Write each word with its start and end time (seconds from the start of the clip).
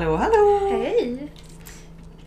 Hallå 0.00 0.16
hallå! 0.16 0.68
Hej! 0.72 1.32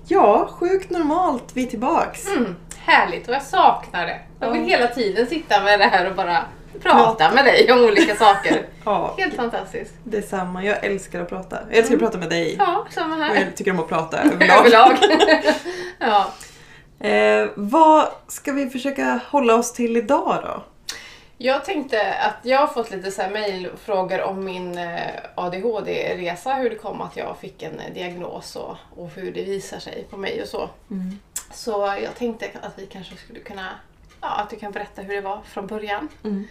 Ja, 0.07 0.49
sjukt 0.51 0.89
normalt. 0.89 1.43
Vi 1.53 1.63
är 1.63 1.67
tillbaks. 1.67 2.27
Mm, 2.27 2.55
härligt 2.77 3.27
och 3.27 3.33
jag 3.33 3.41
saknar 3.41 4.05
det. 4.05 4.19
Jag 4.39 4.51
vill 4.51 4.61
Ja. 4.61 4.67
hela 4.77 4.87
tiden 4.87 5.27
sitta 5.27 5.63
med 5.63 5.79
det 5.79 5.85
här 5.85 6.09
och 6.09 6.15
bara 6.15 6.45
prata 6.81 6.97
Prata. 7.03 7.31
med 7.35 7.45
dig 7.45 7.71
om 7.71 7.79
olika 7.79 8.15
saker. 8.15 8.65
Ja, 8.85 9.15
Helt 9.17 9.33
fantastiskt. 9.35 9.93
detsamma. 10.03 10.63
Jag 10.65 10.83
älskar 10.85 11.21
att 11.21 11.29
prata. 11.29 11.59
Jag 11.69 11.77
älskar 11.77 11.95
att 11.95 12.01
prata 12.01 12.17
med 12.17 12.29
dig. 12.29 12.55
Ja, 12.59 12.85
samma 12.89 13.15
Och 13.15 13.21
här. 13.21 13.35
jag 13.35 13.55
tycker 13.55 13.71
om 13.71 13.79
att 13.79 13.89
prata 13.89 14.17
överlag. 14.23 14.59
Överlag. 14.59 14.97
ja. 15.99 16.27
Eh, 17.07 17.47
vad 17.55 18.07
ska 18.27 18.51
vi 18.51 18.69
försöka 18.69 19.19
hålla 19.29 19.55
oss 19.55 19.73
till 19.73 19.97
idag 19.97 20.39
då? 20.43 20.63
Jag 21.45 21.65
tänkte 21.65 22.13
att 22.13 22.35
jag 22.45 22.59
har 22.59 22.67
fått 22.67 22.91
lite 22.91 23.11
så 23.11 23.21
här 23.21 23.29
mejlfrågor 23.29 24.21
om 24.21 24.43
min 24.45 24.77
eh, 24.77 25.09
ADHD-resa, 25.35 26.53
hur 26.53 26.69
det 26.69 26.75
kom 26.75 27.01
att 27.01 27.17
jag 27.17 27.37
fick 27.37 27.63
en 27.63 27.79
eh, 27.79 27.93
diagnos 27.93 28.55
och, 28.55 28.75
och 28.95 29.09
hur 29.09 29.31
det 29.31 29.43
visar 29.43 29.79
sig 29.79 30.07
på 30.09 30.17
mig 30.17 30.41
och 30.41 30.47
så. 30.47 30.69
Så 31.53 31.71
jag 32.03 32.15
tänkte 32.15 32.45
att 32.61 32.79
vi 32.79 32.85
kanske 32.85 33.15
skulle 33.15 33.39
kunna, 33.39 33.69
ja, 34.21 34.27
att 34.41 34.49
du 34.49 34.55
kan 34.55 34.71
berätta 34.71 35.01
hur 35.01 35.15
det 35.15 35.21
var 35.21 35.41
från 35.45 35.67
början. 35.67 36.09
Mm. 36.23 36.47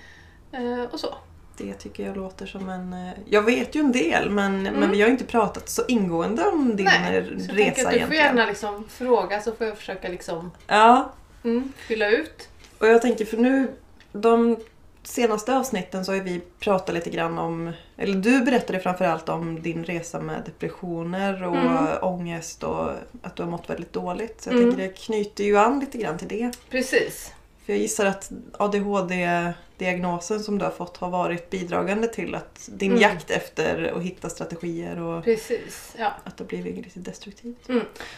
Eh, 0.52 0.84
och 0.90 1.00
så. 1.00 1.14
Det 1.58 1.72
tycker 1.74 2.06
jag 2.06 2.16
låter 2.16 2.46
som 2.46 2.68
en... 2.68 2.92
eh, 2.92 3.12
Jag 3.24 3.42
vet 3.42 3.74
ju 3.74 3.80
en 3.80 3.92
del 3.92 4.30
men, 4.30 4.62
men 4.62 4.90
vi 4.90 5.02
har 5.02 5.08
inte 5.08 5.24
pratat 5.24 5.68
så 5.68 5.82
ingående 5.88 6.44
om 6.44 6.76
din 6.76 6.86
Mm. 6.88 7.02
Nej, 7.02 7.16
eh, 7.18 7.24
så 7.46 7.50
jag 7.52 7.58
resa 7.58 7.70
att 7.70 7.76
du 7.76 7.82
får 7.82 7.92
egentligen. 7.94 8.24
gärna 8.24 8.46
liksom 8.46 8.88
fråga 8.88 9.40
så 9.40 9.52
får 9.52 9.66
jag 9.66 9.76
försöka 9.76 10.08
liksom 10.08 10.50
Ja, 10.66 11.12
mm, 11.44 11.72
fylla 11.76 12.08
ut. 12.10 12.48
och 12.78 12.86
jag 12.86 13.02
tänker 13.02 13.24
för 13.24 13.36
nu 13.36 13.72
de 14.12 14.56
senaste 15.02 15.56
avsnitten 15.56 16.04
så 16.04 16.12
har 16.12 16.20
vi 16.20 16.40
pratat 16.60 16.94
lite 16.94 17.10
grann 17.10 17.38
om, 17.38 17.72
eller 17.96 18.14
du 18.14 18.40
berättade 18.44 18.80
framförallt 18.80 19.28
om 19.28 19.62
din 19.62 19.84
resa 19.84 20.20
med 20.20 20.42
depressioner 20.46 21.42
och 21.44 21.56
Mm. 21.56 21.86
ångest 22.02 22.62
och 22.62 22.90
att 23.22 23.36
du 23.36 23.42
har 23.42 23.50
mått 23.50 23.70
väldigt 23.70 23.92
dåligt. 23.92 24.40
Så 24.42 24.48
jag 24.50 24.56
Mm. 24.56 24.68
tänker 24.70 24.82
det 24.88 24.92
knyter 24.98 25.44
ju 25.44 25.58
an 25.58 25.80
lite 25.80 25.98
grann 25.98 26.18
till 26.18 26.28
det. 26.28 26.50
Precis. 26.70 27.32
För 27.66 27.72
jag 27.72 27.82
gissar 27.82 28.06
att 28.06 28.30
ADHD-diagnosen 28.58 30.40
som 30.40 30.58
du 30.58 30.64
har 30.64 30.72
fått 30.72 30.96
har 30.96 31.10
varit 31.10 31.50
bidragande 31.50 32.08
till 32.08 32.34
att 32.34 32.68
din 32.72 32.90
Mm. 32.90 33.02
jakt 33.02 33.30
efter 33.30 33.92
att 33.96 34.02
hitta 34.02 34.28
strategier 34.28 34.98
och 35.00 35.24
Precis. 35.24 35.94
Ja. 35.98 36.12
att 36.24 36.36
det 36.36 36.44
har 36.44 36.48
blivit 36.48 36.76
lite 36.84 36.98
destruktivt. 37.00 37.68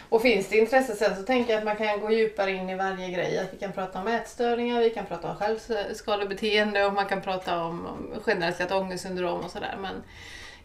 Och 0.09 0.23
finns 0.23 0.49
det 0.49 0.57
intresse 0.59 0.97
sen 0.97 1.17
så 1.17 1.23
tänker 1.23 1.53
jag 1.53 1.59
att 1.59 1.65
man 1.65 1.77
kan 1.77 2.01
gå 2.01 2.11
djupare 2.11 2.51
in 2.53 2.69
i 2.71 2.75
varje 2.77 3.11
grej. 3.11 3.39
Att 3.39 3.55
vi 3.55 3.59
kan 3.59 3.73
prata 3.73 4.01
om 4.01 4.09
ätstörningar, 4.09 4.81
vi 4.81 4.91
kan 4.91 5.07
prata 5.07 5.31
om 5.31 5.37
självskadebeteende 5.37 6.85
och 6.87 6.93
man 6.93 7.07
kan 7.07 7.21
prata 7.21 7.65
om 7.65 7.87
om 7.87 8.21
generaliserat 8.23 8.73
ångestsyndrom 8.73 9.41
och 9.41 9.51
sådär. 9.51 9.77
Men 9.81 9.95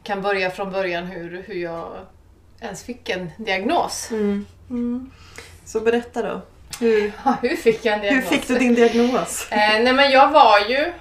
kan 0.03 0.21
börja 0.21 0.49
från 0.52 0.71
början 0.71 1.05
hur, 1.05 1.43
hur 1.47 1.55
jag 1.55 1.97
ens 2.61 2.83
fick 2.83 3.09
en 3.09 3.30
diagnos. 3.38 4.11
Mm. 4.11 5.11
Så 5.66 5.80
berätta 5.80 6.21
då. 6.21 6.41
Hur, 6.80 7.11
Ja, 7.25 7.35
hur 7.41 7.55
fick 7.55 7.85
jag 7.85 7.94
en 7.94 7.99
hur 8.02 8.09
diagnos? 8.09 8.30
fick 8.30 8.47
du 8.47 8.58
din 8.59 8.75
diagnos? 8.75 9.47
Eh, 9.52 9.58
nej 9.83 9.94
men 9.94 10.11
jag 10.11 10.31
var 10.31 10.59
ju 10.59 10.94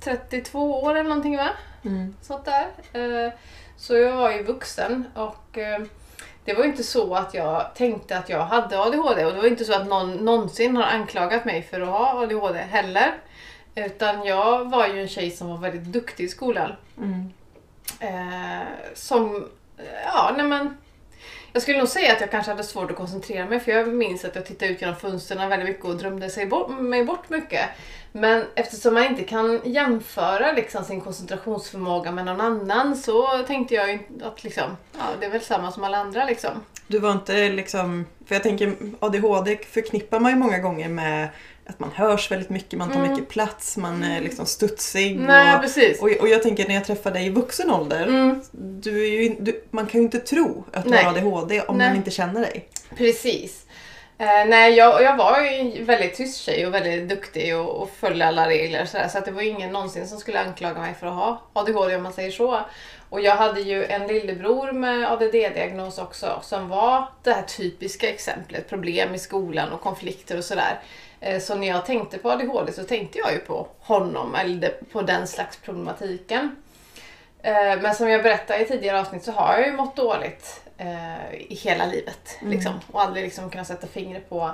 32 0.00 0.82
år 0.82 0.94
eller 0.94 1.08
någonting 1.08 1.36
va? 1.36 1.48
Mm. 1.84 2.14
Sånt 2.22 2.44
där. 2.44 2.66
Eh, 2.92 3.32
så 3.76 3.96
jag 3.96 4.16
var 4.16 4.30
ju 4.30 4.42
vuxen 4.42 5.04
och 5.14 5.58
eh, 5.58 5.78
det 6.44 6.54
var 6.54 6.64
ju 6.64 6.70
inte 6.70 6.82
så 6.84 7.14
att 7.14 7.34
jag 7.34 7.74
tänkte 7.74 8.18
att 8.18 8.28
jag 8.28 8.40
hade 8.46 8.80
ADHD 8.80 9.24
och 9.24 9.32
det 9.32 9.40
var 9.40 9.46
inte 9.48 9.64
så 9.64 9.74
att 9.74 9.86
någon 9.88 10.12
någonsin 10.12 10.76
har 10.76 10.84
anklagat 10.84 11.44
mig 11.44 11.62
för 11.62 11.80
att 11.80 11.88
ha 11.88 12.22
ADHD 12.22 12.58
heller. 12.58 13.14
Utan 13.74 14.24
jag 14.24 14.70
var 14.70 14.86
ju 14.86 15.00
en 15.00 15.08
tjej 15.08 15.30
som 15.30 15.48
var 15.48 15.58
väldigt 15.58 15.82
duktig 15.92 16.24
i 16.24 16.28
skolan. 16.28 16.72
Mm. 16.98 17.32
Eh, 18.00 18.66
som, 18.94 19.48
ja 20.04 20.34
nej 20.36 20.46
men 20.46 20.76
jag 21.56 21.62
skulle 21.62 21.78
nog 21.78 21.88
säga 21.88 22.12
att 22.12 22.20
jag 22.20 22.30
kanske 22.30 22.50
hade 22.50 22.64
svårt 22.64 22.90
att 22.90 22.96
koncentrera 22.96 23.46
mig 23.46 23.60
för 23.60 23.72
jag 23.72 23.88
minns 23.88 24.24
att 24.24 24.34
jag 24.34 24.46
tittade 24.46 24.72
ut 24.72 24.80
genom 24.80 24.96
fönstren 24.96 25.48
väldigt 25.48 25.68
mycket 25.68 25.84
och 25.84 25.96
drömde 25.96 26.30
sig 26.30 26.46
bort, 26.46 26.80
mig 26.80 27.04
bort 27.04 27.30
mycket. 27.30 27.68
Men 28.12 28.44
eftersom 28.54 28.94
man 28.94 29.04
inte 29.04 29.22
kan 29.22 29.60
jämföra 29.64 30.52
liksom 30.52 30.84
sin 30.84 31.00
koncentrationsförmåga 31.00 32.12
med 32.12 32.24
någon 32.24 32.40
annan 32.40 32.96
så 32.96 33.42
tänkte 33.46 33.74
jag 33.74 34.06
att 34.22 34.44
liksom, 34.44 34.76
ja, 34.92 35.04
det 35.20 35.26
är 35.26 35.30
väl 35.30 35.40
samma 35.40 35.72
som 35.72 35.84
alla 35.84 35.98
andra 35.98 36.24
liksom. 36.24 36.50
Du 36.86 36.98
var 36.98 37.12
inte 37.12 37.48
liksom... 37.48 38.06
För 38.26 38.34
jag 38.34 38.42
tänker 38.42 38.76
ADHD 39.00 39.56
förknippar 39.56 40.20
man 40.20 40.32
ju 40.32 40.38
många 40.38 40.58
gånger 40.58 40.88
med 40.88 41.28
att 41.66 41.78
man 41.80 41.90
hörs 41.94 42.30
väldigt 42.30 42.50
mycket, 42.50 42.78
man 42.78 42.90
tar 42.92 42.98
Mm. 43.00 43.10
mycket 43.12 43.28
plats, 43.28 43.76
man 43.76 44.02
är 44.04 44.20
liksom 44.20 44.46
studsig. 44.46 45.18
Nej 45.20 45.54
och, 45.56 45.60
precis. 45.62 46.02
och, 46.02 46.08
och 46.20 46.28
jag 46.28 46.42
tänker 46.42 46.68
när 46.68 46.74
jag 46.74 46.84
träffar 46.84 47.10
dig 47.10 47.26
i 47.26 47.30
vuxen 47.30 47.70
ålder, 47.70 48.02
Mm, 48.06 48.40
du 48.52 49.04
är 49.04 49.22
ju, 49.22 49.36
du, 49.40 49.64
man 49.70 49.86
kan 49.86 50.00
ju 50.00 50.04
inte 50.04 50.18
tro 50.18 50.64
att 50.72 50.84
du 50.84 50.90
Nej. 50.90 51.04
har 51.04 51.10
ADHD 51.10 51.60
om 51.62 51.78
Nej. 51.78 51.88
man 51.88 51.96
inte 51.96 52.10
känner 52.10 52.40
dig. 52.40 52.68
precis. 52.96 53.62
Eh, 54.18 54.26
nej, 54.46 54.74
jag, 54.74 55.02
jag 55.02 55.16
var 55.16 55.40
ju 55.40 55.48
en 55.48 55.84
väldigt 55.84 56.14
tyst 56.14 56.40
tjej 56.40 56.66
och 56.66 56.74
väldigt 56.74 57.08
duktig 57.08 57.56
och, 57.56 57.82
och 57.82 57.90
följde 58.00 58.26
alla 58.26 58.48
regler 58.48 58.82
och 58.82 58.88
sådär, 58.88 59.08
så 59.08 59.18
att 59.18 59.24
det 59.24 59.30
var 59.30 59.42
ingen 59.42 59.72
någonsin 59.72 60.08
som 60.08 60.18
skulle 60.18 60.40
anklaga 60.40 60.80
mig 60.80 60.94
för 61.00 61.06
att 61.06 61.12
ha 61.14 61.42
ADHD 61.52 61.96
om 61.96 62.02
man 62.02 62.12
säger 62.12 62.30
så. 62.30 62.60
Och 63.10 63.20
jag 63.20 63.36
hade 63.36 63.60
ju 63.60 63.84
en 63.84 64.06
lillebror 64.06 64.72
med 64.72 65.12
ADD-diagnos 65.12 65.98
också 65.98 66.40
som 66.42 66.68
var 66.68 67.08
det 67.22 67.32
här 67.32 67.42
typiska 67.42 68.08
exemplet, 68.10 68.68
problem 68.68 69.14
i 69.14 69.18
skolan 69.18 69.72
och 69.72 69.80
konflikter 69.80 70.38
och 70.38 70.44
sådär. 70.44 70.80
Eh, 71.26 71.40
Så 71.40 71.54
när 71.54 71.66
jag 71.66 71.86
tänkte 71.86 72.18
på 72.18 72.30
ADHD 72.30 72.72
så 72.72 72.84
tänkte 72.84 73.18
jag 73.18 73.32
ju 73.32 73.38
på 73.38 73.68
honom, 73.80 74.34
eller 74.34 74.70
på 74.92 75.02
den 75.02 75.26
slags 75.26 75.56
problematiken. 75.56 76.56
Eh, 77.42 77.80
Men 77.80 77.94
som 77.94 78.08
jag 78.10 78.22
berättade 78.22 78.60
i 78.60 78.64
tidigare 78.68 79.00
avsnitt 79.00 79.24
så 79.24 79.32
har 79.32 79.58
jag 79.58 79.66
ju 79.66 79.72
mått 79.72 79.96
dåligt 79.96 80.60
eh, 80.78 81.34
i 81.34 81.54
hela 81.54 81.86
livet. 81.86 82.38
Liksom, 82.42 82.72
och 82.92 83.02
aldrig 83.02 83.24
liksom 83.24 83.50
kunnat 83.50 83.66
sätta 83.66 83.86
fingret 83.86 84.28
på 84.28 84.50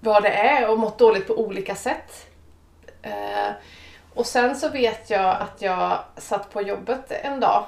vad 0.00 0.22
det 0.22 0.28
är 0.32 0.70
och 0.70 0.78
mått 0.78 0.98
dåligt 0.98 1.26
på 1.26 1.34
olika 1.38 1.74
sätt. 1.74 2.26
Och 4.14 4.26
sen 4.26 4.56
så 4.56 4.68
vet 4.68 5.10
jag 5.10 5.36
att 5.40 5.62
jag 5.62 5.98
satt 6.16 6.50
på 6.52 6.62
jobbet 6.62 7.10
en 7.10 7.40
dag 7.40 7.66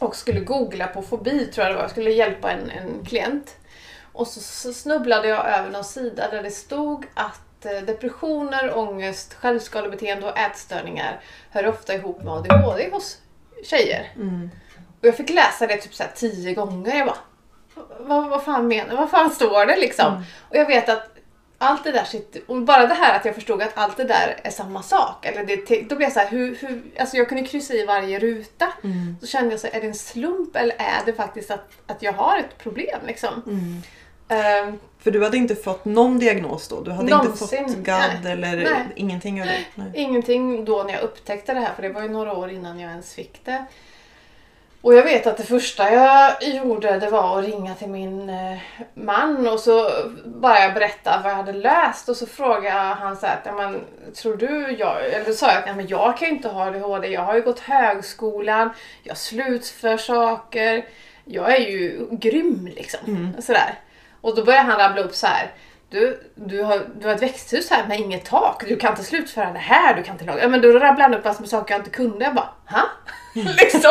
och 0.00 0.16
skulle 0.16 0.40
googla 0.40 0.86
på 0.86 1.02
fobi 1.02 1.46
tror 1.46 1.64
jag 1.66 1.70
det 1.72 1.76
var. 1.76 1.82
Jag 1.82 1.90
skulle 1.90 2.10
hjälpa 2.10 2.50
en, 2.50 2.70
en 2.70 3.04
klient. 3.04 3.56
Och 4.12 4.26
så, 4.26 4.40
så 4.40 4.72
snubblade 4.72 5.28
jag 5.28 5.46
över 5.46 5.70
någon 5.70 5.84
sida 5.84 6.30
där 6.30 6.42
det 6.42 6.50
stod 6.50 7.06
att 7.14 7.66
eh, 7.66 7.82
depressioner, 7.86 8.78
ångest, 8.78 9.34
självskadebeteende 9.34 10.26
och 10.26 10.38
ätstörningar 10.38 11.20
hör 11.50 11.66
ofta 11.66 11.94
ihop 11.94 12.22
med 12.22 12.32
ADHD 12.32 12.90
hos 12.90 13.18
tjejer. 13.64 14.12
Mm. 14.16 14.50
Och 15.00 15.06
jag 15.06 15.16
fick 15.16 15.30
läsa 15.30 15.66
det 15.66 15.76
typ 15.76 15.94
så 15.94 16.04
tio 16.14 16.54
gånger. 16.54 16.96
Jag 16.96 17.06
bara, 17.06 17.18
vad, 18.00 18.28
vad 18.28 18.44
fan 18.44 18.68
menar 18.68 18.96
Vad 18.96 19.10
fan 19.10 19.30
står 19.30 19.66
det 19.66 19.76
liksom? 19.76 20.24
Och 20.48 20.56
jag 20.56 20.66
vet 20.66 20.88
att 20.88 21.12
allt 21.58 21.84
det 21.84 21.92
där 21.92 22.04
sitter, 22.04 22.42
och 22.46 22.62
bara 22.62 22.86
det 22.86 22.94
här 22.94 23.16
att 23.16 23.24
jag 23.24 23.34
förstod 23.34 23.62
att 23.62 23.78
allt 23.78 23.96
det 23.96 24.04
där 24.04 24.40
är 24.44 24.50
samma 24.50 24.82
sak. 24.82 25.26
Eller 25.26 25.44
det, 25.44 25.82
då 25.88 25.96
blev 25.96 26.00
jag 26.00 26.12
så 26.12 26.18
här, 26.20 26.28
hur, 26.28 26.56
hur, 26.56 26.82
alltså 26.98 27.16
jag 27.16 27.28
kunde 27.28 27.44
kryssa 27.44 27.74
i 27.74 27.86
varje 27.86 28.18
ruta. 28.18 28.72
Mm. 28.84 29.16
Så 29.20 29.26
kände 29.26 29.50
jag 29.50 29.60
så 29.60 29.66
är 29.72 29.80
det 29.80 29.86
en 29.86 29.94
slump 29.94 30.56
eller 30.56 30.76
är 30.78 31.06
det 31.06 31.12
faktiskt 31.12 31.50
att, 31.50 31.68
att 31.86 32.02
jag 32.02 32.12
har 32.12 32.38
ett 32.38 32.58
problem 32.58 33.00
liksom? 33.06 33.42
Mm. 33.46 33.82
Ehm, 34.32 34.78
För 34.98 35.10
du 35.10 35.22
hade 35.24 35.36
inte 35.36 35.54
fått 35.56 35.84
någon 35.84 36.18
diagnos 36.18 36.68
då? 36.68 36.80
Du 36.80 36.90
hade 36.90 37.02
inte 37.02 37.16
Någonsin. 37.16 37.68
fått 37.68 37.76
GAD 37.76 38.00
Nej. 38.22 38.32
eller 38.32 38.56
Nej. 38.56 38.74
ingenting 38.96 39.40
av 39.40 39.46
det? 39.46 39.58
Nej. 39.74 39.86
Ingenting 39.94 40.64
då 40.64 40.82
när 40.82 40.92
jag 40.92 41.02
upptäckte 41.02 41.54
det 41.54 41.60
här, 41.60 41.70
för 41.76 41.82
det 41.82 41.88
var 41.88 42.02
ju 42.02 42.08
några 42.08 42.32
år 42.32 42.50
innan 42.50 42.80
jag 42.80 42.90
ens 42.90 43.14
fick 43.14 43.44
det. 43.44 43.64
Och 44.82 44.94
jag 44.94 45.02
vet 45.02 45.26
att 45.26 45.36
det 45.36 45.42
första 45.42 45.92
jag 45.92 46.42
gjorde 46.42 46.98
det 46.98 47.10
var 47.10 47.38
att 47.38 47.44
ringa 47.46 47.74
till 47.74 47.88
min 47.88 48.28
eh, 48.30 48.58
man 48.94 49.48
och 49.48 49.60
så 49.60 49.90
bara 50.24 50.58
jag 50.60 50.74
berätta 50.74 51.20
vad 51.22 51.32
jag 51.32 51.36
hade 51.36 51.52
läst 51.52 52.08
och 52.08 52.16
så 52.16 52.26
frågade 52.26 52.70
han 52.80 53.16
så 53.16 53.26
här, 53.26 53.34
att, 53.36 53.46
"Ja, 53.46 53.52
men, 53.52 53.80
tror 54.14 54.36
du 54.36 54.76
jag, 54.78 55.06
eller 55.06 55.32
sa 55.32 55.46
jag 55.48 55.58
att 55.58 55.66
"Ja, 55.66 55.74
men 55.74 55.86
jag 55.88 56.16
kan 56.18 56.28
ju 56.28 56.34
inte 56.34 56.48
ha 56.48 56.66
ADHD, 56.66 57.08
jag 57.08 57.20
har 57.20 57.34
ju 57.34 57.42
gått 57.42 57.60
högskolan, 57.60 58.70
jag 59.02 59.16
slutför 59.16 59.96
saker, 59.96 60.84
jag 61.24 61.52
är 61.56 61.60
ju 61.70 62.06
grym 62.10 62.70
liksom. 62.74 63.00
Mm. 63.06 63.42
Sådär. 63.42 63.74
Och 64.22 64.36
då 64.36 64.44
började 64.44 64.70
han 64.70 64.78
rabbla 64.78 65.02
upp 65.02 65.14
så 65.14 65.26
här. 65.26 65.52
Du, 65.90 66.32
du, 66.34 66.62
har, 66.62 66.88
du 67.00 67.06
har 67.06 67.14
ett 67.14 67.22
växthus 67.22 67.70
här 67.70 67.86
med 67.86 68.00
inget 68.00 68.24
tak, 68.24 68.64
du 68.68 68.76
kan 68.76 68.90
inte 68.90 69.04
slutföra 69.04 69.52
det 69.52 69.58
här, 69.58 69.94
du 69.94 70.02
kan 70.02 70.14
inte 70.14 70.24
laga... 70.24 70.42
Ja, 70.42 70.48
men 70.48 70.60
då 70.60 70.68
rabblade 70.68 71.02
han 71.02 71.14
upp 71.14 71.24
massor 71.24 71.40
med 71.40 71.50
saker 71.50 71.74
jag 71.74 71.80
inte 71.80 71.90
kunde. 71.90 72.24
Jag 72.24 72.34
bara, 72.34 72.50
ha? 72.66 72.82
liksom, 73.42 73.90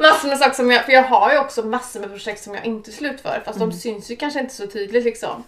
massor 0.00 0.28
med 0.28 0.38
saker 0.38 0.54
som 0.54 0.70
jag... 0.70 0.84
För 0.84 0.92
jag 0.92 1.02
har 1.02 1.32
ju 1.32 1.38
också 1.38 1.62
massor 1.62 2.00
med 2.00 2.10
projekt 2.10 2.42
som 2.42 2.54
jag 2.54 2.64
inte 2.64 2.92
slutför, 2.92 3.42
fast 3.44 3.58
de 3.58 3.72
syns 3.72 4.10
ju 4.10 4.16
kanske 4.16 4.40
inte 4.40 4.54
så 4.54 4.66
tydligt 4.66 5.04
liksom. 5.04 5.44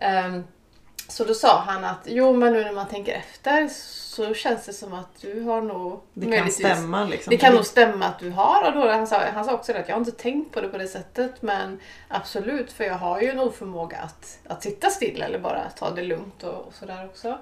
Ehm, 0.00 0.44
så 1.08 1.24
då 1.24 1.34
sa 1.34 1.60
han 1.66 1.84
att, 1.84 2.00
jo 2.04 2.32
men 2.32 2.52
nu 2.52 2.64
när 2.64 2.72
man 2.72 2.88
tänker 2.88 3.12
efter 3.12 3.68
så 4.14 4.34
känns 4.34 4.66
det 4.66 4.72
som 4.72 4.94
att 4.94 5.20
du 5.20 5.42
har 5.42 5.60
nog 5.60 6.00
Det 6.14 6.38
kan 6.38 6.50
stämma 6.50 7.04
liksom. 7.04 7.30
det 7.30 7.36
kan 7.36 7.54
nog 7.54 7.66
stämma 7.66 8.06
att 8.06 8.18
du 8.18 8.30
har 8.30 8.64
ADHD. 8.64 8.92
Han 8.92 9.06
sa, 9.06 9.20
han 9.34 9.44
sa 9.44 9.54
också 9.54 9.72
det 9.72 9.78
att 9.78 9.88
jag 9.88 9.94
har 9.94 10.00
inte 10.00 10.12
tänkt 10.12 10.54
på 10.54 10.60
det 10.60 10.68
på 10.68 10.78
det 10.78 10.88
sättet 10.88 11.42
men 11.42 11.80
absolut 12.08 12.72
för 12.72 12.84
jag 12.84 12.94
har 12.94 13.20
ju 13.20 13.30
en 13.30 13.40
oförmåga 13.40 13.96
att, 13.96 14.38
att 14.46 14.62
sitta 14.62 14.90
still 14.90 15.22
eller 15.22 15.38
bara 15.38 15.70
ta 15.78 15.90
det 15.90 16.02
lugnt 16.02 16.42
och, 16.42 16.66
och 16.66 16.74
sådär 16.74 17.04
också. 17.04 17.38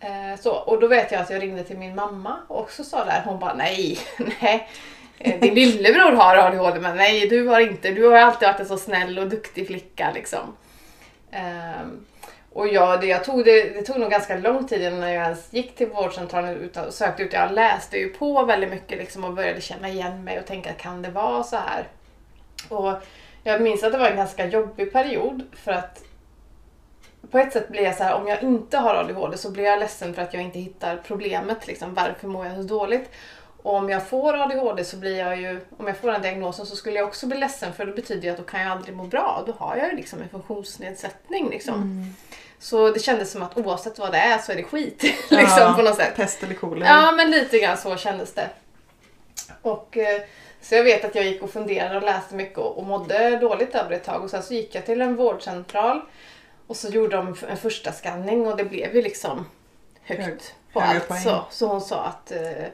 Eh, 0.00 0.40
så, 0.40 0.52
och 0.52 0.80
då 0.80 0.86
vet 0.86 1.12
jag 1.12 1.20
att 1.20 1.30
jag 1.30 1.42
ringde 1.42 1.64
till 1.64 1.78
min 1.78 1.94
mamma 1.94 2.36
och 2.48 2.60
också 2.60 2.84
sa 2.84 3.04
där, 3.04 3.22
hon 3.24 3.38
bara 3.38 3.54
nej, 3.54 3.98
nej. 4.40 4.68
eh, 5.18 5.40
din 5.40 5.54
lillebror 5.54 6.12
har 6.12 6.36
ADHD 6.36 6.80
men 6.80 6.96
nej 6.96 7.28
du 7.28 7.48
har 7.48 7.60
inte, 7.60 7.90
du 7.90 8.08
har 8.08 8.16
alltid 8.16 8.48
varit 8.48 8.60
en 8.60 8.66
så 8.66 8.78
snäll 8.78 9.18
och 9.18 9.28
duktig 9.28 9.66
flicka 9.66 10.10
liksom. 10.14 10.56
Ehm, 11.30 12.04
och 12.54 12.68
jag, 12.68 13.00
det, 13.00 13.06
jag 13.06 13.24
tog, 13.24 13.44
det, 13.44 13.70
det 13.70 13.82
tog 13.82 14.00
nog 14.00 14.10
ganska 14.10 14.38
lång 14.38 14.66
tid 14.66 14.82
innan 14.82 15.12
jag 15.12 15.24
ens 15.24 15.52
gick 15.52 15.76
till 15.76 15.88
vårdcentralen 15.88 16.70
och 16.86 16.94
sökte 16.94 17.22
ut. 17.22 17.32
Jag 17.32 17.52
läste 17.52 17.96
ju 17.96 18.08
på 18.08 18.44
väldigt 18.44 18.70
mycket 18.70 18.98
liksom 18.98 19.24
och 19.24 19.32
började 19.32 19.60
känna 19.60 19.88
igen 19.88 20.24
mig 20.24 20.38
och 20.38 20.46
tänka 20.46 20.72
kan 20.72 21.02
det 21.02 21.10
vara 21.10 21.42
så 21.42 21.56
här? 21.56 21.88
Och 22.68 22.92
jag 23.42 23.62
minns 23.62 23.82
att 23.82 23.92
det 23.92 23.98
var 23.98 24.08
en 24.08 24.16
ganska 24.16 24.46
jobbig 24.46 24.92
period 24.92 25.42
för 25.52 25.72
att 25.72 26.02
på 27.30 27.38
ett 27.38 27.52
sätt 27.52 27.68
blir 27.68 27.82
jag 27.82 27.96
så 27.96 28.04
här, 28.04 28.14
om 28.14 28.28
jag 28.28 28.42
inte 28.42 28.78
har 28.78 28.94
ADHD 28.94 29.36
så 29.36 29.50
blir 29.50 29.64
jag 29.64 29.78
ledsen 29.78 30.14
för 30.14 30.22
att 30.22 30.34
jag 30.34 30.42
inte 30.42 30.58
hittar 30.58 31.00
problemet. 31.06 31.66
Liksom, 31.66 31.94
varför 31.94 32.28
mår 32.28 32.46
jag 32.46 32.56
så 32.56 32.62
dåligt? 32.62 33.10
Och 33.62 33.74
om 33.74 33.88
jag 33.88 34.08
får 34.08 34.42
ADHD 34.42 34.84
så 34.84 34.96
blir 34.96 35.18
jag 35.18 35.40
ju, 35.40 35.60
om 35.76 35.86
jag 35.86 35.96
får 35.96 36.12
den 36.12 36.22
diagnosen 36.22 36.66
så 36.66 36.76
skulle 36.76 36.96
jag 36.96 37.08
också 37.08 37.26
bli 37.26 37.38
ledsen 37.38 37.72
för 37.72 37.86
det 37.86 37.92
betyder 37.92 38.22
ju 38.22 38.30
att 38.30 38.36
då 38.36 38.42
kan 38.42 38.62
jag 38.62 38.72
aldrig 38.72 38.96
må 38.96 39.04
bra. 39.04 39.42
Då 39.46 39.52
har 39.52 39.76
jag 39.76 39.90
ju 39.90 39.96
liksom 39.96 40.22
en 40.22 40.28
funktionsnedsättning. 40.28 41.50
Liksom. 41.50 41.74
Mm. 41.74 42.14
Så 42.64 42.90
det 42.90 43.00
kändes 43.00 43.30
som 43.30 43.42
att 43.42 43.56
oavsett 43.58 43.98
vad 43.98 44.12
det 44.12 44.18
är 44.18 44.38
så 44.38 44.52
är 44.52 44.56
det 44.56 44.62
skit. 44.62 45.02
liksom, 45.30 45.58
Ja, 45.58 45.74
på 45.76 45.82
något 45.82 45.96
sätt. 45.96 46.16
Pest 46.16 46.42
eller 46.42 46.54
kolera. 46.54 46.88
Ja, 46.88 47.12
men 47.12 47.30
lite 47.30 47.58
grann 47.58 47.76
så 47.76 47.96
kändes 47.96 48.34
det. 48.34 48.48
Och, 49.62 49.96
eh, 49.96 50.22
så 50.60 50.74
jag 50.74 50.84
vet 50.84 51.04
att 51.04 51.14
jag 51.14 51.24
gick 51.24 51.42
och 51.42 51.50
funderade 51.50 51.96
och 51.96 52.02
läste 52.02 52.34
mycket 52.34 52.58
och, 52.58 52.78
och 52.78 52.84
mådde 52.84 53.36
dåligt 53.38 53.74
över 53.74 53.90
ett 53.90 54.04
tag. 54.04 54.24
Och 54.24 54.30
sen 54.30 54.42
så 54.42 54.54
gick 54.54 54.74
jag 54.74 54.86
till 54.86 55.00
en 55.00 55.16
vårdcentral 55.16 56.00
och 56.66 56.76
så 56.76 56.88
gjorde 56.88 57.16
de 57.16 57.36
en 57.48 57.56
första 57.56 57.92
skanning 57.92 58.46
och 58.46 58.56
det 58.56 58.64
blev 58.64 58.94
ju 58.96 59.02
liksom 59.02 59.46
högt 60.02 60.20
Hög- 60.22 60.40
på 60.72 60.80
allt. 60.80 61.08
poäng. 61.08 61.20
Så, 61.20 61.44
så 61.50 61.66
hon 61.66 61.80
sa 61.80 62.00
att 62.04 62.32
eh, 62.32 62.64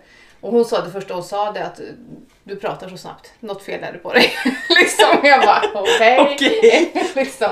och 0.40 0.52
hon 0.52 0.64
sa 0.64 0.81
det 0.84 0.90
första 0.90 1.14
hon 1.14 1.25
sa 1.25 1.52
det 1.52 1.64
att 1.64 1.81
du 2.44 2.56
pratar 2.56 2.88
så 2.88 2.96
snabbt, 2.96 3.32
något 3.40 3.62
fel 3.62 3.84
är 3.84 3.92
det 3.92 3.98
på 3.98 4.12
dig. 4.12 4.32
liksom, 4.69 5.19
jag 5.22 5.40
bara 5.46 5.62
okej. 5.75 6.20
Okej. 6.34 7.12
liksom. 7.14 7.50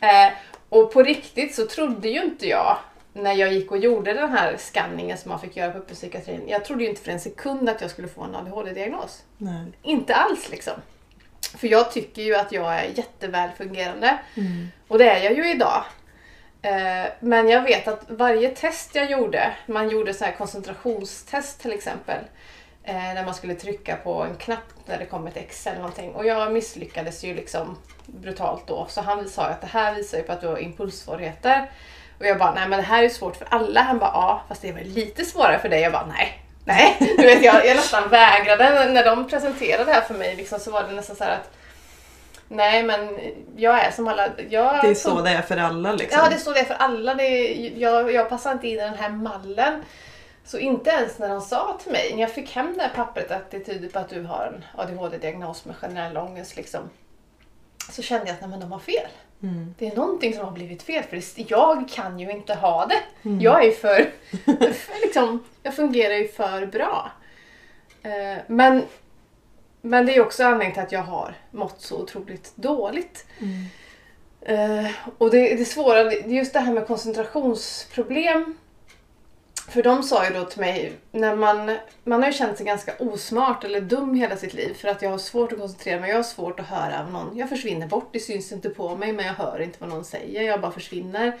eh, 0.00 0.32
och 0.70 0.92
på 0.92 1.02
riktigt 1.02 1.54
så 1.54 1.66
trodde 1.66 2.08
ju 2.08 2.22
inte 2.22 2.48
jag 2.48 2.76
när 3.12 3.34
jag 3.34 3.52
gick 3.52 3.70
och 3.70 3.78
gjorde 3.78 4.12
den 4.14 4.30
här 4.30 4.56
skanningen 4.56 5.18
som 5.18 5.28
man 5.28 5.40
fick 5.40 5.56
göra 5.56 5.72
på 5.72 5.94
psykiatrin. 5.94 6.42
Jag 6.46 6.64
trodde 6.64 6.82
ju 6.82 6.88
inte 6.90 7.02
för 7.02 7.10
en 7.12 7.20
sekund 7.20 7.68
att 7.68 7.80
jag 7.80 7.90
skulle 7.90 8.08
få 8.08 8.22
en 8.22 8.34
ADHD-diagnos. 8.34 9.22
Inte 9.82 10.14
alls 10.14 10.50
liksom. 10.50 10.74
För 11.56 11.68
jag 11.68 11.92
tycker 11.92 12.22
ju 12.22 12.34
att 12.34 12.52
jag 12.52 12.74
är 12.74 12.84
jätteväl 12.94 13.50
fungerande. 13.56 14.18
Mm. 14.34 14.68
Och 14.88 14.98
det 14.98 15.10
är 15.10 15.24
jag 15.24 15.36
ju 15.36 15.50
idag. 15.50 15.84
Eh, 16.62 17.06
Men 17.20 17.48
jag 17.48 17.62
vet 17.62 17.88
att 17.88 18.04
varje 18.08 18.48
test 18.48 18.94
jag 18.94 19.10
gjorde, 19.10 19.52
man 19.66 19.88
gjorde 19.90 20.14
så 20.14 20.24
här 20.24 20.32
koncentrationstest 20.32 21.60
till 21.60 21.72
exempel. 21.72 22.24
Eh, 22.84 23.14
Där 23.14 23.24
man 23.24 23.34
skulle 23.34 23.54
trycka 23.54 23.96
på 23.96 24.22
en 24.22 24.36
knapp 24.36 24.64
när 24.86 24.98
det 24.98 25.06
kom 25.06 25.26
ett 25.26 25.36
X 25.36 25.66
eller 25.66 25.78
någonting. 25.78 26.14
Och 26.14 26.26
jag 26.26 26.52
misslyckades 26.52 27.24
ju 27.24 27.34
liksom 27.34 27.78
brutalt 28.06 28.66
då. 28.66 28.86
Så 28.88 29.00
han 29.00 29.28
sa 29.28 29.44
att 29.44 29.60
det 29.60 29.66
här 29.66 29.94
visar 29.94 30.18
ju 30.18 30.24
på 30.24 30.32
att 30.32 30.40
du 30.40 30.46
har 30.46 30.58
impulssvårigheter. 30.58 31.70
Och 32.18 32.26
jag 32.26 32.38
bara, 32.38 32.54
nej 32.54 32.68
men 32.68 32.78
det 32.78 32.86
här 32.86 32.98
är 32.98 33.02
ju 33.02 33.10
svårt 33.10 33.36
för 33.36 33.46
alla. 33.50 33.82
Han 33.82 33.98
bara, 33.98 34.10
ja 34.10 34.42
fast 34.48 34.62
det 34.62 34.68
är 34.68 34.72
väl 34.72 34.88
lite 34.88 35.24
svårare 35.24 35.58
för 35.58 35.68
dig. 35.68 35.80
Jag 35.80 35.92
bara, 35.92 36.06
nej. 36.06 36.42
Nej, 36.64 36.96
du 37.18 37.22
vet 37.26 37.44
jag, 37.44 37.66
jag 37.66 37.76
nästan 37.76 38.08
vägrade. 38.08 38.92
När 38.92 39.04
de 39.04 39.28
presenterade 39.28 39.84
det 39.84 39.92
här 39.92 40.00
för 40.00 40.14
mig 40.14 40.36
liksom, 40.36 40.60
så 40.60 40.70
var 40.70 40.82
det 40.82 40.92
nästan 40.92 41.16
så 41.16 41.24
här 41.24 41.32
att 41.32 41.50
Nej 42.52 42.82
men 42.82 43.18
jag 43.56 43.84
är 43.84 43.90
som 43.90 44.08
alla. 44.08 44.28
Jag 44.48 44.82
Det 44.82 44.88
är 44.88 44.94
så 44.94 45.20
det 45.20 45.30
är 45.30 45.42
för 45.42 45.56
alla 45.56 45.92
liksom. 45.92 46.20
Ja, 46.22 46.28
det 46.28 46.34
är 46.34 46.38
så 46.38 46.52
det 46.52 46.60
är 46.60 46.64
för 46.64 46.74
alla. 46.74 47.14
Det 47.14 47.22
är, 47.24 47.78
jag, 47.78 48.12
jag 48.12 48.28
passar 48.28 48.52
inte 48.52 48.68
in 48.68 48.78
i 48.78 48.80
den 48.80 48.94
här 48.94 49.08
mallen. 49.10 49.82
Så 50.50 50.58
inte 50.58 50.90
ens 50.90 51.18
när 51.18 51.28
de 51.28 51.40
sa 51.40 51.78
till 51.82 51.92
mig, 51.92 52.10
när 52.14 52.20
jag 52.20 52.30
fick 52.30 52.50
hem 52.50 52.74
det 52.76 52.82
här 52.82 52.94
pappret 52.94 53.30
att 53.30 53.50
det 53.50 53.60
tyder 53.60 53.88
på 53.88 53.98
att 53.98 54.08
du 54.08 54.22
har 54.22 54.46
en 54.46 54.64
ADHD-diagnos 54.80 55.64
med 55.64 55.76
generell 55.76 56.16
ångest. 56.16 56.56
Liksom, 56.56 56.90
så 57.90 58.02
kände 58.02 58.26
jag 58.26 58.34
att 58.34 58.40
nej, 58.40 58.50
men 58.50 58.60
de 58.60 58.72
har 58.72 58.78
fel. 58.78 59.06
Mm. 59.42 59.74
Det 59.78 59.86
är 59.86 59.96
någonting 59.96 60.34
som 60.34 60.44
har 60.44 60.52
blivit 60.52 60.82
fel 60.82 61.04
för 61.04 61.16
det, 61.16 61.50
jag 61.50 61.88
kan 61.88 62.20
ju 62.20 62.30
inte 62.30 62.54
ha 62.54 62.86
det. 62.86 63.28
Mm. 63.28 63.40
Jag 63.40 63.62
är 63.62 63.66
ju 63.66 63.72
för, 63.72 64.12
för 64.72 65.00
liksom, 65.06 65.44
jag 65.62 65.74
fungerar 65.74 66.14
ju 66.14 66.28
för 66.28 66.66
bra. 66.66 67.10
Eh, 68.02 68.42
men, 68.46 68.82
men 69.80 70.06
det 70.06 70.16
är 70.16 70.20
också 70.20 70.44
anledningen 70.44 70.74
till 70.74 70.82
att 70.82 70.92
jag 70.92 71.02
har 71.02 71.34
mått 71.50 71.80
så 71.80 72.02
otroligt 72.02 72.56
dåligt. 72.56 73.26
Mm. 73.38 73.64
Eh, 74.40 74.90
och 75.18 75.30
det, 75.30 75.54
det 75.54 75.64
svåra, 75.64 76.12
just 76.12 76.52
det 76.52 76.60
här 76.60 76.72
med 76.72 76.86
koncentrationsproblem. 76.86 78.56
För 79.70 79.82
de 79.82 80.02
sa 80.02 80.26
ju 80.28 80.34
då 80.34 80.44
till 80.44 80.60
mig, 80.60 80.92
när 81.12 81.36
man, 81.36 81.76
man 82.04 82.20
har 82.22 82.26
ju 82.30 82.32
känt 82.32 82.56
sig 82.56 82.66
ganska 82.66 82.92
osmart 82.98 83.64
eller 83.64 83.80
dum 83.80 84.14
hela 84.14 84.36
sitt 84.36 84.54
liv 84.54 84.74
för 84.74 84.88
att 84.88 85.02
jag 85.02 85.10
har 85.10 85.18
svårt 85.18 85.52
att 85.52 85.58
koncentrera 85.58 86.00
mig, 86.00 86.10
jag 86.10 86.16
har 86.16 86.22
svårt 86.22 86.60
att 86.60 86.66
höra 86.66 87.02
vad 87.02 87.12
någon, 87.12 87.36
jag 87.36 87.48
försvinner 87.48 87.86
bort, 87.86 88.08
det 88.12 88.20
syns 88.20 88.52
inte 88.52 88.70
på 88.70 88.96
mig 88.96 89.12
men 89.12 89.26
jag 89.26 89.34
hör 89.34 89.60
inte 89.60 89.76
vad 89.80 89.88
någon 89.88 90.04
säger, 90.04 90.42
jag 90.42 90.60
bara 90.60 90.72
försvinner. 90.72 91.38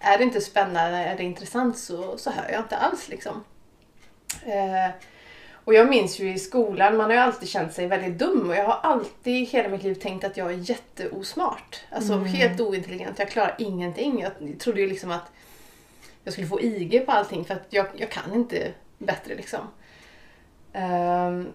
Är 0.00 0.18
det 0.18 0.24
inte 0.24 0.40
spännande, 0.40 0.98
är 0.98 1.16
det 1.16 1.22
intressant 1.22 1.78
så, 1.78 2.18
så 2.18 2.30
hör 2.30 2.50
jag 2.52 2.60
inte 2.60 2.76
alls 2.76 3.08
liksom. 3.08 3.44
Eh, 4.46 4.90
och 5.64 5.74
jag 5.74 5.88
minns 5.90 6.20
ju 6.20 6.34
i 6.34 6.38
skolan, 6.38 6.96
man 6.96 7.06
har 7.06 7.12
ju 7.12 7.18
alltid 7.18 7.48
känt 7.48 7.72
sig 7.72 7.86
väldigt 7.86 8.18
dum 8.18 8.50
och 8.50 8.56
jag 8.56 8.64
har 8.64 8.80
alltid 8.82 9.42
i 9.42 9.44
hela 9.44 9.68
mitt 9.68 9.82
liv 9.82 9.94
tänkt 9.94 10.24
att 10.24 10.36
jag 10.36 10.52
är 10.52 10.70
jätteosmart. 10.70 11.80
Alltså 11.90 12.12
Mm. 12.12 12.24
helt 12.24 12.60
ointelligent, 12.60 13.18
jag 13.18 13.30
klarar 13.30 13.54
ingenting. 13.58 14.20
Jag 14.20 14.60
trodde 14.60 14.80
ju 14.80 14.86
liksom 14.86 15.10
att 15.10 15.30
jag 16.24 16.32
skulle 16.32 16.46
få 16.46 16.60
IG 16.60 17.06
på 17.06 17.12
allting 17.12 17.44
för 17.44 17.54
att 17.54 17.66
jag, 17.70 17.86
jag 17.96 18.10
kan 18.10 18.34
inte 18.34 18.72
bättre 18.98 19.34
liksom. 19.34 19.60
Um, 20.74 21.52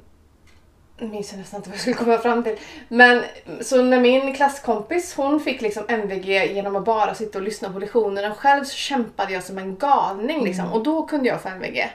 jag 0.99 1.09
minns 1.09 1.33
nästan 1.33 1.59
inte 1.59 1.69
vad 1.69 1.75
jag 1.75 1.81
skulle 1.81 1.95
komma 1.95 2.17
fram 2.17 2.43
till. 2.43 2.57
Men 2.87 3.23
så 3.61 3.81
när 3.81 3.99
min 3.99 4.35
klasskompis 4.35 5.13
hon 5.15 5.39
fick 5.39 5.61
liksom 5.61 5.85
MVG 5.87 6.53
genom 6.53 6.75
att 6.75 6.85
bara 6.85 7.15
sitta 7.15 7.37
och 7.37 7.43
lyssna 7.43 7.73
på 7.73 7.79
lektionerna 7.79 8.35
själv 8.35 8.63
så 8.63 8.75
kämpade 8.75 9.33
jag 9.33 9.43
som 9.43 9.57
en 9.57 9.77
galning 9.77 10.43
liksom. 10.43 10.65
Mm. 10.65 10.77
Och 10.77 10.83
då 10.83 11.05
kunde 11.05 11.29
jag 11.29 11.41
få 11.41 11.49
MVG. 11.49 11.89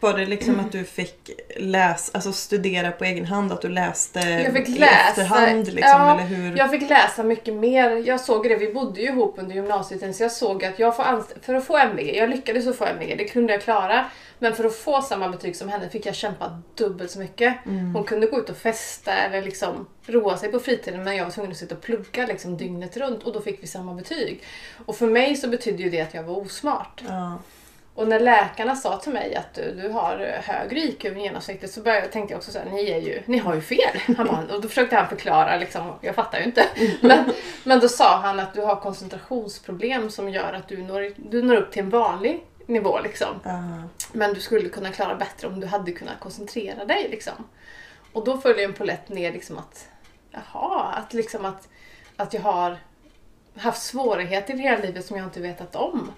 Var 0.00 0.18
det 0.18 0.26
liksom 0.26 0.60
att 0.60 0.72
du 0.72 0.84
fick 0.84 1.30
läsa, 1.56 2.10
alltså 2.14 2.32
studera 2.32 2.90
på 2.92 3.04
egen 3.04 3.24
hand? 3.24 3.52
Att 3.52 3.60
du 3.62 3.68
läste 3.68 4.20
Jag 4.20 4.52
fick 4.52 4.68
i 4.68 4.78
läsa, 4.78 4.92
efterhand 5.08 5.66
liksom? 5.66 5.80
ja, 5.82 6.14
eller 6.20 6.24
hur? 6.36 6.56
Jag 6.58 6.70
fick 6.70 6.88
läsa 6.90 7.22
mycket 7.22 7.54
mer. 7.54 7.90
Jag 8.08 8.20
såg 8.20 8.48
det, 8.48 8.56
vi 8.56 8.72
bodde 8.72 9.00
ju 9.00 9.08
ihop 9.08 9.34
under 9.38 9.54
gymnasietiden 9.54 10.14
så 10.14 10.22
jag 10.22 10.32
såg 10.32 10.64
att 10.64 10.78
jag 10.78 10.96
får 10.96 11.02
anst- 11.02 11.34
för 11.42 11.54
att 11.54 11.64
få 11.64 11.76
MVG, 11.78 12.16
jag 12.16 12.30
lyckades 12.30 12.66
att 12.66 12.76
få 12.76 12.84
MVG, 12.86 13.14
det 13.18 13.24
kunde 13.24 13.52
jag 13.52 13.62
klara. 13.62 14.04
Men 14.38 14.54
för 14.54 14.64
att 14.64 14.76
få 14.76 15.02
samma 15.02 15.28
betyg 15.28 15.56
som 15.56 15.68
henne 15.68 15.88
fick 15.88 16.06
jag 16.06 16.14
kämpa 16.14 16.62
dubbelt 16.74 17.10
så 17.10 17.18
mycket. 17.18 17.66
Mm. 17.66 17.94
Hon 17.94 18.04
kunde 18.04 18.26
gå 18.26 18.38
ut 18.38 18.50
och 18.50 18.56
festa 18.56 19.12
eller 19.12 19.42
liksom 19.42 19.86
roa 20.06 20.36
sig 20.36 20.52
på 20.52 20.58
fritiden 20.60 21.04
men 21.04 21.16
jag 21.16 21.24
var 21.24 21.30
tvungen 21.32 21.52
att 21.52 21.58
sitta 21.58 21.74
och 21.74 21.80
plugga 21.82 22.26
liksom 22.26 22.56
dygnet 22.56 22.96
runt 22.96 23.22
och 23.22 23.32
då 23.32 23.40
fick 23.40 23.62
vi 23.62 23.66
samma 23.66 23.94
betyg. 23.94 24.42
Och 24.86 24.96
för 24.96 25.06
mig 25.06 25.36
så 25.36 25.48
betydde 25.48 25.82
ju 25.82 25.90
det 25.90 26.00
att 26.00 26.14
jag 26.14 26.22
var 26.22 26.38
osmart. 26.38 27.02
Ja. 27.08 27.38
Och 27.94 28.08
när 28.08 28.20
läkarna 28.20 28.76
sa 28.76 28.98
till 28.98 29.12
mig 29.12 29.34
att 29.34 29.54
du, 29.54 29.74
du 29.82 29.88
har 29.88 30.40
högre 30.42 30.80
IQ 30.80 31.04
än 31.04 31.20
genomsnittet 31.20 31.70
så 31.70 31.80
började, 31.80 32.08
tänkte 32.08 32.32
jag 32.32 32.38
också 32.38 32.52
så 32.52 32.58
här, 32.58 32.70
ni, 32.70 32.90
är 32.90 33.00
ju, 33.00 33.22
ni 33.26 33.38
har 33.38 33.54
ju 33.54 33.60
fel. 33.60 33.98
Han 34.16 34.26
bara, 34.26 34.54
och 34.54 34.60
då 34.60 34.68
försökte 34.68 34.96
han 34.96 35.08
förklara, 35.08 35.56
liksom, 35.56 35.92
jag 36.00 36.14
fattar 36.14 36.38
ju 36.38 36.44
inte. 36.44 36.64
Men, 37.00 37.32
men 37.64 37.80
då 37.80 37.88
sa 37.88 38.16
han 38.16 38.40
att 38.40 38.54
du 38.54 38.60
har 38.60 38.76
koncentrationsproblem 38.76 40.10
som 40.10 40.28
gör 40.28 40.52
att 40.52 40.68
du 40.68 40.82
når, 40.82 41.12
du 41.16 41.42
når 41.42 41.56
upp 41.56 41.72
till 41.72 41.82
en 41.82 41.90
vanlig 41.90 42.44
nivå. 42.66 43.00
Liksom. 43.00 43.40
Ja. 43.44 43.62
Men 44.12 44.34
du 44.34 44.40
skulle 44.40 44.68
kunna 44.68 44.92
klara 44.92 45.14
bättre 45.14 45.46
om 45.46 45.60
du 45.60 45.66
hade 45.66 45.92
kunnat 45.92 46.20
koncentrera 46.20 46.84
dig. 46.84 47.08
Liksom. 47.10 47.48
Och 48.12 48.24
då 48.24 48.38
följer 48.38 48.64
en 48.64 48.74
polett 48.74 49.08
ner 49.08 49.32
liksom 49.32 49.58
att, 49.58 49.88
jaha, 50.30 50.92
att, 50.92 51.12
liksom 51.12 51.44
att, 51.44 51.68
att 52.16 52.34
jag 52.34 52.40
har 52.40 52.78
haft 53.56 53.82
svårigheter 53.82 54.54
i 54.54 54.58
hela 54.58 54.78
livet 54.78 55.06
som 55.06 55.16
jag 55.16 55.26
inte 55.26 55.40
vetat 55.40 55.76
om. 55.76 56.12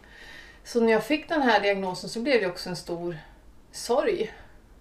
Så 0.67 0.81
när 0.81 0.93
jag 0.93 1.05
fick 1.05 1.29
den 1.29 1.43
här 1.43 1.61
diagnosen 1.61 2.11
så 2.11 2.21
blev 2.21 2.41
det 2.41 2.47
också 2.47 2.69
en 2.69 2.77
stor 2.77 3.19
sorg. 3.73 4.33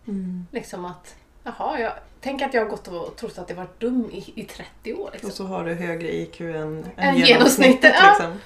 Mm. 0.08 0.48
Liksom 0.52 0.86
att, 0.86 1.16
jaha, 1.44 1.80
jag, 1.80 1.92
tänk 2.22 2.42
att 2.42 2.54
jag 2.54 2.62
har 2.62 2.70
gått 2.70 2.88
och 2.88 3.16
trott 3.16 3.38
att 3.38 3.50
jag 3.50 3.56
varit 3.56 3.80
dum 3.80 4.10
i, 4.12 4.34
i 4.36 4.44
30 4.44 4.94
år. 4.94 5.10
Liksom. 5.14 5.30
Och 5.30 5.36
så 5.36 5.44
har 5.44 5.66
du 5.66 5.74
högre 5.74 6.16
IQ 6.16 6.42
än, 6.42 6.54
än, 6.56 6.84
Än 6.98 7.16
genomsnittet. 7.16 7.96
ja. 8.02 8.10
liksom. 8.10 8.40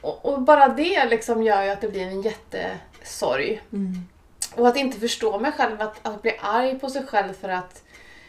Och, 0.00 0.24
och 0.32 0.42
bara 0.42 0.68
det 0.68 1.04
liksom 1.04 1.42
gör 1.42 1.62
ju 1.62 1.70
att 1.70 1.80
det 1.80 1.88
blir 1.88 2.02
en 2.06 2.22
jättesorg. 2.22 3.62
Mm. 3.72 4.08
Och 4.56 4.68
att 4.68 4.76
inte 4.76 5.00
förstå 5.00 5.38
mig 5.38 5.52
själv, 5.52 5.80
att, 5.80 6.06
att 6.06 6.22
bli 6.22 6.36
arg 6.40 6.78
på 6.78 6.90
sig 6.90 7.06
själv 7.06 7.32
för 7.32 7.48
att 7.48 7.82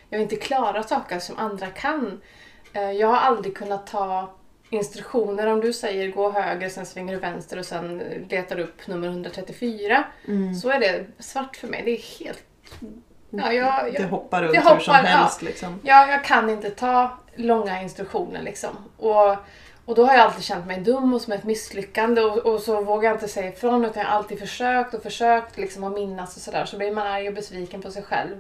jag 0.10 0.22
inte 0.22 0.36
klarar 0.36 0.84
saker 0.84 1.20
som 1.20 1.38
andra 1.38 1.68
kan. 1.68 2.22
Eh, 2.74 2.92
Jag 2.92 3.08
har 3.08 3.18
aldrig 3.18 3.58
kunnat 3.58 3.88
ta 3.88 4.34
instruktioner 4.76 5.48
om 5.48 5.62
du 5.62 5.74
säger 5.74 6.12
gå 6.12 6.32
höger, 6.32 6.70
sen 6.70 6.86
svänger 6.86 7.14
du 7.14 7.20
vänster 7.20 7.60
och 7.60 7.66
sen 7.66 7.98
letar 8.30 8.60
upp 8.60 8.88
nummer 8.88 9.08
134. 9.08 10.04
Mm. 10.28 10.56
Så 10.56 10.70
är 10.70 10.80
det 10.80 11.06
svart 11.20 11.56
för 11.56 11.68
mig. 11.68 11.82
Det 11.86 11.92
är 11.92 12.20
helt... 12.26 12.44
Ja, 13.30 13.54
jag, 13.54 13.94
Det 13.94 14.00
jag, 14.00 14.08
hoppar 14.08 14.42
runt 14.44 14.54
det 14.54 14.60
hur 14.60 14.66
som 14.66 14.78
hoppar, 14.78 14.94
ja. 14.94 15.18
helst 15.18 15.42
liksom. 15.42 15.80
jag, 15.84 16.10
jag 16.10 16.24
kan 16.24 16.50
inte 16.50 16.70
ta 16.70 17.18
långa 17.36 17.82
instruktioner 17.82 18.42
liksom. 18.42 18.70
Och, 18.98 19.36
och 19.86 19.96
då 19.96 20.06
har 20.06 20.14
jag 20.14 20.22
alltid 20.22 20.44
känt 20.44 20.68
mig 20.68 20.80
dum 20.80 21.14
och 21.14 21.22
som 21.22 21.34
ett 21.34 21.44
misslyckande 21.44 22.22
och, 22.22 22.38
och 22.38 22.60
så 22.62 22.82
vågar 22.82 23.10
jag 23.10 23.16
inte 23.16 23.28
säga 23.28 23.50
ifrån 23.50 23.86
utan 23.86 24.04
jag 24.04 24.10
har 24.10 24.18
alltid 24.18 24.40
försökt 24.40 24.94
och 24.94 25.04
försökt 25.04 25.58
liksom 25.58 25.84
att 25.84 25.94
minnas 25.94 26.36
och 26.36 26.42
sådär. 26.42 26.66
Så 26.66 26.78
blir 26.78 26.92
man 26.92 27.08
arg 27.08 27.28
och 27.28 27.34
besviken 27.34 27.82
på 27.82 27.92
sig 27.92 28.04
själv. 28.04 28.36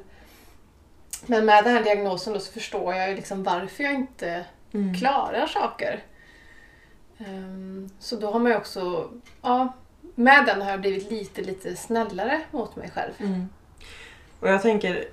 Men 1.25 1.45
med 1.45 1.63
den 1.63 1.73
här 1.73 1.83
diagnosen 1.83 2.33
då 2.33 2.39
så 2.39 2.51
förstår 2.51 2.93
jag 2.95 3.09
ju 3.09 3.15
liksom 3.15 3.43
varför 3.43 3.83
jag 3.83 3.93
inte 3.93 4.45
Mm. 4.75 4.93
klarar 4.95 5.47
saker. 5.47 6.03
Ehm, 7.17 7.89
så 7.99 8.15
då 8.15 8.31
har 8.31 8.39
man 8.39 8.51
ju 8.51 8.57
också, 8.57 9.09
ja, 9.41 9.73
med 10.15 10.45
den 10.45 10.61
har 10.61 10.71
jag 10.71 10.81
blivit 10.81 11.11
lite, 11.11 11.41
lite 11.41 11.75
snällare 11.75 12.41
mot 12.51 12.75
mig 12.75 12.91
själv. 12.95 13.11
Mm. 13.19 13.45
Och 14.39 14.47
jag 14.49 14.61
tänker, 14.61 15.05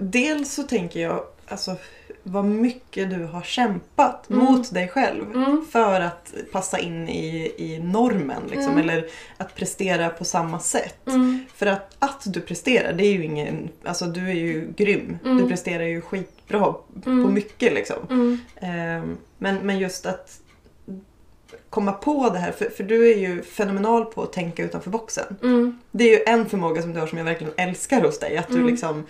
dels 0.00 0.52
så 0.54 0.62
tänker 0.62 1.00
jag 1.00 1.24
alltså 1.48 1.76
vad 2.22 2.44
mycket 2.44 3.10
du 3.10 3.24
har 3.24 3.42
kämpat 3.42 4.30
Mm. 4.30 4.44
mot 4.44 4.74
dig 4.74 4.88
själv 4.88 5.24
Mm. 5.34 5.64
för 5.70 6.00
att 6.00 6.34
passa 6.52 6.78
in 6.78 7.08
i, 7.08 7.54
i 7.58 7.78
normen 7.78 8.42
liksom, 8.50 8.72
Mm. 8.72 8.78
eller 8.78 9.06
att 9.36 9.54
prestera 9.54 10.08
på 10.10 10.24
samma 10.24 10.60
sätt. 10.60 11.06
Mm. 11.06 11.44
För 11.54 11.66
att, 11.66 11.96
att 11.98 12.22
du 12.26 12.40
presterar, 12.40 12.92
det 12.92 13.04
är 13.06 13.12
ju 13.12 13.24
ingen, 13.24 13.68
alltså 13.84 14.06
du 14.06 14.28
är 14.28 14.34
ju 14.34 14.72
grym. 14.76 15.18
Mm. 15.24 15.36
Du 15.38 15.48
presterar 15.48 15.84
ju 15.84 16.00
skitbra 16.00 16.74
Mm. 17.06 17.24
på 17.24 17.30
mycket 17.30 17.72
liksom. 17.72 17.96
Mm. 18.10 18.40
Ehm, 18.56 19.16
men, 19.38 19.56
men 19.56 19.78
just 19.78 20.06
att 20.06 20.40
komma 21.70 21.92
på 21.92 22.30
det 22.30 22.38
här, 22.38 22.52
för, 22.52 22.64
för 22.70 22.84
du 22.84 23.12
är 23.12 23.16
ju 23.16 23.42
fenomenal 23.42 24.04
på 24.04 24.22
att 24.22 24.32
tänka 24.32 24.64
utanför 24.64 24.90
boxen. 24.90 25.36
Mm. 25.42 25.78
Det 25.90 26.04
är 26.04 26.18
ju 26.18 26.24
en 26.26 26.46
förmåga 26.48 26.82
som 26.82 26.92
du 26.94 27.00
har 27.00 27.06
som 27.06 27.18
jag 27.18 27.24
verkligen 27.24 27.52
älskar 27.56 28.00
hos 28.02 28.18
dig. 28.18 28.36
Att 28.36 28.48
du 28.48 28.54
Mm. 28.54 28.66
liksom 28.66 29.06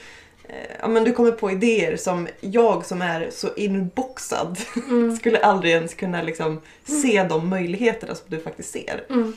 eh, 0.49 0.55
Ja 0.81 0.89
men 0.89 1.05
du 1.05 1.13
kommer 1.13 1.31
på 1.33 1.51
idéer 1.51 1.97
som 1.97 2.29
jag 2.41 2.87
som 2.87 3.03
är 3.03 3.29
så 3.31 3.49
inboxad 3.57 4.59
Mm. 4.89 5.17
skulle 5.17 5.39
aldrig 5.39 5.73
ens 5.73 5.95
kunna 5.95 6.23
liksom 6.23 6.61
se 6.85 7.27
de 7.29 7.49
möjligheterna 7.49 8.15
som 8.15 8.27
du 8.29 8.39
faktiskt 8.41 8.73
ser. 8.73 9.05
Mm. 9.11 9.33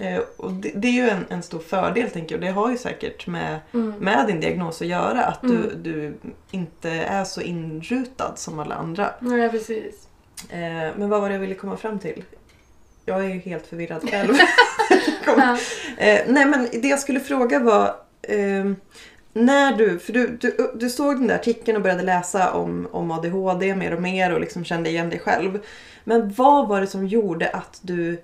Eh, 0.00 0.20
och 0.36 0.52
det, 0.52 0.72
det 0.74 0.88
är 0.88 0.92
ju 0.92 1.08
en, 1.08 1.24
en 1.28 1.42
stor 1.42 1.58
fördel 1.58 2.10
tänker 2.10 2.34
jag. 2.34 2.42
Det 2.42 2.48
har 2.50 2.70
ju 2.70 2.78
säkert 2.78 3.26
med, 3.26 3.58
Mm. 3.74 3.94
med 3.98 4.26
din 4.26 4.40
diagnos 4.40 4.82
att 4.82 4.88
göra. 4.88 5.24
Att 5.24 5.40
du, 5.42 5.56
Mm. 5.56 5.82
du 5.82 6.14
inte 6.50 6.90
är 6.90 7.24
så 7.24 7.40
inrutad 7.40 8.32
som 8.36 8.58
alla 8.58 8.74
andra. 8.74 9.10
Ja, 9.20 9.48
precis. 9.50 10.08
Eh, 10.50 10.58
men 10.96 11.08
vad 11.08 11.20
var 11.20 11.28
det 11.28 11.34
jag 11.34 11.40
ville 11.40 11.54
komma 11.54 11.76
fram 11.76 11.98
till? 11.98 12.24
Jag 13.08 13.24
är 13.24 13.28
ju 13.28 13.38
helt 13.38 13.66
förvirrad 13.66 14.10
själv. 14.10 14.34
Ja. 15.26 15.58
Eh, 15.96 16.20
nej 16.26 16.46
men 16.46 16.68
det 16.72 16.88
jag 16.88 16.98
skulle 16.98 17.20
fråga 17.20 17.58
var 17.58 17.96
ehm, 18.22 18.76
när 19.32 19.76
du, 19.76 19.98
för 19.98 20.12
du, 20.12 20.36
du, 20.36 20.72
du 20.74 20.90
såg 20.90 21.16
den 21.16 21.26
där 21.26 21.34
artikeln 21.34 21.76
och 21.76 21.82
började 21.82 22.02
läsa 22.02 22.52
om, 22.52 22.88
om 22.92 23.10
ADHD 23.10 23.74
mer 23.74 23.94
och 23.94 24.02
mer 24.02 24.34
och 24.34 24.40
liksom 24.40 24.64
kände 24.64 24.90
igen 24.90 25.10
dig 25.10 25.18
själv. 25.18 25.60
Men 26.04 26.32
vad 26.32 26.68
var 26.68 26.80
det 26.80 26.86
som 26.86 27.06
gjorde 27.06 27.50
att 27.50 27.78
du 27.82 28.22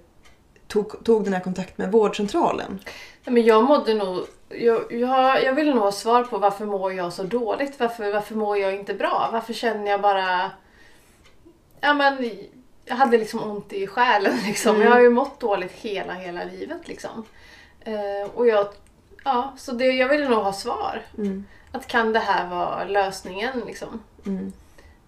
tog, 0.68 1.04
tog 1.04 1.24
den 1.24 1.32
här 1.32 1.40
kontakt 1.40 1.78
med 1.78 1.92
vårdcentralen? 1.92 2.78
Nej, 3.24 3.34
men 3.34 3.44
jag 3.44 3.64
mådde 3.64 3.94
nog... 3.94 4.24
Jag, 4.48 4.92
jag, 4.92 5.44
jag 5.44 5.54
ville 5.54 5.74
nog 5.74 5.82
ha 5.82 5.92
svar 5.92 6.22
på 6.22 6.38
varför 6.38 6.66
mår 6.66 6.92
jag 6.92 7.12
så 7.12 7.22
dåligt? 7.22 7.80
Varför, 7.80 8.12
varför 8.12 8.34
mår 8.34 8.58
jag 8.58 8.74
inte 8.74 8.94
bra? 8.94 9.28
Varför 9.32 9.52
känner 9.52 9.90
jag 9.90 10.00
bara... 10.00 10.50
Ja 11.80 11.94
men... 11.94 12.30
Jag 12.84 12.96
hade 12.96 13.18
liksom 13.18 13.42
ont 13.50 13.72
i 13.72 13.86
själen 13.86 14.38
liksom. 14.46 14.76
Mm. 14.76 14.86
Jag 14.86 14.94
har 14.94 15.00
ju 15.00 15.10
mått 15.10 15.40
dåligt 15.40 15.72
hela, 15.72 16.12
hela 16.12 16.44
livet 16.44 16.88
liksom. 16.88 17.24
Eh, 17.80 18.30
och 18.34 18.46
jag... 18.46 18.66
Ja, 19.24 19.54
så 19.56 19.72
det, 19.72 19.86
jag 19.86 20.08
ville 20.08 20.28
nog 20.28 20.44
ha 20.44 20.52
svar. 20.52 21.02
Mm. 21.18 21.44
Att 21.72 21.86
kan 21.86 22.12
det 22.12 22.18
här 22.18 22.50
vara 22.50 22.84
lösningen 22.84 23.62
liksom? 23.66 24.02
Mm. 24.26 24.52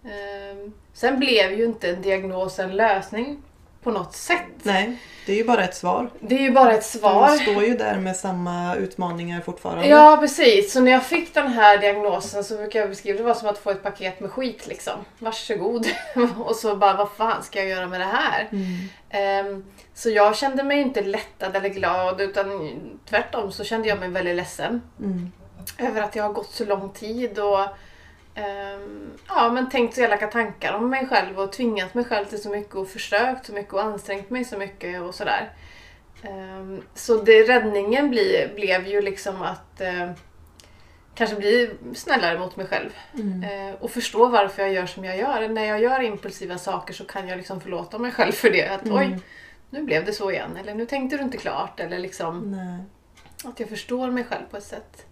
Eh, 0.04 0.70
sen 0.92 1.18
blev 1.18 1.52
ju 1.52 1.64
inte 1.64 1.90
en 1.90 2.02
diagnos 2.02 2.58
en 2.58 2.76
lösning 2.76 3.42
på 3.86 3.92
något 3.92 4.16
sätt. 4.16 4.42
Nej, 4.62 4.98
det 5.26 5.32
är 5.32 5.36
ju 5.36 5.44
bara 5.44 5.64
ett 5.64 5.76
svar. 5.76 6.10
Det 6.20 6.34
är 6.34 6.40
ju 6.40 6.50
bara 6.50 6.72
ett 6.72 6.84
svar. 6.84 7.30
Du 7.30 7.38
står 7.38 7.64
ju 7.64 7.76
där 7.76 7.98
med 7.98 8.16
samma 8.16 8.74
utmaningar 8.74 9.40
fortfarande. 9.40 9.88
Ja 9.88 10.16
precis, 10.20 10.72
så 10.72 10.80
när 10.80 10.92
jag 10.92 11.06
fick 11.06 11.34
den 11.34 11.48
här 11.48 11.78
diagnosen 11.78 12.44
så 12.44 12.56
brukar 12.56 12.80
jag 12.80 12.88
beskriva 12.88 13.18
det 13.18 13.24
var 13.24 13.34
som 13.34 13.48
att 13.48 13.58
få 13.58 13.70
ett 13.70 13.82
paket 13.82 14.20
med 14.20 14.30
skit 14.30 14.66
liksom. 14.66 14.92
Varsågod. 15.18 15.86
och 16.38 16.56
så 16.56 16.76
bara, 16.76 16.96
vad 16.96 17.10
fan 17.10 17.42
ska 17.42 17.58
jag 17.58 17.68
göra 17.68 17.86
med 17.86 18.00
det 18.00 18.04
här? 18.04 18.48
Mm. 18.52 18.88
Ehm, 19.10 19.64
så 19.94 20.10
jag 20.10 20.36
kände 20.36 20.62
mig 20.62 20.80
inte 20.80 21.02
lättad 21.02 21.56
eller 21.56 21.68
glad 21.68 22.20
utan 22.20 22.70
tvärtom 23.08 23.52
så 23.52 23.64
kände 23.64 23.88
jag 23.88 23.98
mig 23.98 24.08
väldigt 24.08 24.36
ledsen. 24.36 24.82
Mm. 25.00 25.32
Över 25.78 26.02
att 26.02 26.16
jag 26.16 26.24
har 26.24 26.32
gått 26.32 26.52
så 26.52 26.64
lång 26.64 26.90
tid 26.90 27.38
och 27.38 27.60
ehm, 28.36 29.10
ja, 29.28 29.50
men 29.52 29.70
tänkt 29.70 29.94
så 29.94 30.00
elaka 30.00 30.26
tankar 30.26 30.72
om 30.72 30.90
mig 30.90 31.06
själv 31.06 31.38
och 31.40 31.52
tvingat 31.52 31.94
mig 31.94 32.04
själv 32.04 32.24
till 32.24 32.42
så 32.42 32.50
mycket 32.50 32.74
och 32.74 32.88
försökt 32.88 33.46
så 33.46 33.52
mycket 33.52 33.72
och 33.74 33.82
ansträngt 33.82 34.30
mig 34.30 34.44
så 34.44 34.58
mycket 34.58 35.02
och 35.02 35.14
sådär. 35.14 35.52
Ehm, 36.22 36.82
så 36.94 37.16
det, 37.16 37.42
räddningen 37.42 38.10
bli, 38.10 38.50
blev 38.54 38.86
ju 38.86 39.02
liksom 39.02 39.42
att 39.42 39.80
eh, 39.80 40.10
kanske 41.14 41.36
bli 41.36 41.70
snällare 41.94 42.38
mot 42.38 42.56
mig 42.56 42.66
själv. 42.66 42.90
Mm. 43.14 43.42
Eh, 43.44 43.74
och 43.74 43.90
förstå 43.90 44.28
varför 44.28 44.62
jag 44.62 44.72
gör 44.72 44.86
som 44.86 45.04
jag 45.04 45.16
gör. 45.16 45.48
När 45.48 45.64
jag 45.64 45.80
gör 45.80 46.00
impulsiva 46.00 46.58
saker 46.58 46.94
så 46.94 47.04
kan 47.04 47.28
jag 47.28 47.36
liksom 47.36 47.60
förlåta 47.60 47.98
mig 47.98 48.12
själv 48.12 48.32
för 48.32 48.50
det. 48.50 48.68
Att 48.68 48.86
Mm. 48.86 48.96
oj, 48.98 49.18
nu 49.70 49.82
blev 49.82 50.04
det 50.04 50.12
så 50.12 50.30
igen. 50.30 50.56
Eller 50.56 50.74
nu 50.74 50.86
tänkte 50.86 51.16
du 51.16 51.22
inte 51.22 51.36
klart. 51.36 51.80
Eller 51.80 51.98
liksom 51.98 52.50
Nej. 52.50 52.78
att 53.50 53.60
jag 53.60 53.68
förstår 53.68 54.10
mig 54.10 54.24
själv 54.24 54.44
på 54.50 54.56
ett 54.56 54.64
sätt. 54.64 55.06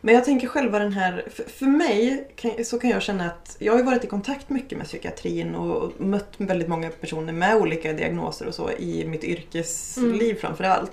Men 0.00 0.14
jag 0.14 0.24
tänker 0.24 0.46
själva 0.48 0.78
den 0.78 0.92
här, 0.92 1.24
för, 1.34 1.42
för 1.44 1.66
mig 1.66 2.28
kan, 2.36 2.64
så 2.64 2.78
kan 2.78 2.90
jag 2.90 3.02
känna 3.02 3.24
att 3.26 3.56
jag 3.58 3.72
har 3.76 3.82
varit 3.82 4.04
i 4.04 4.06
kontakt 4.06 4.48
mycket 4.50 4.78
med 4.78 4.86
psykiatrin 4.86 5.54
och 5.54 5.92
mött 6.00 6.34
väldigt 6.36 6.68
många 6.68 6.88
personer 6.90 7.32
med 7.32 7.56
olika 7.56 7.92
diagnoser 7.92 8.46
och 8.46 8.54
så 8.54 8.70
i 8.70 9.04
mitt 9.06 9.24
yrkesliv 9.24 10.30
Mm. 10.30 10.36
framförallt. 10.40 10.92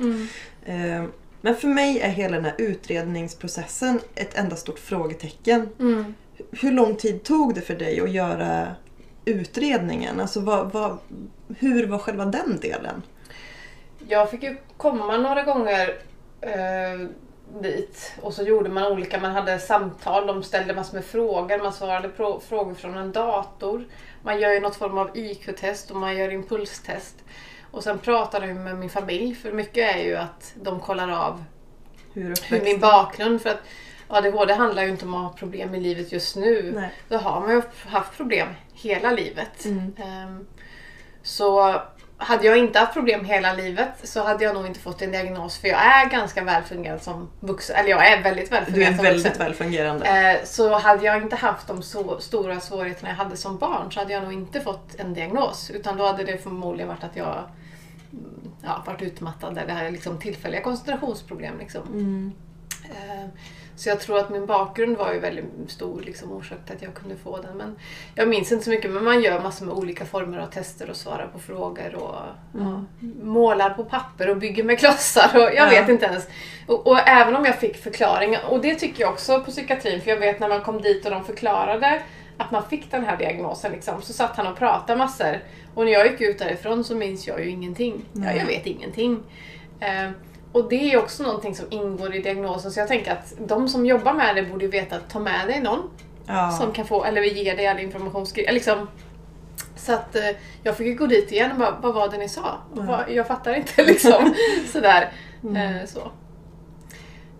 Eh, 0.65 1.03
Men 1.41 1.55
för 1.55 1.67
mig 1.67 1.99
är 1.99 2.09
hela 2.09 2.35
den 2.35 2.45
här 2.45 2.55
utredningsprocessen 2.57 3.99
ett 4.15 4.37
enda 4.37 4.55
stort 4.55 4.79
frågetecken. 4.79 5.69
Mm. 5.79 6.13
Hur 6.51 6.71
lång 6.71 6.95
tid 6.95 7.23
tog 7.23 7.55
det 7.55 7.61
för 7.61 7.75
dig 7.75 8.01
att 8.01 8.11
göra 8.11 8.75
utredningen? 9.25 10.19
Alltså 10.19 10.39
vad, 10.39 10.71
vad, 10.71 10.97
hur 11.57 11.87
var 11.87 11.97
själva 11.97 12.25
den 12.25 12.59
delen? 12.61 13.01
Jag 14.07 14.31
fick 14.31 14.43
ju 14.43 14.57
komma 14.77 15.17
några 15.17 15.43
gånger 15.43 15.95
eh, 16.41 17.07
dit 17.61 18.13
och 18.21 18.33
så 18.33 18.43
gjorde 18.43 18.69
man 18.69 18.91
olika, 18.91 19.19
man 19.19 19.31
hade 19.31 19.59
samtal, 19.59 20.27
de 20.27 20.43
ställde 20.43 20.73
massor 20.73 20.93
med 20.93 21.05
frågor, 21.05 21.63
man 21.63 21.73
svarade 21.73 22.09
på 22.09 22.39
frågor 22.39 22.73
från 22.73 22.97
en 22.97 23.11
dator. 23.11 23.85
Man 24.21 24.39
gör 24.39 24.51
ju 24.51 24.59
något 24.59 24.75
form 24.75 24.97
av 24.97 25.17
IQ-test 25.17 25.91
och 25.91 25.97
man 25.97 26.17
gör 26.17 26.29
impulstest. 26.33 27.15
Och 27.71 27.83
sen 27.83 27.99
pratade 27.99 28.47
jag 28.47 28.55
med 28.55 28.77
min 28.77 28.89
familj, 28.89 29.35
för 29.35 29.51
mycket 29.51 29.95
är 29.95 30.03
ju 30.03 30.15
att 30.15 30.53
de 30.55 30.79
kollar 30.79 31.09
av 31.11 31.43
Hur 32.13 32.35
hur 32.49 32.61
min 32.61 32.79
bakgrund, 32.79 33.41
för 33.41 33.49
att 33.49 33.61
ADHD 34.07 34.53
handlar 34.53 34.83
ju 34.83 34.89
inte 34.89 35.05
om 35.05 35.13
att 35.13 35.31
ha 35.31 35.37
problem 35.37 35.75
i 35.75 35.79
livet 35.79 36.11
just 36.11 36.35
nu. 36.35 36.71
Nej. 36.75 36.89
Då 37.09 37.17
har 37.17 37.41
man 37.41 37.51
ju 37.51 37.61
haft 37.85 38.17
problem 38.17 38.47
hela 38.73 39.11
livet. 39.11 39.65
Mm. 39.65 39.95
Ehm, 39.97 40.47
Så 41.23 41.81
hade 42.19 42.45
jag 42.45 42.57
inte 42.57 42.79
haft 42.79 42.93
problem 42.93 43.25
hela 43.25 43.53
livet 43.53 43.89
så 44.03 44.23
hade 44.23 44.43
jag 44.43 44.53
nog 44.55 44.67
inte 44.67 44.79
fått 44.79 45.01
en 45.01 45.11
diagnos 45.11 45.57
för 45.57 45.67
jag 45.67 45.79
är 45.85 46.09
ganska 46.09 46.43
välfungerande 46.43 47.03
som 47.03 47.29
vuxen. 47.39 47.75
Eller 47.75 47.89
jag 47.89 48.07
är 48.07 48.23
väldigt 48.23 48.49
Du 48.49 48.55
är 48.55 48.59
välfungerande 48.61 49.03
väldigt 49.03 49.25
vuxen. 49.25 49.45
välfungerande. 49.45 50.31
Eh, 50.31 50.45
Så 50.45 50.77
hade 50.77 51.05
jag 51.05 51.21
inte 51.21 51.35
haft 51.35 51.67
de 51.67 51.83
så 51.83 52.19
stora 52.19 52.59
svårigheterna 52.59 53.09
jag 53.09 53.15
hade 53.15 53.37
som 53.37 53.57
barn 53.57 53.91
så 53.91 53.99
hade 53.99 54.13
jag 54.13 54.23
nog 54.23 54.33
inte 54.33 54.61
fått 54.61 54.95
en 54.99 55.13
diagnos. 55.13 55.69
Utan 55.71 55.97
då 55.97 56.05
hade 56.05 56.23
det 56.23 56.37
förmodligen 56.37 56.87
varit 56.87 57.03
att 57.03 57.15
jag 57.15 57.43
mm, 58.13 58.51
ja, 58.63 58.83
varit 58.85 59.01
utmattad 59.01 59.57
eller 59.57 59.91
liksom 59.91 60.17
tillfälliga 60.19 60.61
koncentrationsproblem. 60.61 61.59
Liksom. 61.59 61.81
Mm. 61.87 62.31
Så 63.77 63.89
jag 63.89 63.99
tror 63.99 64.17
att 64.19 64.29
min 64.29 64.45
bakgrund 64.45 64.97
var 64.97 65.13
ju 65.13 65.19
väldigt 65.19 65.45
stor 65.67 66.01
liksom, 66.01 66.31
orsak 66.31 66.57
till 66.65 66.75
att 66.75 66.81
jag 66.81 66.93
kunde 66.93 67.15
få 67.15 67.41
den. 67.41 67.57
Men 67.57 67.75
jag 68.15 68.27
minns 68.27 68.51
inte 68.51 68.63
så 68.63 68.69
mycket 68.69 68.91
men 68.91 69.03
man 69.03 69.21
gör 69.21 69.41
massor 69.41 69.65
med 69.65 69.75
olika 69.75 70.05
former 70.05 70.37
av 70.37 70.45
tester 70.47 70.89
och 70.89 70.95
svarar 70.95 71.27
på 71.33 71.39
frågor 71.39 71.95
och 71.95 72.15
ja, 72.59 72.83
målar 73.23 73.69
på 73.69 73.83
papper 73.85 74.29
och 74.29 74.37
bygger 74.37 74.63
med 74.63 74.79
klossar 74.79 75.29
och 75.33 75.41
jag 75.41 75.53
Ja. 75.55 75.69
vet 75.69 75.89
inte 75.89 76.05
ens. 76.05 76.27
Och, 76.67 76.87
och 76.87 76.99
även 77.07 77.35
om 77.35 77.45
jag 77.45 77.59
fick 77.59 77.77
förklaringar, 77.77 78.41
och 78.49 78.61
det 78.61 78.75
tycker 78.75 79.01
jag 79.01 79.13
också 79.13 79.39
på 79.41 79.51
psykiatrin 79.51 80.01
för 80.01 80.09
jag 80.09 80.17
vet 80.17 80.39
när 80.39 80.49
man 80.49 80.61
kom 80.61 80.81
dit 80.81 81.05
och 81.05 81.11
de 81.11 81.23
förklarade 81.25 82.01
att 82.37 82.51
man 82.51 82.63
fick 82.69 82.91
den 82.91 83.05
här 83.05 83.17
diagnosen 83.17 83.71
liksom, 83.71 84.01
så 84.01 84.13
satt 84.13 84.35
han 84.37 84.47
och 84.47 84.57
pratade 84.57 84.97
massor. 84.99 85.39
Och 85.73 85.85
när 85.85 85.91
jag 85.91 86.07
gick 86.11 86.21
ut 86.21 86.39
därifrån 86.39 86.83
så 86.83 86.95
minns 86.95 87.27
jag 87.27 87.43
ju 87.45 87.49
ingenting. 87.49 88.05
Ja, 88.13 88.19
Nej. 88.19 88.37
jag 88.37 88.45
vet 88.45 88.65
ingenting. 88.65 89.19
Eh, 89.79 90.09
och 90.57 90.69
det 90.69 90.93
är 90.93 90.97
också 90.97 91.23
någonting 91.23 91.55
som 91.55 91.65
ingår 91.69 92.15
i 92.15 92.19
diagnosen 92.21 92.71
så 92.71 92.79
jag 92.79 92.87
tänker 92.87 93.11
att 93.11 93.33
de 93.47 93.69
som 93.69 93.85
jobbar 93.85 94.13
med 94.13 94.35
det 94.35 94.43
borde 94.43 94.67
veta 94.67 94.95
att 94.95 95.09
ta 95.09 95.19
med 95.19 95.47
dig 95.47 95.61
någon 95.61 95.89
Ja. 96.29 96.51
som 96.51 96.71
kan 96.73 96.85
få, 96.87 97.03
eller 97.05 97.21
ge 97.21 97.53
dig 97.53 97.67
all 97.67 97.79
information. 97.79 98.25
Liksom, 98.35 98.87
så 99.75 99.93
att 99.93 100.15
eh, 100.15 100.29
jag 100.63 100.77
fick 100.77 100.99
gå 100.99 101.07
dit 101.07 101.31
igen 101.31 101.51
och 101.51 101.57
bara, 101.57 101.77
vad 101.81 101.93
var 101.93 102.09
det 102.09 102.17
ni 102.17 102.29
sa? 102.29 102.57
Ja. 102.75 103.07
Jag 103.09 103.27
fattar 103.27 103.53
inte 103.53 103.83
liksom. 103.85 104.33
Sådär. 104.71 105.11
Mm. 105.43 105.55
Eh, 105.77 105.85
så. 105.85 105.99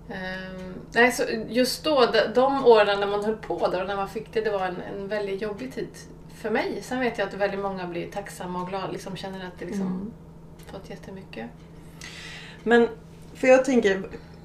Ehm, 0.09 0.73
nej, 0.91 1.11
så 1.11 1.23
just 1.49 1.83
då, 1.83 2.05
de, 2.05 2.19
de 2.35 2.65
åren 2.65 2.99
när 2.99 3.07
man 3.07 3.25
höll 3.25 3.35
på 3.35 3.67
där 3.67 3.81
och 3.81 3.87
när 3.87 3.95
man 3.95 4.09
fick 4.09 4.33
det, 4.33 4.41
det 4.41 4.49
var 4.51 4.65
en, 4.65 4.77
en 4.95 5.07
väldigt 5.07 5.41
jobbig 5.41 5.73
tid 5.73 5.87
för 6.41 6.49
mig. 6.49 6.79
Sen 6.81 6.99
vet 6.99 7.17
jag 7.17 7.27
att 7.27 7.33
väldigt 7.33 7.59
många 7.59 7.87
blir 7.87 8.07
tacksamma 8.11 8.61
och 8.61 8.69
glada, 8.69 8.91
liksom 8.91 9.15
känner 9.15 9.37
att 9.47 9.59
det 9.59 9.65
liksom 9.65 9.87
Mm. 9.87 10.11
fått 10.71 10.89
jättemycket. 10.89 11.45
Men, 12.63 12.89
för 13.39 13.47
jag 13.47 13.65
tänker, 13.65 14.01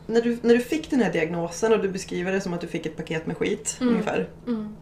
när, 0.06 0.20
du, 0.22 0.38
när 0.42 0.54
du 0.54 0.60
fick 0.60 0.90
den 0.90 1.00
här 1.00 1.12
diagnosen 1.12 1.72
och 1.72 1.82
du 1.82 1.88
beskriver 1.88 2.32
det 2.32 2.40
som 2.40 2.54
att 2.54 2.60
du 2.60 2.66
fick 2.66 2.86
ett 2.86 2.96
paket 2.96 3.26
med 3.26 3.36
skit 3.36 3.76
Mm. 3.80 3.94
ungefär. 3.94 4.28
Mm. 4.46 4.76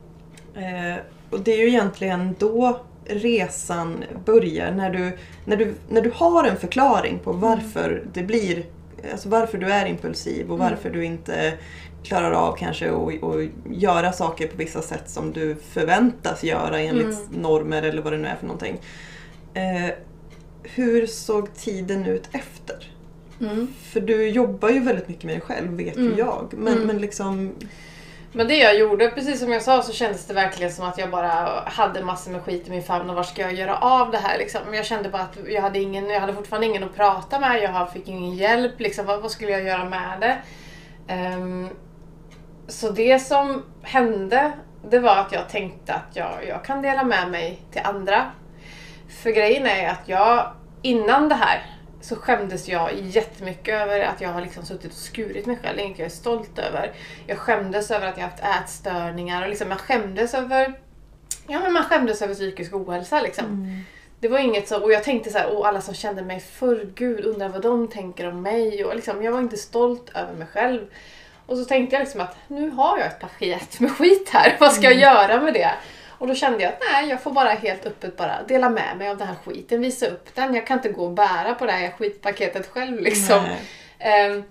Eh, 0.54 0.98
och 1.30 1.40
det 1.40 1.52
är 1.52 1.58
ju 1.58 1.68
egentligen 1.68 2.34
då 2.38 2.80
resan 3.06 4.04
börjar. 4.24 4.72
När 4.72 4.90
du, 4.90 5.12
när 5.44 5.56
du, 5.56 5.74
när 5.88 6.00
du 6.02 6.10
har 6.14 6.44
en 6.44 6.56
förklaring 6.56 7.18
på 7.18 7.32
varför 7.32 8.04
det 8.12 8.22
blir, 8.22 8.64
alltså 9.12 9.28
varför 9.28 9.58
du 9.58 9.72
är 9.72 9.86
impulsiv 9.86 10.50
och 10.50 10.58
Mm. 10.58 10.70
varför 10.70 10.90
du 10.90 11.04
inte 11.04 11.52
klarar 12.02 12.30
av 12.32 12.56
kanske 12.56 12.90
att 12.90 13.22
att 13.24 13.48
göra 13.70 14.12
saker 14.12 14.46
på 14.48 14.56
vissa 14.56 14.82
sätt 14.82 15.10
som 15.10 15.32
du 15.32 15.54
förväntas 15.54 16.44
göra 16.44 16.80
enligt 16.80 17.06
Mm. 17.28 17.42
normer 17.42 17.82
eller 17.82 18.02
vad 18.02 18.12
det 18.12 18.18
nu 18.18 18.28
är 18.28 18.36
för 18.36 18.46
någonting. 18.46 18.80
Eh, 19.54 19.90
hur 20.62 21.06
såg 21.06 21.54
tiden 21.54 22.06
ut 22.06 22.28
efter? 22.32 22.92
Mm. 23.40 23.74
För 23.92 24.00
du 24.00 24.28
jobbar 24.28 24.68
ju 24.68 24.80
väldigt 24.80 25.08
mycket 25.08 25.24
med 25.24 25.34
dig 25.34 25.40
själv 25.40 25.70
vet 25.76 25.96
ju 25.96 26.06
Mm. 26.06 26.18
jag. 26.18 26.54
Men, 26.56 26.72
Mm. 26.72 26.86
men 26.86 26.98
liksom... 26.98 27.54
Men 28.32 28.48
det 28.48 28.56
jag 28.56 28.78
gjorde, 28.78 29.08
precis 29.10 29.40
som 29.40 29.52
jag 29.52 29.62
sa, 29.62 29.82
så 29.82 29.92
kändes 29.92 30.26
det 30.26 30.34
verkligen 30.34 30.72
som 30.72 30.84
att 30.88 30.98
jag 30.98 31.10
bara 31.10 31.62
hade 31.66 32.04
massor 32.04 32.30
med 32.30 32.42
skit 32.42 32.66
i 32.68 32.70
min 32.70 32.82
famn 32.82 33.10
och 33.10 33.16
var 33.16 33.22
ska 33.22 33.42
jag 33.42 33.52
göra 33.54 33.76
av 33.76 34.10
det 34.10 34.18
här 34.18 34.38
liksom. 34.38 34.60
Jag 34.74 34.84
kände 34.86 35.08
bara 35.08 35.22
att 35.22 35.38
jag 35.48 35.62
hade, 35.62 35.78
ingen, 35.78 36.10
jag 36.10 36.20
hade 36.20 36.32
fortfarande 36.34 36.66
ingen 36.66 36.84
att 36.84 36.96
prata 36.96 37.40
med, 37.40 37.62
jag 37.62 37.92
fick 37.92 38.08
ingen 38.08 38.34
hjälp, 38.34 38.80
liksom. 38.80 39.06
vad, 39.06 39.22
vad 39.22 39.30
skulle 39.30 39.50
jag 39.50 39.62
göra 39.62 39.84
med 39.84 40.20
det? 40.20 40.36
Ehm, 41.12 41.68
så 42.68 42.90
det 42.90 43.18
som 43.18 43.62
hände, 43.82 44.52
det 44.90 44.98
var 44.98 45.16
att 45.16 45.32
jag 45.32 45.48
tänkte 45.48 45.94
att 45.94 46.16
jag, 46.16 46.30
jag 46.48 46.64
kan 46.64 46.82
dela 46.82 47.04
med 47.04 47.30
mig 47.30 47.62
till 47.72 47.82
andra. 47.84 48.30
För 49.22 49.30
grejen 49.30 49.66
är 49.66 49.88
att 49.88 50.08
jag, 50.08 50.52
innan 50.82 51.28
det 51.28 51.34
här, 51.34 51.62
så 52.00 52.16
skämdes 52.16 52.68
jag 52.68 52.94
jättemycket 52.94 53.74
över 53.74 54.00
att 54.00 54.20
jag 54.20 54.28
har 54.28 54.40
liksom 54.40 54.64
suttit 54.64 54.90
och 54.90 54.98
skurit 54.98 55.46
mig 55.46 55.58
själv. 55.62 55.78
Inget 55.78 55.98
jag 55.98 56.06
är 56.06 56.10
stolt 56.10 56.58
över. 56.58 56.92
Jag 57.26 57.38
skämdes 57.38 57.90
över 57.90 58.06
att 58.06 58.16
jag 58.16 58.24
haft 58.24 58.42
ätstörningar 58.62 59.42
och 59.42 59.48
liksom, 59.48 59.70
jag 59.70 59.80
skämdes 59.80 60.34
över 60.34 60.74
Ja 61.50 61.60
men 61.60 61.72
man 61.72 61.84
skämdes 61.84 62.22
över 62.22 62.34
psykisk 62.34 62.74
ohälsa 62.74 63.20
liksom. 63.20 63.44
Mm. 63.44 63.80
Det 64.20 64.28
var 64.28 64.38
inget 64.38 64.68
så, 64.68 64.82
och 64.82 64.92
jag 64.92 65.04
tänkte 65.04 65.30
så 65.30 65.38
här, 65.38 65.48
åh 65.52 65.68
alla 65.68 65.80
som 65.80 65.94
kände 65.94 66.22
mig 66.22 66.40
förr, 66.40 66.90
gud 66.94 67.24
undrar 67.24 67.48
vad 67.48 67.62
de 67.62 67.88
tänker 67.88 68.28
om 68.28 68.42
mig. 68.42 68.84
Och 68.84 68.96
liksom, 68.96 69.22
jag 69.22 69.32
var 69.32 69.40
inte 69.40 69.56
stolt 69.56 70.10
över 70.14 70.32
mig 70.32 70.46
själv. 70.46 70.86
Och 71.46 71.56
så 71.56 71.64
tänkte 71.64 71.96
jag 71.96 72.00
liksom 72.00 72.20
att 72.20 72.36
nu 72.48 72.70
har 72.70 72.98
jag 72.98 73.06
ett 73.06 73.20
paket 73.20 73.80
med 73.80 73.90
skit 73.90 74.28
här, 74.32 74.56
vad 74.60 74.72
ska 74.72 74.84
jag 74.84 74.98
göra 74.98 75.40
med 75.40 75.54
det? 75.54 75.70
Och 76.20 76.26
då 76.26 76.34
kände 76.34 76.62
jag 76.62 76.72
att 76.72 76.82
nej, 76.92 77.08
jag 77.08 77.22
får 77.22 77.32
bara 77.32 77.48
helt 77.48 77.86
öppet 77.86 78.16
bara 78.16 78.42
dela 78.42 78.70
med 78.70 78.98
mig 78.98 79.08
av 79.08 79.16
den 79.16 79.26
här 79.26 79.36
skiten, 79.44 79.80
visa 79.80 80.06
upp 80.06 80.34
den. 80.34 80.54
Jag 80.54 80.66
kan 80.66 80.78
inte 80.78 80.88
gå 80.88 81.04
och 81.04 81.12
bära 81.12 81.54
på 81.54 81.66
det 81.66 81.72
här 81.72 81.90
skitpaketet 81.90 82.66
själv 82.66 83.00
liksom. 83.00 83.44
Ehm, 83.98 84.42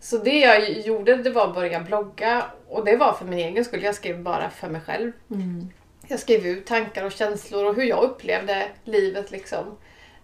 så 0.00 0.18
det 0.18 0.38
jag 0.38 0.70
gjorde 0.70 1.16
det 1.16 1.30
var 1.30 1.48
att 1.48 1.54
börja 1.54 1.80
blogga 1.80 2.44
och 2.68 2.84
det 2.84 2.96
var 2.96 3.12
för 3.12 3.24
min 3.24 3.38
egen 3.38 3.64
skull. 3.64 3.82
Jag 3.82 3.94
skrev 3.94 4.22
bara 4.22 4.50
för 4.50 4.68
mig 4.68 4.80
själv. 4.80 5.12
Mm. 5.30 5.68
Jag 6.06 6.20
skrev 6.20 6.46
ut 6.46 6.66
tankar 6.66 7.04
och 7.04 7.12
känslor 7.12 7.64
och 7.64 7.74
hur 7.74 7.84
jag 7.84 8.02
upplevde 8.02 8.66
livet 8.84 9.30
liksom. 9.30 9.78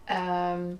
Ehm, 0.06 0.78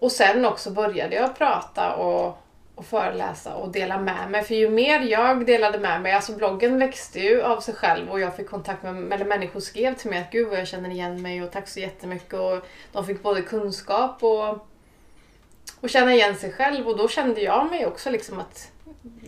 och 0.00 0.12
sen 0.12 0.44
också 0.44 0.70
började 0.70 1.16
jag 1.16 1.38
prata 1.38 1.96
och, 1.96 2.38
och 2.76 2.86
föreläsa 2.86 3.54
och 3.54 3.68
dela 3.72 3.98
med 3.98 4.30
mig. 4.30 4.44
För 4.44 4.54
ju 4.54 4.70
mer 4.70 5.00
jag 5.00 5.46
delade 5.46 5.78
med 5.78 6.00
mig, 6.00 6.12
alltså 6.12 6.32
bloggen 6.32 6.78
växte 6.78 7.20
ju 7.20 7.42
av 7.42 7.60
sig 7.60 7.74
själv 7.74 8.10
och 8.10 8.20
jag 8.20 8.36
fick 8.36 8.50
kontakt 8.50 8.82
med, 8.82 9.12
eller 9.12 9.24
människor 9.24 9.60
skrev 9.60 9.94
till 9.94 10.10
mig 10.10 10.18
att 10.18 10.30
gud 10.30 10.48
vad 10.48 10.58
jag 10.58 10.66
känner 10.66 10.90
igen 10.90 11.22
mig 11.22 11.42
och 11.42 11.52
tack 11.52 11.68
så 11.68 11.80
jättemycket. 11.80 12.32
Och 12.34 12.66
de 12.92 13.06
fick 13.06 13.22
både 13.22 13.42
kunskap 13.42 14.22
och, 14.22 14.66
och 15.80 15.90
känna 15.90 16.14
igen 16.14 16.36
sig 16.36 16.52
själv 16.52 16.88
och 16.88 16.96
då 16.96 17.08
kände 17.08 17.40
jag 17.40 17.70
mig 17.70 17.86
också 17.86 18.10
liksom 18.10 18.38
att 18.38 18.70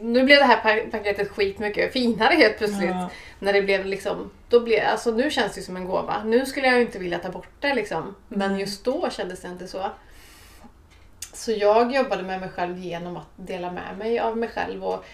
nu 0.00 0.24
blev 0.24 0.38
det 0.38 0.44
här 0.44 0.56
pa- 0.56 0.90
paketet 0.98 1.28
skit 1.28 1.58
mycket 1.58 1.92
finare 1.92 2.34
helt 2.34 2.58
plötsligt. 2.58 2.90
Ja. 2.90 3.10
När 3.38 3.52
det 3.52 3.62
blev 3.62 3.86
liksom, 3.86 4.30
då 4.48 4.60
blev, 4.60 4.86
alltså 4.86 5.10
nu 5.10 5.30
känns 5.30 5.54
det 5.54 5.62
som 5.62 5.76
en 5.76 5.84
gåva. 5.84 6.22
Nu 6.24 6.46
skulle 6.46 6.66
jag 6.66 6.76
ju 6.76 6.82
inte 6.82 6.98
vilja 6.98 7.18
ta 7.18 7.28
bort 7.28 7.48
det 7.60 7.74
liksom. 7.74 8.14
Men 8.28 8.52
Nej. 8.52 8.60
just 8.60 8.84
då 8.84 9.10
kändes 9.10 9.40
det 9.40 9.48
inte 9.48 9.68
så. 9.68 9.90
Så 11.38 11.52
jag 11.52 11.94
jobbade 11.94 12.22
med 12.22 12.40
mig 12.40 12.48
själv 12.48 12.78
genom 12.78 13.16
att 13.16 13.28
dela 13.36 13.72
med 13.72 13.98
mig 13.98 14.18
av 14.18 14.36
mig 14.36 14.48
själv 14.48 14.84
och 14.84 15.04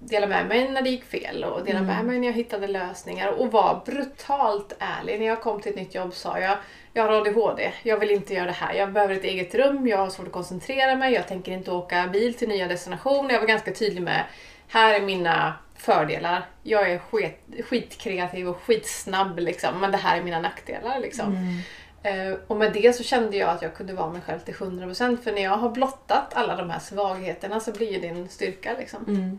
dela 0.00 0.26
med 0.26 0.46
mig 0.46 0.68
när 0.68 0.82
det 0.82 0.90
gick 0.90 1.04
fel 1.04 1.44
och 1.44 1.64
dela 1.64 1.80
med 1.80 1.94
Mm. 1.94 2.06
mig 2.06 2.18
när 2.18 2.26
jag 2.26 2.34
hittade 2.34 2.66
lösningar 2.66 3.28
och 3.28 3.52
vara 3.52 3.80
brutalt 3.86 4.72
ärlig. 4.78 5.20
När 5.20 5.26
jag 5.26 5.40
kom 5.40 5.60
till 5.60 5.70
ett 5.70 5.76
nytt 5.76 5.94
jobb 5.94 6.14
sa 6.14 6.38
jag 6.38 6.56
jag 6.92 7.02
har 7.02 7.12
ADHD, 7.12 7.72
jag 7.82 7.96
vill 7.96 8.10
inte 8.10 8.34
göra 8.34 8.46
det 8.46 8.52
här. 8.52 8.74
Jag 8.74 8.92
behöver 8.92 9.14
ett 9.14 9.24
eget 9.24 9.54
rum, 9.54 9.88
jag 9.88 9.98
har 9.98 10.10
svårt 10.10 10.26
att 10.26 10.32
koncentrera 10.32 10.94
mig, 10.94 11.12
jag 11.12 11.28
tänker 11.28 11.52
inte 11.52 11.70
åka 11.70 12.06
bil 12.06 12.34
till 12.34 12.48
nya 12.48 12.68
destinationer. 12.68 13.32
Jag 13.32 13.40
var 13.40 13.46
ganska 13.48 13.72
tydlig 13.72 14.02
med 14.02 14.24
här 14.68 14.94
är 14.94 15.00
mina 15.00 15.54
fördelar. 15.76 16.44
Jag 16.62 16.90
är 16.90 16.98
skit, 16.98 17.40
skitkreativ 17.64 18.48
och 18.48 18.56
skitsnabb 18.62 19.38
liksom, 19.38 19.80
men 19.80 19.90
det 19.90 19.98
här 19.98 20.18
är 20.18 20.22
mina 20.22 20.40
nackdelar. 20.40 21.00
Liksom. 21.00 21.26
Mm. 21.26 21.58
Eh, 22.02 22.34
och 22.46 22.56
med 22.56 22.72
det 22.72 22.96
så 22.96 23.02
kände 23.02 23.36
jag 23.36 23.48
att 23.50 23.62
jag 23.62 23.74
kunde 23.74 23.92
vara 23.92 24.10
mig 24.12 24.20
själv 24.26 24.38
till 24.38 24.54
100% 24.54 25.16
för 25.22 25.32
när 25.32 25.42
jag 25.42 25.56
har 25.56 25.70
blottat 25.70 26.34
alla 26.34 26.56
de 26.56 26.70
här 26.70 26.78
svagheterna 26.80 27.60
så 27.60 27.72
blir 27.72 27.92
ju 27.92 28.00
det 28.00 28.08
en 28.08 28.28
styrka. 28.28 28.70
Liksom. 28.78 29.04
Mm. 29.08 29.38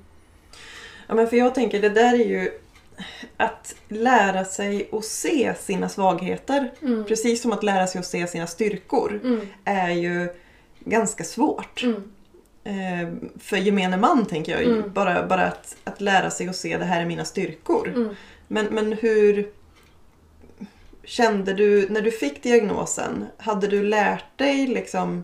Ja, 1.08 1.16
men 1.16 1.28
för 1.28 1.38
jag 1.38 1.56
tänker 1.56 1.82
det 1.82 1.90
där 1.90 2.14
är 2.14 2.26
ju 2.26 2.52
att 3.38 3.76
lära 3.88 4.46
sig 4.46 4.90
att 4.92 5.06
se 5.06 5.54
sina 5.60 5.90
svagheter. 5.90 6.72
Mm. 6.82 7.06
Precis 7.06 7.42
som 7.42 7.52
att 7.52 7.64
lära 7.64 7.88
sig 7.88 8.00
att 8.00 8.06
se 8.06 8.28
sina 8.28 8.48
styrkor 8.48 9.20
Mm. 9.24 9.48
är 9.66 9.90
ju 9.90 10.30
ganska 10.80 11.24
svårt. 11.24 11.84
Mm. 11.84 12.04
Eh, 12.64 13.30
för 13.40 13.58
gemene 13.58 13.98
man 13.98 14.26
tänker 14.26 14.52
jag. 14.52 14.62
ju. 14.64 14.72
Mm. 14.78 14.94
Bara, 14.94 15.28
bara 15.28 15.46
att, 15.46 15.76
att 15.84 16.02
lära 16.02 16.30
sig 16.30 16.50
att 16.50 16.56
se 16.56 16.78
det 16.78 16.86
här 16.86 17.02
är 17.02 17.06
mina 17.06 17.26
styrkor. 17.26 17.88
Mm. 17.96 18.16
Men, 18.48 18.66
men 18.66 18.94
hur 18.94 19.50
kände 21.04 21.54
du 21.54 21.90
när 21.90 22.02
du 22.02 22.12
fick 22.12 22.44
diagnosen? 22.44 23.26
Hade 23.38 23.68
du 23.68 23.84
lärt 23.84 24.38
dig 24.38 24.68
liksom 24.68 25.24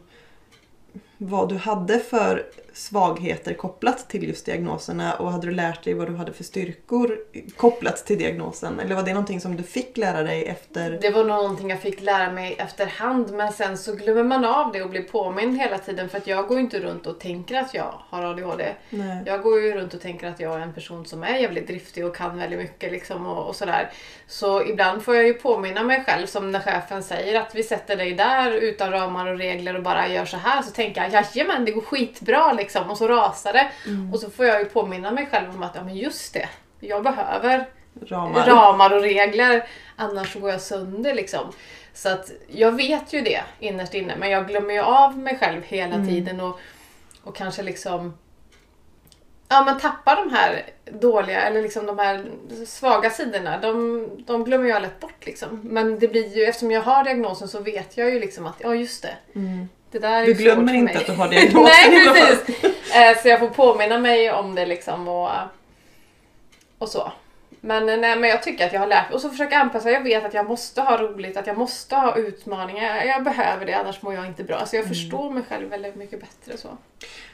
vad 1.18 1.50
du 1.50 1.56
hade 1.56 2.00
för 2.00 2.46
svagheter 2.80 3.54
kopplat 3.54 4.10
till 4.10 4.28
just 4.28 4.46
diagnoserna 4.46 5.14
och 5.14 5.32
hade 5.32 5.48
du 5.48 5.54
lärt 5.54 5.84
dig 5.84 5.94
vad 5.94 6.08
du 6.08 6.16
hade 6.16 6.34
för 6.34 6.44
styrkor 6.44 7.18
kopplat 7.58 8.06
till 8.06 8.18
diagnosen? 8.18 8.80
Eller 8.80 8.96
var 8.96 9.04
det 9.04 9.14
någonting 9.14 9.42
som 9.42 9.56
du 9.56 9.64
fick 9.64 9.98
lära 9.98 10.24
dig 10.24 10.46
efter? 10.46 11.00
Det 11.02 11.10
var 11.10 11.24
någonting 11.24 11.70
jag 11.70 11.80
fick 11.80 12.02
lära 12.02 12.32
mig 12.32 12.56
efterhand 12.60 13.34
men 13.34 13.54
sen 13.54 13.78
så 13.78 13.96
glömmer 13.96 14.24
man 14.24 14.46
av 14.46 14.72
det 14.72 14.82
och 14.82 14.90
blir 14.90 15.04
påmind 15.04 15.58
hela 15.58 15.78
tiden 15.78 16.10
för 16.10 16.18
att 16.18 16.28
jag 16.28 16.48
går 16.48 16.60
inte 16.60 16.80
runt 16.80 17.08
och 17.08 17.20
tänker 17.20 17.56
att 17.56 17.74
jag 17.74 17.94
har 18.10 18.24
ADHD. 18.24 18.76
Nej. 18.90 19.24
Jag 19.26 19.42
går 19.42 19.62
ju 19.62 19.74
runt 19.74 19.94
och 19.94 20.02
tänker 20.02 20.28
att 20.28 20.40
jag 20.40 20.56
är 20.56 20.60
en 20.60 20.74
person 20.74 21.06
som 21.06 21.24
är 21.24 21.38
jävligt 21.38 21.68
driftig 21.68 22.06
och 22.06 22.16
kan 22.16 22.38
väldigt 22.38 22.60
mycket 22.60 22.92
liksom 22.92 23.26
och, 23.26 23.48
och 23.48 23.56
sådär. 23.56 23.92
Så 24.28 24.64
ibland 24.64 25.04
får 25.04 25.16
jag 25.16 25.26
ju 25.28 25.34
påminna 25.34 25.84
mig 25.84 26.04
själv 26.06 26.26
som 26.26 26.52
när 26.52 26.60
chefen 26.60 27.04
säger 27.04 27.42
att 27.42 27.56
vi 27.56 27.64
sätter 27.64 27.96
dig 27.96 28.14
där 28.14 28.52
utan 28.52 28.92
ramar 28.92 29.28
och 29.28 29.38
regler 29.38 29.76
och 29.76 29.84
bara 29.84 30.08
gör 30.08 30.26
så 30.26 30.38
här 30.38 30.62
så 30.62 30.72
tänker 30.72 31.02
jag 31.02 31.12
jajamän 31.12 31.66
det 31.66 31.72
går 31.72 31.82
skitbra 31.82 32.54
liksom 32.54 32.69
och 32.76 32.98
så 32.98 33.08
rasar 33.08 33.54
det. 33.54 33.72
Mm. 33.86 34.14
Och 34.14 34.20
så 34.20 34.30
får 34.30 34.46
jag 34.46 34.60
ju 34.60 34.66
påminna 34.66 35.12
mig 35.12 35.28
själv 35.32 35.50
om 35.56 35.64
att 35.64 35.76
ja 35.76 35.84
men 35.84 35.96
just 35.98 36.34
det, 36.34 36.50
jag 36.80 37.04
behöver 37.04 37.70
Ramar. 38.08 38.46
ramar 38.48 38.94
och 38.96 39.02
regler 39.02 39.68
annars 39.96 40.36
går 40.36 40.50
jag 40.50 40.62
sönder 40.62 41.14
liksom. 41.14 41.52
Så 41.94 42.10
att 42.10 42.32
jag 42.48 42.72
vet 42.72 43.14
ju 43.14 43.22
det 43.22 43.42
innerst 43.60 43.94
inne 43.94 44.16
men 44.20 44.30
jag 44.30 44.48
glömmer 44.48 44.74
ju 44.74 44.80
av 44.80 45.18
mig 45.18 45.38
själv 45.38 45.62
hela 45.64 45.96
Mm. 45.96 46.08
tiden 46.08 46.40
och, 46.42 46.60
och 47.24 47.36
kanske 47.36 47.64
liksom 47.64 48.18
Ja 49.52 49.64
men 49.66 49.80
tappar 49.80 50.16
de 50.16 50.34
här 50.36 50.64
dåliga 50.92 51.42
eller 51.42 51.62
liksom 51.62 51.86
de 51.86 52.00
här 52.00 52.26
svaga 52.68 53.10
sidorna. 53.10 53.58
De, 53.58 54.08
de 54.28 54.44
glömmer 54.44 54.70
jag 54.70 54.82
lätt 54.82 55.00
bort 55.00 55.26
liksom. 55.26 55.60
Men 55.64 56.00
det 56.00 56.08
blir 56.08 56.38
ju, 56.38 56.44
eftersom 56.44 56.72
jag 56.72 56.82
har 56.82 57.04
diagnosen 57.04 57.48
så 57.48 57.60
vet 57.60 57.98
jag 57.98 58.10
ju 58.10 58.20
liksom 58.20 58.46
att 58.46 58.56
ja 58.60 58.76
just 58.76 59.02
det. 59.04 59.16
Mm. 59.36 59.70
Det 59.92 60.00
där 60.00 60.22
är 60.22 60.26
Du 60.26 60.34
glömmer 60.34 60.74
inte 60.74 60.98
att 61.00 61.06
du 61.06 61.12
har 61.12 61.28
diagnosen 61.30 61.64
Nej 61.92 62.08
precis. 62.14 62.64
Eh, 62.96 63.18
Så 63.22 63.28
jag 63.28 63.40
får 63.40 63.48
påminna 63.50 63.98
mig 64.00 64.32
om 64.32 64.56
det 64.56 64.66
liksom 64.66 65.08
och, 65.08 65.30
och 66.78 66.90
så. 66.90 67.12
Men, 67.62 67.90
eh, 67.90 67.98
nej, 67.98 68.20
men 68.20 68.30
jag 68.30 68.44
tycker 68.44 68.66
att 68.68 68.74
jag 68.74 68.80
har 68.80 68.88
lärt 68.88 69.10
mig 69.10 69.16
och 69.16 69.22
så 69.22 69.30
försöka 69.30 69.58
anpassa. 69.58 69.92
Jag 69.92 70.04
vet 70.04 70.26
att 70.26 70.34
jag 70.34 70.48
måste 70.48 70.82
ha 70.82 70.98
roligt, 70.98 71.38
att 71.38 71.48
jag 71.48 71.58
måste 71.58 71.96
ha 71.96 72.16
utmaningar. 72.18 72.96
Jag, 72.98 73.08
jag 73.08 73.24
behöver 73.24 73.66
det 73.66 73.74
annars 73.74 74.02
mår 74.02 74.14
jag 74.14 74.26
inte 74.26 74.44
bra. 74.44 74.66
Så 74.66 74.76
jag 74.76 74.84
Mm. 74.84 74.94
förstår 74.96 75.30
mig 75.32 75.44
själv 75.50 75.70
väldigt 75.70 75.96
mycket 75.96 76.20
bättre 76.20 76.58
så. 76.58 76.68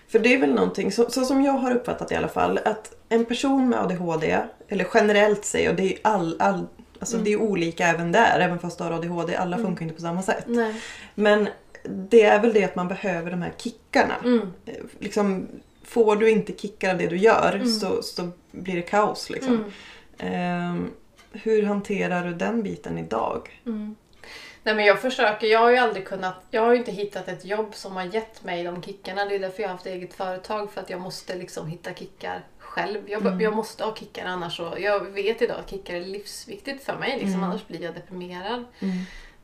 För 0.08 0.20
det 0.20 0.34
är 0.34 0.38
väl 0.38 0.54
någonting, 0.54 0.92
så, 0.92 1.10
så 1.10 1.26
som 1.26 1.42
jag 1.42 1.54
har 1.54 1.72
uppfattat 1.76 2.12
i 2.12 2.16
alla 2.16 2.28
fall, 2.28 2.60
att 2.66 2.96
en 3.10 3.26
person 3.26 3.70
med 3.70 3.80
ADHD, 3.80 4.38
eller 4.68 4.88
generellt 4.94 5.46
säger 5.46 5.70
och 5.70 5.76
det 5.76 5.94
är 5.94 6.00
all, 6.02 6.36
all 6.42 6.68
alltså 7.00 7.18
det 7.18 7.34
är 7.34 7.42
olika 7.42 7.88
även 7.88 8.12
där, 8.12 8.40
även 8.40 8.60
fast 8.60 8.78
du 8.78 8.84
har 8.84 8.92
ADHD, 8.92 9.36
alla 9.36 9.58
funkar 9.58 9.84
inte 9.84 9.96
på 9.96 10.02
samma 10.02 10.22
sätt. 10.22 10.44
Nej. 10.48 10.76
Men 11.16 11.50
det 11.90 12.22
är 12.22 12.40
väl 12.42 12.54
det 12.54 12.64
att 12.64 12.76
man 12.76 12.88
behöver 12.88 13.32
de 13.32 13.42
här 13.42 13.54
kickarna. 13.58 14.16
Mm. 14.24 14.54
Eh, 14.66 14.74
Liksom, 15.00 15.48
får 15.84 16.16
du 16.16 16.30
inte 16.30 16.54
kickar 16.58 16.92
av 16.92 16.98
det 16.98 17.08
du 17.08 17.18
gör 17.18 17.52
Mm. 17.56 17.68
så, 17.68 18.02
så 18.04 18.30
blir 18.52 18.76
det 18.76 18.82
kaos. 18.82 19.30
Liksom. 19.30 19.54
Mm. 19.54 19.72
Ehm, 20.18 20.92
hur 21.32 21.64
hanterar 21.64 22.26
du 22.28 22.34
den 22.34 22.64
biten 22.64 22.98
idag? 22.98 23.62
Mm. 23.66 23.96
Nej 24.64 24.76
men 24.76 24.86
jag 24.86 25.02
försöker, 25.02 25.48
jag 25.48 25.60
har 25.60 25.72
ju 25.72 25.78
aldrig 25.78 26.08
kunnat, 26.08 26.36
jag 26.52 26.62
har 26.62 26.72
ju 26.72 26.78
inte 26.78 26.92
hittat 26.92 27.28
ett 27.28 27.46
jobb 27.46 27.76
som 27.76 27.96
har 27.96 28.04
gett 28.04 28.44
mig 28.44 28.64
de 28.64 28.82
kickarna. 28.84 29.26
Det 29.26 29.36
är 29.36 29.40
därför 29.40 29.62
jag 29.62 29.70
har 29.70 29.74
haft 29.74 29.86
eget 29.86 30.14
företag, 30.14 30.72
för 30.72 30.82
att 30.82 30.90
jag 30.90 31.02
måste 31.02 31.36
liksom 31.36 31.68
hitta 31.68 31.94
kickar 31.94 32.42
själv. 32.60 32.98
Jag, 33.08 33.22
Mm. 33.26 33.42
jag 33.42 33.56
måste 33.56 33.84
ha 33.84 33.96
kickar 33.96 34.26
annars 34.26 34.58
så, 34.58 34.74
jag 34.80 35.00
vet 35.00 35.42
idag 35.42 35.60
att 35.60 35.70
kickar 35.70 35.96
är 35.96 36.02
livsviktigt 36.02 36.84
för 36.84 36.98
mig, 36.98 37.12
liksom, 37.12 37.30
Mm. 37.34 37.44
annars 37.44 37.68
blir 37.68 37.82
jag 37.84 37.94
deprimerad. 37.94 38.66
Mm. 38.80 38.96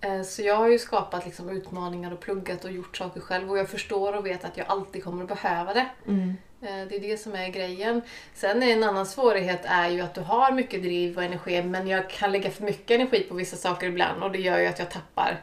Eh, 0.01 0.21
Så 0.21 0.41
jag 0.41 0.55
har 0.55 0.67
ju 0.69 0.79
skapat 0.79 1.25
liksom 1.25 1.49
utmaningar 1.49 2.11
och 2.11 2.19
pluggat 2.19 2.65
och 2.65 2.71
gjort 2.71 2.97
saker 2.97 3.19
själv 3.21 3.51
och 3.51 3.57
jag 3.57 3.69
förstår 3.69 4.13
och 4.17 4.25
vet 4.25 4.45
att 4.45 4.57
jag 4.57 4.67
alltid 4.67 5.03
kommer 5.03 5.23
att 5.23 5.41
behöva 5.41 5.73
det. 5.73 5.85
Mm. 6.07 6.37
Eh, 6.61 6.87
Det 6.89 6.95
är 6.95 6.99
det 6.99 7.17
som 7.17 7.35
är 7.35 7.47
grejen. 7.49 8.01
Sen 8.33 8.63
är 8.63 8.73
en 8.73 8.83
annan 8.83 9.05
svårighet 9.05 9.61
är 9.63 9.89
ju 9.89 10.01
att 10.01 10.13
du 10.15 10.21
har 10.21 10.51
mycket 10.51 10.81
driv 10.83 11.17
och 11.17 11.23
energi 11.23 11.63
men 11.63 11.87
jag 11.87 12.09
kan 12.09 12.31
lägga 12.31 12.51
för 12.51 12.63
mycket 12.63 12.91
energi 12.91 13.23
på 13.29 13.35
vissa 13.35 13.57
saker 13.57 13.87
ibland 13.87 14.23
och 14.23 14.31
det 14.31 14.39
gör 14.39 14.59
ju 14.59 14.67
att 14.67 14.79
jag 14.79 14.91
tappar 14.91 15.39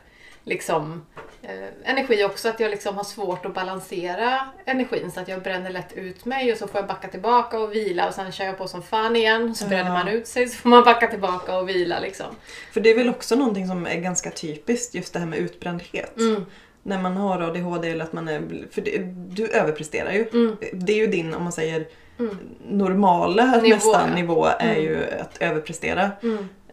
liksom 0.48 1.02
eh, 1.42 1.90
energi 1.90 2.24
också. 2.24 2.48
Att 2.48 2.60
jag 2.60 2.70
liksom 2.70 2.96
har 2.96 3.04
svårt 3.04 3.46
att 3.46 3.54
balansera 3.54 4.40
energin 4.64 5.10
så 5.12 5.20
att 5.20 5.28
jag 5.28 5.42
bränner 5.42 5.70
lätt 5.70 5.92
ut 5.92 6.24
mig 6.24 6.52
och 6.52 6.58
så 6.58 6.66
får 6.68 6.80
jag 6.80 6.88
backa 6.88 7.08
tillbaka 7.08 7.58
och 7.58 7.74
vila 7.74 8.08
och 8.08 8.14
sen 8.14 8.32
kör 8.32 8.44
jag 8.44 8.58
på 8.58 8.68
som 8.68 8.82
fan 8.82 9.16
igen. 9.16 9.54
Så 9.54 9.66
bränner 9.68 9.90
man 9.90 10.08
ut 10.08 10.26
sig 10.26 10.48
så 10.48 10.58
får 10.58 10.68
man 10.68 10.84
backa 10.84 11.06
tillbaka 11.06 11.56
och 11.58 11.68
vila 11.68 12.00
liksom. 12.00 12.26
För 12.72 12.80
det 12.80 12.90
är 12.90 12.96
väl 12.96 13.08
också 13.08 13.36
någonting 13.36 13.66
som 13.68 13.86
är 13.86 13.96
ganska 13.96 14.30
typiskt, 14.30 14.94
just 14.94 15.12
det 15.12 15.18
här 15.18 15.26
med 15.26 15.38
utbrändhet. 15.38 16.16
Mm. 16.18 16.44
När 16.82 16.98
man 17.02 17.16
har 17.16 17.40
ADHD 17.42 17.90
eller 17.90 18.04
att 18.04 18.12
man 18.12 18.28
är... 18.28 18.42
För 18.70 18.80
det, 18.80 18.98
du 19.28 19.48
överpresterar 19.48 20.12
ju. 20.12 20.28
Mm. 20.32 20.56
Det 20.72 20.92
är 20.92 20.96
ju 20.96 21.06
din, 21.06 21.34
om 21.34 21.42
man 21.42 21.52
säger, 21.52 21.86
Mm. 22.20 22.36
normala 22.68 23.46
Nivå, 23.56 23.74
nästan 23.74 24.08
ja. 24.08 24.14
nivå 24.14 24.46
är 24.58 24.70
Mm. 24.72 24.82
ju 24.82 25.06
att 25.20 25.42
överprestera. 25.42 26.10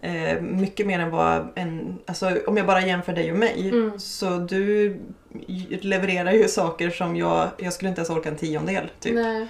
Eh, 0.01 0.41
mycket 0.41 0.87
mer 0.87 0.99
än 0.99 1.09
vad 1.11 1.47
en... 1.55 1.99
Alltså 2.07 2.31
om 2.47 2.57
jag 2.57 2.65
bara 2.65 2.81
jämför 2.81 3.13
dig 3.13 3.31
och 3.31 3.37
mig. 3.37 3.69
Mm. 3.69 3.99
Så 3.99 4.29
du 4.37 4.97
levererar 5.81 6.31
ju 6.31 6.47
saker 6.47 6.89
som 6.89 7.15
jag... 7.15 7.47
Jag 7.57 7.73
skulle 7.73 7.89
inte 7.89 7.99
ens 7.99 8.09
orka 8.09 8.29
en 8.29 8.35
tiondel. 8.35 8.89
Typ. 8.99 9.13
Nej. 9.15 9.47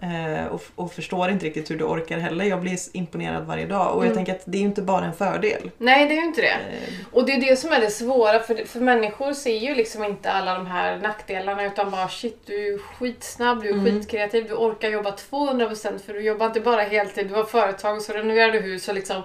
Eh, 0.00 0.46
och, 0.46 0.62
och 0.74 0.92
förstår 0.92 1.30
inte 1.30 1.46
riktigt 1.46 1.70
hur 1.70 1.78
du 1.78 1.84
orkar 1.84 2.18
heller. 2.18 2.44
Jag 2.44 2.60
blir 2.60 2.78
imponerad 2.92 3.46
varje 3.46 3.66
dag. 3.66 3.92
Och 3.94 3.98
jag 3.98 4.04
Mm. 4.04 4.16
tänker 4.16 4.32
att 4.32 4.42
det 4.44 4.58
är 4.58 4.60
ju 4.60 4.66
inte 4.66 4.82
bara 4.82 5.04
en 5.04 5.12
fördel. 5.12 5.70
Nej, 5.78 6.08
det 6.08 6.14
är 6.14 6.16
ju 6.20 6.24
inte 6.26 6.40
det. 6.40 6.48
Eh, 6.48 6.94
Och 7.12 7.26
det 7.26 7.32
är 7.32 7.40
det 7.40 7.56
som 7.56 7.72
är 7.72 7.80
det 7.80 7.90
svåra, 7.90 8.38
för, 8.40 8.64
för 8.66 8.80
människor 8.80 9.32
ser 9.32 9.58
ju 9.58 9.74
liksom 9.74 10.04
inte 10.04 10.30
alla 10.30 10.54
de 10.54 10.66
här 10.66 10.96
nackdelarna 10.98 11.64
utan 11.66 11.90
bara 11.90 12.08
shit, 12.08 12.42
du 12.46 12.74
är 12.74 12.78
skitsnabb, 12.78 13.62
du 13.62 13.68
är 13.68 13.72
Mm. 13.72 13.84
skitkreativ, 13.84 14.46
du 14.48 14.54
orkar 14.54 14.88
jobba 14.88 15.10
200% 15.30 15.98
för 16.06 16.12
du 16.12 16.20
jobbar 16.20 16.46
inte 16.46 16.60
bara 16.60 16.82
heltid, 16.82 17.28
du 17.28 17.34
har 17.34 17.44
företag 17.44 17.96
och 17.96 18.02
så 18.02 18.12
renoverar 18.12 18.52
du 18.52 18.58
hus 18.60 18.88
och 18.88 18.94
liksom... 18.94 19.22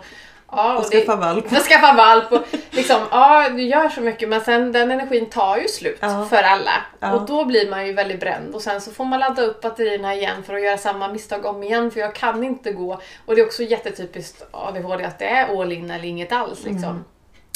Ja, 0.52 0.74
och 0.78 0.84
och 0.86 0.92
det, 0.92 0.98
skaffa 1.02 1.16
valp. 1.16 1.46
och 1.52 1.58
skaffa 1.58 1.94
valp 1.94 2.32
och 2.32 2.42
liksom, 2.72 3.02
ja 3.12 3.50
du 3.50 3.62
gör 3.62 3.90
så 3.90 4.02
mycket 4.02 4.30
men 4.30 4.42
sen 4.42 4.72
den 4.72 4.92
energin 4.92 5.30
tar 5.30 5.58
ju 5.58 5.68
slut 5.68 5.98
Ja. 6.02 6.26
för 6.30 6.44
alla. 6.44 6.72
Ja. 7.00 7.14
Och 7.14 7.26
då 7.26 7.46
blir 7.46 7.70
man 7.70 7.88
ju 7.88 7.94
väldigt 7.94 8.20
bränd 8.20 8.56
och 8.56 8.62
sen 8.62 8.82
så 8.82 8.92
får 8.92 9.06
man 9.06 9.20
ladda 9.20 9.42
upp 9.42 9.62
batterierna 9.62 10.16
igen 10.16 10.44
för 10.44 10.54
att 10.54 10.64
göra 10.64 10.78
samma 10.78 11.08
misstag 11.08 11.46
om 11.46 11.64
igen 11.64 11.92
för 11.92 12.00
jag 12.00 12.16
kan 12.16 12.44
inte 12.44 12.72
gå. 12.72 13.02
Och 13.26 13.36
det 13.36 13.42
är 13.42 13.46
också 13.46 13.64
jättetypiskt 13.64 14.44
ADHD 14.52 15.04
att 15.04 15.20
det 15.20 15.26
är 15.26 15.62
all 15.62 15.72
in 15.72 15.92
eller 15.92 16.06
inget 16.06 16.32
alls 16.32 16.64
liksom. 16.64 16.90
Mm. 16.90 17.04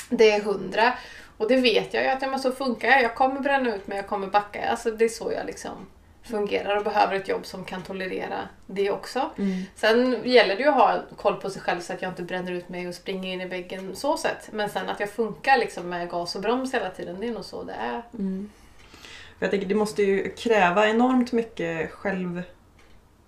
Det 0.09 0.31
är 0.31 0.41
hundra. 0.41 0.93
Och 1.37 1.47
det 1.47 1.55
vet 1.55 1.93
jag 1.93 2.03
ju 2.03 2.09
att 2.09 2.21
ja, 2.21 2.27
men 2.27 2.39
så 2.39 2.51
funkar 2.51 2.87
jag. 2.87 3.03
Jag 3.03 3.15
kommer 3.15 3.39
bränna 3.39 3.75
ut 3.75 3.87
mig, 3.87 3.97
jag 3.97 4.07
kommer 4.07 4.27
backa. 4.27 4.69
Alltså 4.69 4.91
det 4.91 5.05
är 5.05 5.09
så 5.09 5.31
jag 5.31 5.45
liksom 5.45 5.71
fungerar 6.25 6.77
och 6.77 6.83
behöver 6.83 7.15
ett 7.15 7.27
jobb 7.27 7.45
som 7.45 7.65
kan 7.65 7.81
tolerera 7.83 8.39
det 8.65 8.91
också. 8.91 9.29
Mm. 9.37 9.63
Sen 9.75 10.21
gäller 10.23 10.55
det 10.55 10.61
ju 10.61 10.69
att 10.69 10.75
ha 10.75 11.03
koll 11.17 11.35
på 11.35 11.49
sig 11.49 11.61
själv 11.61 11.79
så 11.81 11.93
att 11.93 12.01
jag 12.01 12.11
inte 12.11 12.23
bränner 12.23 12.51
ut 12.51 12.69
mig 12.69 12.87
och 12.87 12.95
springer 12.95 13.33
in 13.33 13.41
i 13.41 13.45
väggen 13.45 13.95
så 13.95 14.17
sett. 14.17 14.49
Men 14.51 14.69
sen 14.69 14.89
att 14.89 14.99
jag 14.99 15.09
funkar 15.09 15.57
liksom 15.57 15.89
med 15.89 16.09
gas 16.09 16.35
och 16.35 16.41
broms 16.41 16.73
hela 16.73 16.89
tiden, 16.89 17.19
det 17.19 17.27
är 17.27 17.31
nog 17.31 17.45
så 17.45 17.63
det 17.63 17.73
är. 17.73 18.01
Mm. 18.13 18.49
Jag 19.39 19.51
tänker 19.51 19.67
det 19.67 19.75
måste 19.75 20.03
ju 20.03 20.29
kräva 20.29 20.87
enormt 20.89 21.31
mycket 21.31 21.91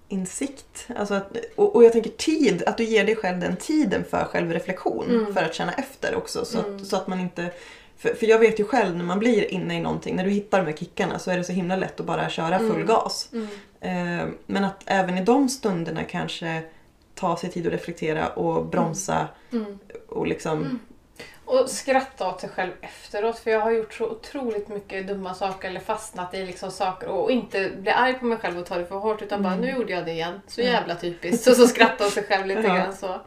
självinsikt. 0.09 0.87
Alltså 0.95 1.13
att, 1.13 1.37
och, 1.55 1.75
och 1.75 1.83
jag 1.83 1.93
tänker 1.93 2.09
tid, 2.09 2.63
att 2.63 2.77
du 2.77 2.83
ger 2.83 3.03
dig 3.05 3.15
själv 3.15 3.39
den 3.39 3.55
tiden 3.57 4.03
för 4.09 4.23
självreflektion. 4.23 5.09
Mm. 5.09 5.33
För 5.33 5.43
att 5.43 5.53
känna 5.55 5.73
efter 5.73 6.15
också. 6.15 6.45
Så, 6.45 6.59
Mm. 6.59 6.75
att, 6.75 6.87
så 6.87 6.95
att 6.95 7.07
man 7.07 7.19
inte... 7.19 7.51
För, 7.97 8.13
för 8.13 8.25
jag 8.25 8.39
vet 8.39 8.59
ju 8.59 8.63
själv 8.63 8.95
när 8.97 9.03
man 9.05 9.19
blir 9.19 9.53
inne 9.53 9.77
i 9.77 9.79
någonting, 9.79 10.15
när 10.15 10.23
du 10.23 10.29
hittar 10.29 10.57
de 10.59 10.65
här 10.71 10.77
kickarna 10.77 11.19
så 11.19 11.31
är 11.31 11.37
det 11.37 11.43
så 11.43 11.53
himla 11.53 11.75
lätt 11.75 11.99
att 11.99 12.05
bara 12.05 12.29
köra 12.29 12.59
full 12.59 12.71
Mm. 12.71 12.85
gas. 12.87 13.29
Mm. 13.33 13.47
Eh, 14.21 14.27
men 14.45 14.63
att 14.63 14.83
även 14.85 15.17
i 15.17 15.23
de 15.23 15.49
stunderna 15.49 16.03
kanske 16.03 16.61
ta 17.15 17.37
sig 17.37 17.49
tid 17.51 17.67
att 17.67 17.73
reflektera 17.73 18.27
och 18.27 18.65
bromsa 18.65 19.27
Mm. 19.53 19.79
och 20.09 20.27
liksom... 20.27 20.57
Mm. 20.57 20.79
Och 21.45 21.69
skratta 21.69 22.27
åt 22.29 22.41
sig 22.41 22.49
själv 22.49 22.71
efteråt 22.81 23.39
för 23.39 23.51
jag 23.51 23.59
har 23.61 23.71
gjort 23.71 23.93
så 23.93 24.05
otroligt 24.09 24.67
mycket 24.67 25.07
dumma 25.07 25.33
saker 25.33 25.69
eller 25.69 25.79
fastnat 25.79 26.33
i 26.33 26.45
liksom 26.45 26.71
saker 26.71 27.07
och 27.07 27.31
inte 27.31 27.71
bli 27.77 27.91
arg 27.91 28.13
på 28.13 28.25
mig 28.25 28.37
själv 28.37 28.59
och 28.59 28.65
ta 28.65 28.77
det 28.77 28.85
för 28.85 28.95
hårt 28.95 29.21
utan 29.21 29.43
bara 29.43 29.53
Mm. 29.53 29.65
nu 29.65 29.71
gjorde 29.71 29.93
jag 29.93 30.05
det 30.05 30.11
igen. 30.11 30.41
Så 30.47 30.61
jävla 30.61 30.95
typiskt. 30.95 31.47
Och 31.47 31.55
så 31.55 31.67
skratta 31.67 32.05
åt 32.07 32.13
sig 32.13 32.23
själv 32.23 32.45
lite 32.47 32.61
Ja. 32.67 32.75
grann 32.75 32.93
så. 32.95 33.21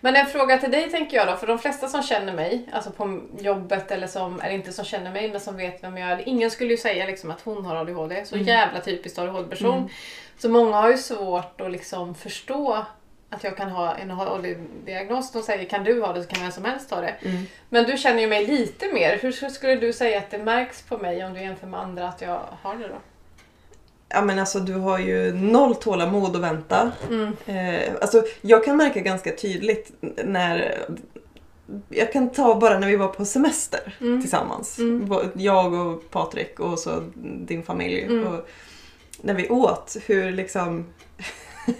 Men 0.00 0.16
en 0.16 0.26
fråga 0.26 0.58
till 0.58 0.70
dig 0.70 0.90
tänker 0.90 1.16
jag 1.16 1.26
då, 1.26 1.36
för 1.36 1.46
de 1.46 1.58
flesta 1.58 1.88
som 1.88 2.02
känner 2.02 2.32
mig, 2.32 2.68
alltså 2.72 2.90
på 2.90 3.20
jobbet 3.38 3.90
eller 3.90 4.06
som, 4.06 4.40
eller 4.40 4.54
inte 4.54 4.72
som 4.72 4.84
känner 4.84 5.10
mig 5.12 5.30
men 5.30 5.40
som 5.40 5.56
vet 5.56 5.82
vem 5.84 5.96
jag 5.98 6.10
är. 6.10 6.28
Ingen 6.28 6.50
skulle 6.50 6.70
ju 6.70 6.76
säga 6.76 7.06
liksom 7.06 7.30
att 7.30 7.40
hon 7.40 7.64
har 7.64 7.76
ADHD, 7.76 8.24
så 8.24 8.34
Mm. 8.34 8.46
jävla 8.46 8.80
typiskt 8.80 9.18
ADHD-person. 9.18 9.76
Mm. 9.78 9.88
Så 10.38 10.48
många 10.48 10.76
har 10.76 10.90
ju 10.90 10.96
svårt 10.98 11.60
att 11.60 11.72
liksom 11.72 12.14
förstå 12.14 12.84
att 13.30 13.44
jag 13.44 13.56
kan 13.56 13.70
ha 13.70 13.94
en 13.94 14.10
ADHD-diagnos. 14.10 15.32
De 15.32 15.42
säger 15.42 15.64
kan 15.64 15.84
du 15.84 16.02
ha 16.02 16.12
det 16.12 16.22
så 16.22 16.28
kan 16.28 16.42
vem 16.42 16.52
som 16.52 16.64
helst 16.64 16.90
ha 16.90 17.00
det. 17.00 17.14
Mm. 17.22 17.46
Men 17.68 17.84
du 17.84 17.96
känner 17.98 18.20
ju 18.20 18.26
mig 18.26 18.46
lite 18.46 18.92
mer. 18.92 19.18
Hur 19.18 19.48
skulle 19.50 19.76
du 19.76 19.92
säga 19.92 20.18
att 20.18 20.30
det 20.30 20.38
märks 20.38 20.82
på 20.82 20.98
mig 20.98 21.24
om 21.24 21.34
du 21.34 21.40
jämför 21.40 21.66
med 21.66 21.80
andra 21.80 22.08
att 22.08 22.20
jag 22.20 22.40
har 22.62 22.74
det 22.76 22.88
då? 22.88 22.94
Ja 24.14 24.22
men 24.22 24.38
alltså 24.38 24.60
du 24.60 24.72
har 24.72 24.98
ju 24.98 25.32
noll 25.32 25.74
tålamod 25.74 26.36
att 26.36 26.42
vänta. 26.42 26.92
Mm. 27.10 27.32
Eh, 27.46 27.92
alltså, 28.00 28.24
jag 28.40 28.64
kan 28.64 28.76
märka 28.76 29.00
ganska 29.00 29.36
tydligt 29.36 29.92
när... 30.24 30.78
Jag 31.88 32.12
kan 32.12 32.30
ta 32.30 32.60
bara 32.60 32.78
när 32.78 32.86
vi 32.88 32.96
var 32.96 33.08
på 33.08 33.24
semester 33.24 33.96
Mm. 34.00 34.20
tillsammans. 34.20 34.78
Mm. 34.78 35.30
Jag 35.34 35.72
och 35.72 36.10
Patrik 36.10 36.60
och 36.60 36.78
så 36.78 37.02
din 37.46 37.62
familj. 37.62 38.02
Mm. 38.02 38.26
Och 38.26 38.48
när 39.22 39.34
vi 39.34 39.48
åt, 39.48 39.96
hur 40.06 40.30
liksom... 40.32 40.86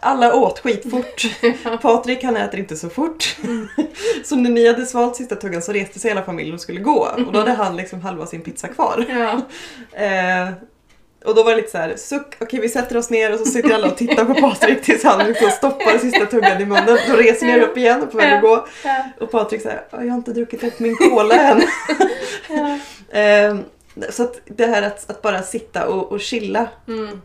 Alla 0.00 0.34
åt 0.34 0.58
skitfort. 0.58 1.22
Patrik 1.82 2.24
han 2.24 2.36
äter 2.36 2.60
inte 2.60 2.76
så 2.76 2.88
fort. 2.88 3.36
Mm. 3.44 3.68
så 4.24 4.36
när 4.36 4.50
ni 4.50 4.66
hade 4.66 4.86
svalt 4.86 5.16
sista 5.16 5.36
tuggan 5.36 5.62
så 5.62 5.72
reste 5.72 5.98
sig 5.98 6.10
hela 6.10 6.22
familjen 6.22 6.54
och 6.54 6.60
skulle 6.60 6.80
gå. 6.80 7.08
Och 7.26 7.32
då 7.32 7.38
hade 7.38 7.52
han 7.52 7.76
liksom 7.76 8.00
halva 8.00 8.26
sin 8.26 8.40
pizza 8.42 8.68
kvar. 8.68 9.04
Ja. 9.08 9.40
Eh, 10.04 10.48
och 11.24 11.34
då 11.34 11.42
var 11.42 11.50
det 11.50 11.56
lite 11.56 11.70
så 11.70 11.78
här, 11.78 11.96
suck, 11.96 12.34
okej 12.40 12.60
vi 12.60 12.68
sätter 12.68 12.96
oss 12.96 13.10
ner 13.10 13.32
och 13.32 13.38
så 13.38 13.44
sitter 13.44 13.74
alla 13.74 13.86
och 13.86 13.96
tittar 13.96 14.24
på 14.24 14.34
Patrik 14.34 14.82
tills 14.82 15.04
han 15.04 15.26
liksom 15.28 15.50
stoppar 15.50 15.98
sista 15.98 16.26
tuggan 16.26 16.62
i 16.62 16.66
munnen. 16.66 16.98
Då 17.10 17.16
reser 17.16 17.46
ni 17.46 17.52
er 17.52 17.60
upp 17.62 17.76
igen 17.76 18.02
och 18.02 18.10
på 18.12 18.16
väg 18.18 18.32
att 18.32 18.42
gå. 18.42 18.66
Och 19.20 19.30
Patrik 19.30 19.62
säger, 19.62 19.82
jag 19.90 19.98
har 19.98 20.04
inte 20.14 20.32
druckit 20.32 20.64
upp 20.64 20.78
min 20.80 20.96
cola 20.96 21.34
än. 21.34 21.62
Eh, 23.08 23.56
så 24.10 24.22
att 24.22 24.40
det 24.44 24.66
här 24.66 24.82
att, 24.82 25.10
att 25.10 25.22
bara 25.22 25.42
sitta 25.42 25.86
och, 25.88 26.12
och 26.12 26.20
chilla, 26.20 26.68
Mm. 26.88 27.20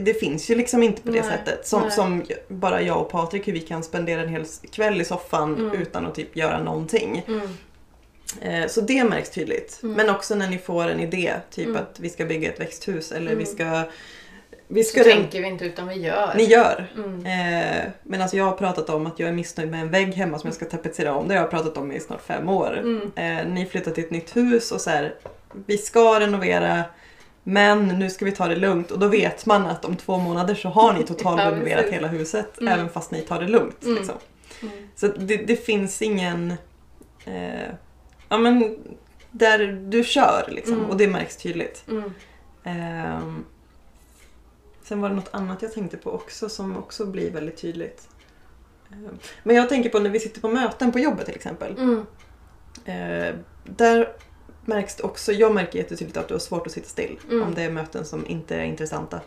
det 0.00 0.14
finns 0.14 0.50
ju 0.50 0.54
liksom 0.54 0.82
inte 0.82 1.02
på 1.02 1.08
det 1.10 1.20
Nej, 1.20 1.30
sättet. 1.30 1.66
Som, 1.66 1.82
nej. 1.82 1.90
som 1.90 2.22
bara 2.48 2.82
jag 2.82 3.00
och 3.00 3.10
Patrik, 3.10 3.48
hur 3.48 3.52
vi 3.52 3.60
kan 3.60 3.82
spendera 3.82 4.20
en 4.20 4.28
hel 4.28 4.44
kväll 4.72 5.00
i 5.00 5.04
soffan 5.04 5.54
Mm. 5.54 5.82
utan 5.82 6.06
att 6.06 6.14
typ 6.14 6.36
göra 6.36 6.62
någonting. 6.62 7.24
Mm. 7.28 7.48
Eh, 8.40 8.66
Så 8.68 8.80
det 8.80 9.04
märks 9.04 9.30
tydligt. 9.30 9.80
Mm. 9.82 9.96
Men 9.96 10.10
också 10.10 10.34
när 10.34 10.48
ni 10.50 10.58
får 10.58 10.88
en 10.88 11.00
idé, 11.00 11.34
typ 11.50 11.66
Mm. 11.66 11.82
att 11.82 12.00
vi 12.00 12.08
ska 12.10 12.24
bygga 12.24 12.52
ett 12.52 12.60
växthus 12.60 13.12
eller 13.12 13.32
Mm. 13.32 13.38
vi 13.38 13.46
ska... 13.46 13.82
Vi 14.68 14.84
Så 14.84 14.90
ska 14.90 15.04
tänker 15.10 15.42
vi 15.42 15.48
inte 15.48 15.64
utan 15.64 15.88
vi 15.88 15.94
gör. 15.94 16.34
Ni 16.36 16.44
gör. 16.44 16.86
Mm. 16.96 17.26
Eh, 17.26 17.82
men 18.02 18.22
alltså 18.22 18.36
jag 18.36 18.44
har 18.44 18.52
pratat 18.56 18.90
om 18.90 19.06
att 19.06 19.18
jag 19.18 19.28
är 19.28 19.32
missnöjd 19.32 19.70
med 19.70 19.80
en 19.80 19.90
vägg 19.90 20.14
hemma 20.14 20.38
som 20.38 20.48
jag 20.48 20.54
ska 20.54 20.64
tapetsera 20.64 21.14
om. 21.14 21.28
Det 21.28 21.34
har 21.34 21.40
jag 21.42 21.50
pratat 21.50 21.76
om 21.76 21.92
i 21.92 22.00
snart 22.00 22.22
fem 22.22 22.48
år. 22.48 22.78
Mm. 22.78 23.12
Eh, 23.40 23.52
ni 23.52 23.66
flyttar 23.66 23.90
till 23.90 24.04
ett 24.04 24.10
nytt 24.10 24.36
hus 24.36 24.72
och 24.72 24.80
så 24.80 24.90
här, 24.90 25.14
vi 25.66 25.78
ska 25.78 26.20
renovera 26.20 26.82
men 27.42 27.88
nu 27.88 28.10
ska 28.10 28.24
vi 28.24 28.32
ta 28.32 28.48
det 28.48 28.56
lugnt 28.56 28.90
och 28.90 28.98
då 28.98 29.06
vet 29.08 29.46
man 29.46 29.66
att 29.66 29.84
om 29.84 29.96
två 29.96 30.18
månader 30.18 30.54
så 30.54 30.68
har 30.68 30.92
ni 30.92 31.02
totalt 31.06 31.40
Ja, 31.40 31.50
renoverat 31.50 31.76
precis. 31.80 31.94
hela 31.94 32.08
huset 32.08 32.60
Mm. 32.60 32.72
även 32.72 32.88
fast 32.88 33.10
ni 33.10 33.20
tar 33.20 33.40
det 33.40 33.48
lugnt. 33.48 33.76
Liksom. 33.80 34.14
Så 34.96 35.06
det, 35.06 35.36
det 35.36 35.56
finns 35.56 36.02
ingen... 36.02 36.50
Eh, 37.24 37.70
ja 38.34 38.38
men 38.38 38.76
där 39.30 39.66
du 39.88 40.04
kör 40.04 40.44
liksom 40.48 40.74
Mm. 40.74 40.90
och 40.90 40.96
det 40.96 41.08
märks 41.08 41.36
tydligt. 41.36 41.84
Mm. 41.88 42.10
Ehm, 42.64 43.44
sen 44.82 45.00
var 45.00 45.08
det 45.08 45.14
något 45.14 45.28
annat 45.34 45.62
jag 45.62 45.72
tänkte 45.72 45.96
på 45.96 46.10
också 46.12 46.48
som 46.48 46.76
också 46.76 47.06
blir 47.06 47.30
väldigt 47.30 47.56
tydligt. 47.56 48.08
Ehm, 48.92 49.18
men 49.42 49.56
jag 49.56 49.68
tänker 49.68 49.90
på 49.90 49.98
när 49.98 50.10
vi 50.10 50.20
sitter 50.20 50.40
på 50.40 50.48
möten 50.48 50.92
på 50.92 50.98
jobbet 50.98 51.26
till 51.26 51.34
exempel. 51.34 51.72
Mm. 51.78 52.06
Eh, 52.84 53.34
där 53.64 54.08
märks 54.64 54.96
det 54.96 55.02
också, 55.02 55.32
jag 55.32 55.54
märker 55.54 55.78
jättetydligt 55.78 56.16
att 56.16 56.28
du 56.28 56.34
har 56.34 56.38
svårt 56.38 56.66
att 56.66 56.72
sitta 56.72 56.88
still 56.88 57.18
Mm. 57.30 57.42
om 57.42 57.54
det 57.54 57.62
är 57.62 57.70
möten 57.70 58.04
som 58.04 58.26
inte 58.26 58.56
är 58.56 58.64
intressanta. 58.64 59.20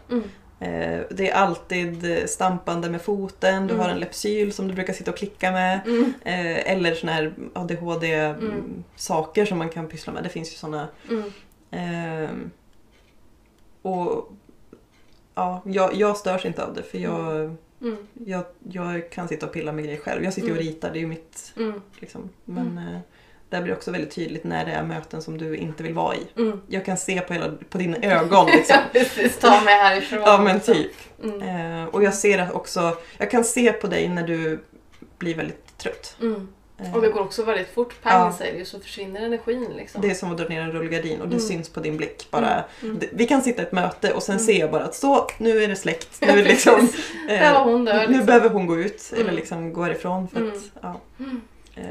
Mm. 0.60 0.92
Eh, 1.00 1.06
det 1.10 1.30
är 1.30 1.34
alltid 1.36 2.24
stampande 2.30 2.90
med 2.90 3.02
foten, 3.02 3.68
du 3.68 3.74
Mm. 3.74 3.86
har 3.86 3.90
en 3.92 4.00
Lepsyl 4.00 4.54
som 4.54 4.68
du 4.68 4.74
brukar 4.74 4.94
sitta 4.94 5.12
och 5.12 5.18
klicka 5.18 5.52
med. 5.52 5.80
Mm. 5.86 6.14
Eh, 6.26 6.72
eller 6.72 6.96
såna 6.96 7.12
här 7.12 7.24
Mm. 7.24 7.50
ADHD-saker 7.54 9.46
som 9.46 9.58
man 9.58 9.70
kan 9.70 9.88
pyssla 9.88 10.14
med. 10.14 10.24
Det 10.24 10.30
finns 10.30 10.52
ju 10.54 10.56
såna. 10.58 10.88
Mm. 11.10 11.32
Ehm, 11.72 12.52
och 13.82 14.32
ja, 15.36 15.62
jag, 15.66 15.94
jag 15.96 16.18
störs 16.18 16.46
inte 16.46 16.66
av 16.66 16.74
det 16.74 16.84
för 16.84 16.98
jag, 16.98 17.56
Mm. 17.82 17.98
jag, 18.14 18.44
jag 18.70 19.10
kan 19.12 19.28
sitta 19.28 19.46
och 19.46 19.54
pilla 19.54 19.72
med 19.72 19.84
grejer 19.86 20.00
själv. 20.00 20.24
Jag 20.24 20.34
sitter 20.34 20.50
och 20.52 20.56
Mm. 20.58 20.64
ritar, 20.68 20.92
det 20.94 21.00
är 21.00 21.02
ju 21.02 21.08
mitt 21.08 21.54
Mm. 21.58 21.82
liksom. 22.00 22.30
Men 22.46 22.78
eh, 22.78 23.00
där 23.50 23.62
blir 23.62 23.72
det 23.72 23.78
också 23.78 23.92
väldigt 23.92 24.12
tydligt 24.16 24.44
när 24.44 24.66
det 24.66 24.72
är 24.72 24.84
möten 24.84 25.22
som 25.22 25.38
du 25.38 25.56
inte 25.56 25.84
vill 25.84 25.94
vara 25.94 26.16
i. 26.16 26.28
Mm. 26.38 26.62
Jag 26.68 26.86
kan 26.86 26.98
se 26.98 27.22
på, 27.22 27.34
hela, 27.34 27.52
på 27.70 27.78
dina 27.78 27.98
ögon 27.98 28.46
liksom. 28.46 28.78
Precis, 28.92 29.38
ta 29.40 29.62
mig 29.62 29.74
härifrån. 29.74 30.20
Ja 30.26 30.42
men 30.42 30.60
typ. 30.60 30.92
Mm. 31.24 31.42
Eh, 31.82 31.86
och 31.88 32.04
jag 32.04 32.14
ser 32.14 32.56
också, 32.56 32.98
jag 33.18 33.32
kan 33.32 33.44
se 33.44 33.72
på 33.74 33.88
dig 33.88 34.10
när 34.10 34.28
du 34.28 34.60
blir 35.18 35.36
väldigt 35.36 35.78
trött. 35.78 36.16
Mm. 36.22 36.48
Eh, 36.80 36.96
Och 36.96 37.02
det 37.02 37.10
går 37.10 37.22
också 37.22 37.44
väldigt 37.44 37.74
fort. 37.74 38.02
Pang 38.02 38.14
Ja. 38.14 38.34
säger 38.38 38.60
det 38.60 38.66
så 38.66 38.80
försvinner 38.80 39.22
energin 39.22 39.74
liksom. 39.78 40.02
det 40.02 40.10
är 40.10 40.14
som 40.14 40.32
att 40.32 40.38
dra 40.38 40.48
ner 40.48 40.62
en 40.62 40.72
rullgardin 40.72 41.22
och 41.22 41.28
det 41.28 41.36
Mm. 41.36 41.48
syns 41.48 41.70
på 41.70 41.80
din 41.80 41.98
blick. 41.98 42.28
Bara, 42.32 42.64
Mm. 42.84 43.00
D- 43.00 43.08
Vi 43.12 43.28
kan 43.28 43.42
sitta 43.42 43.62
i 43.62 43.66
ett 43.66 43.72
möte 43.72 44.14
och 44.14 44.24
sen 44.24 44.36
Mm. 44.36 44.46
ser 44.46 44.60
jag 44.60 44.72
bara 44.72 44.84
att 44.84 44.96
så, 44.96 45.28
nu 45.38 45.64
är 45.64 45.68
det 45.68 45.76
släckt. 45.76 46.22
Nu, 46.22 46.28
är 46.28 46.36
det 46.38 46.44
liksom, 46.44 46.74
eh, 46.80 46.88
Där 47.28 47.54
var 47.54 47.64
hon 47.64 47.84
nu 47.86 47.92
liksom. 48.08 48.26
behöver 48.26 48.50
hon 48.50 48.68
gå 48.68 48.78
ut 48.80 49.10
eller 49.14 49.24
Mm. 49.24 49.36
liksom 49.36 49.74
gå 49.74 49.84
härifrån. 49.84 50.28
För 50.28 50.38
att, 50.38 50.44
Mm. 50.54 50.62
ja, 50.82 51.02
Mm. 51.20 51.42
eh. 51.76 51.84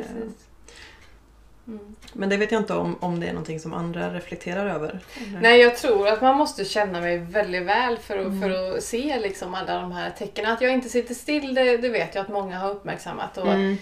Mm. 1.68 1.80
men 2.12 2.28
det 2.28 2.36
vet 2.36 2.52
jag 2.52 2.60
inte 2.60 2.74
om, 2.74 2.96
om 3.00 3.20
det 3.20 3.26
är 3.26 3.32
någonting 3.32 3.60
som 3.60 3.74
andra 3.74 4.14
reflekterar 4.14 4.66
över. 4.66 4.88
Eller? 5.28 5.40
Nej, 5.40 5.60
jag 5.60 5.76
tror 5.76 6.08
att 6.08 6.22
man 6.22 6.36
måste 6.36 6.64
känna 6.64 7.00
mig 7.00 7.18
väldigt 7.18 7.62
väl 7.62 7.98
för 7.98 8.18
att, 8.18 8.26
Mm. 8.26 8.40
för 8.42 8.76
att 8.76 8.82
se 8.82 9.18
liksom 9.20 9.54
alla 9.54 9.80
de 9.80 9.92
här 9.92 10.10
tecknen. 10.10 10.52
Att 10.52 10.60
jag 10.60 10.72
inte 10.72 10.88
sitter 10.88 11.14
still, 11.14 11.54
det, 11.54 11.76
det 11.76 11.88
vet 11.88 12.14
jag 12.14 12.22
att 12.22 12.28
många 12.28 12.58
har 12.58 12.70
uppmärksammat. 12.70 13.38
Och, 13.38 13.48
Mm. 13.52 13.76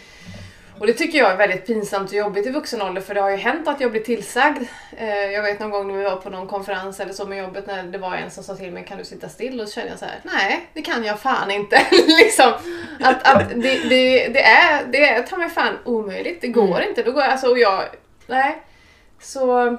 Och 0.78 0.87
det 0.87 0.92
tycker 0.92 1.18
jag 1.18 1.30
är 1.30 1.37
väldigt 1.37 1.66
pinsamt 1.66 2.10
och 2.10 2.16
jobbigt 2.16 2.46
i 2.46 2.50
vuxen 2.50 2.82
ålder 2.82 3.02
för 3.02 3.14
det 3.14 3.20
har 3.20 3.30
ju 3.30 3.37
hänt 3.37 3.68
att 3.68 3.80
jag 3.80 3.90
blir 3.90 4.00
tillsagd. 4.00 4.62
Eh, 4.96 5.08
jag 5.30 5.42
vet 5.42 5.60
någon 5.60 5.70
gång 5.70 5.88
när 5.88 5.94
vi 5.98 6.04
var 6.04 6.16
på 6.16 6.30
någon 6.30 6.46
konferens 6.46 7.00
eller 7.00 7.12
så 7.12 7.26
med 7.26 7.38
jobbet 7.38 7.66
när 7.66 7.82
det 7.82 7.98
var 7.98 8.14
en 8.16 8.30
som 8.30 8.44
sa 8.44 8.56
till 8.56 8.72
mig 8.72 8.84
kan 8.84 8.98
du 8.98 9.04
sitta 9.04 9.28
still? 9.28 9.60
Och 9.60 9.68
så 9.68 9.74
kände 9.74 9.90
jag 9.90 9.98
så 9.98 10.04
här: 10.04 10.20
nej 10.22 10.68
det 10.72 10.82
kan 10.82 11.04
jag 11.04 11.20
fan 11.20 11.50
inte. 11.50 11.87
liksom, 12.06 12.52
att, 13.00 13.28
att 13.34 13.48
det, 13.48 13.88
det, 13.88 14.28
det 14.28 14.42
är, 14.42 14.84
det 14.87 15.04
är 15.04 15.22
ta 15.22 15.37
mig 15.37 15.48
fan 15.50 15.78
omöjligt, 15.84 16.40
det 16.40 16.48
går 16.48 16.76
Mm. 16.76 16.88
inte. 16.88 17.02
Då 17.02 17.12
går 17.12 17.22
jag, 17.22 17.32
alltså, 17.32 17.46
och 17.50 17.58
jag, 17.58 17.82
nej. 18.26 18.62
Så, 19.20 19.76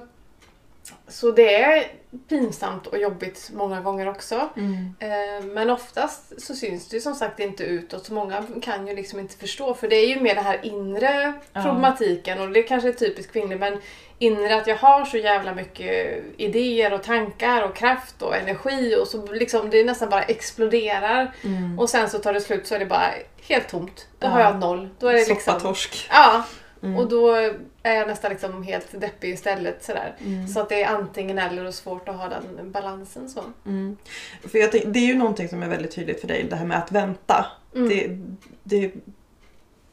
så 1.07 1.31
det 1.31 1.55
är 1.55 1.83
pinsamt 2.29 2.87
och 2.87 2.97
jobbigt 2.97 3.49
många 3.53 3.81
gånger 3.81 4.07
också. 4.09 4.49
Mm. 4.57 4.95
Eh, 4.99 5.45
Men 5.45 5.69
oftast 5.69 6.41
så 6.41 6.55
syns 6.55 6.89
det 6.89 6.95
ju 6.95 7.01
som 7.01 7.15
sagt 7.15 7.39
inte 7.39 7.63
utåt 7.63 8.05
så 8.05 8.13
många 8.13 8.43
kan 8.61 8.87
ju 8.87 8.95
liksom 8.95 9.19
inte 9.19 9.37
förstå 9.37 9.73
för 9.73 9.87
det 9.87 9.95
är 9.95 10.07
ju 10.07 10.19
mer 10.21 10.35
den 10.35 10.43
här 10.43 10.59
inre 10.65 11.33
Ja. 11.53 11.61
problematiken 11.63 12.39
och 12.41 12.49
det 12.49 12.63
kanske 12.63 12.89
är 12.89 12.93
typiskt 12.93 13.31
kvinnligt 13.33 13.59
men 13.59 13.81
inre 14.19 14.55
att 14.55 14.67
jag 14.67 14.75
har 14.77 15.05
så 15.05 15.17
jävla 15.17 15.53
mycket 15.55 16.23
idéer 16.37 16.93
och 16.93 17.03
tankar 17.03 17.61
och 17.61 17.75
kraft 17.75 18.21
och 18.21 18.35
energi 18.35 18.95
och 19.01 19.07
så 19.07 19.31
liksom 19.33 19.69
det 19.69 19.83
nästan 19.83 20.09
bara 20.09 20.23
exploderar 20.23 21.33
Mm. 21.43 21.79
och 21.79 21.89
sen 21.89 22.09
så 22.09 22.19
tar 22.19 22.33
det 22.33 22.41
slut 22.41 22.67
så 22.67 22.75
är 22.75 22.79
det 22.79 22.85
bara 22.85 23.11
helt 23.47 23.69
tomt. 23.69 24.07
Då 24.19 24.27
Ja. 24.27 24.31
har 24.31 24.39
jag 24.39 24.59
noll. 24.59 24.89
Då 24.99 25.07
är 25.07 25.13
det 25.13 25.19
liksom... 25.19 25.35
Soppatorsk. 25.53 26.07
Ja, 26.11 26.43
Mm. 26.83 26.97
och 26.97 27.09
då 27.09 27.35
är 27.85 27.95
jag 27.95 28.07
nästan 28.07 28.31
liksom 28.31 28.63
helt 28.63 29.01
deppig 29.01 29.29
istället 29.29 29.83
sådär. 29.83 30.15
Mm. 30.25 30.47
Så 30.47 30.59
att 30.59 30.69
det 30.69 30.83
är 30.83 30.87
antingen 30.95 31.37
eller 31.39 31.65
och 31.65 31.73
svårt 31.73 32.09
att 32.09 32.15
ha 32.15 32.29
den 32.29 32.71
balansen 32.71 33.29
så. 33.29 33.43
Mm. 33.65 33.97
För 34.51 34.57
jag 34.57 34.71
tänk, 34.71 34.83
det 34.87 34.99
är 34.99 35.05
ju 35.07 35.15
någonting 35.15 35.49
som 35.49 35.63
är 35.63 35.67
väldigt 35.69 35.91
tydligt 35.95 36.21
för 36.21 36.27
dig, 36.27 36.45
det 36.49 36.55
här 36.55 36.65
med 36.65 36.77
att 36.77 36.91
vänta. 36.91 37.45
Mm. 37.75 37.89
Det, 37.89 38.07
det, 38.63 38.91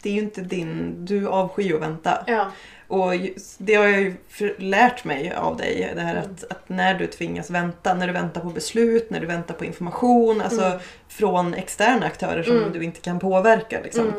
det 0.02 0.08
är 0.08 0.12
ju 0.14 0.20
inte 0.20 0.40
din... 0.40 0.94
Du 1.04 1.28
avskyr 1.28 1.64
ju 1.64 1.74
att 1.76 1.82
vänta. 1.82 2.24
Ja. 2.26 2.50
Och 2.88 3.12
det 3.58 3.74
har 3.74 3.84
jag 3.84 4.00
ju 4.00 4.14
lärt 4.58 5.04
mig 5.04 5.32
av 5.32 5.56
dig. 5.56 5.92
Det 5.94 6.00
här 6.00 6.16
Mm. 6.16 6.24
att, 6.32 6.44
att 6.50 6.68
när 6.68 6.94
du 6.94 7.06
tvingas 7.06 7.50
vänta, 7.50 7.94
när 7.94 8.06
du 8.06 8.12
väntar 8.12 8.40
på 8.40 8.48
beslut, 8.50 9.10
när 9.10 9.20
du 9.20 9.26
väntar 9.26 9.54
på 9.54 9.64
information, 9.64 10.40
alltså 10.40 10.64
Mm. 10.64 10.78
från 11.08 11.54
externa 11.54 12.06
aktörer 12.06 12.42
som 12.42 12.56
Mm. 12.56 12.72
du 12.72 12.84
inte 12.84 13.00
kan 13.00 13.18
påverka. 13.18 13.80
Liksom, 13.84 14.12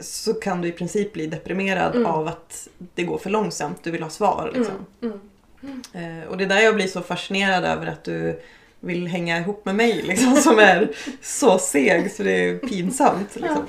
Så 0.00 0.34
kan 0.34 0.60
du 0.62 0.68
i 0.68 0.72
princip 0.72 1.12
bli 1.12 1.26
deprimerad 1.26 1.94
Mm. 1.94 2.06
av 2.06 2.28
att 2.28 2.68
det 2.94 3.02
går 3.02 3.18
för 3.18 3.30
långsamt. 3.30 3.84
Du 3.84 3.90
vill 3.90 4.02
ha 4.02 4.10
svar. 4.10 4.50
Liksom. 4.54 4.74
Mm. 5.02 5.20
Mm. 5.62 6.22
Eh, 6.22 6.28
och 6.28 6.36
det 6.36 6.44
är 6.44 6.48
där 6.48 6.60
jag 6.60 6.74
blir 6.74 6.86
så 6.86 7.00
fascinerad 7.00 7.64
över 7.64 7.86
att 7.86 8.04
du 8.04 8.40
vill 8.80 9.06
hänga 9.06 9.38
ihop 9.38 9.64
med 9.64 9.74
mig 9.74 10.02
liksom, 10.02 10.36
som 10.36 10.58
är 10.58 10.90
så 11.22 11.58
seg 11.58 12.12
så 12.12 12.22
det 12.22 12.48
är 12.48 12.58
pinsamt. 12.58 13.36
Liksom. 13.36 13.66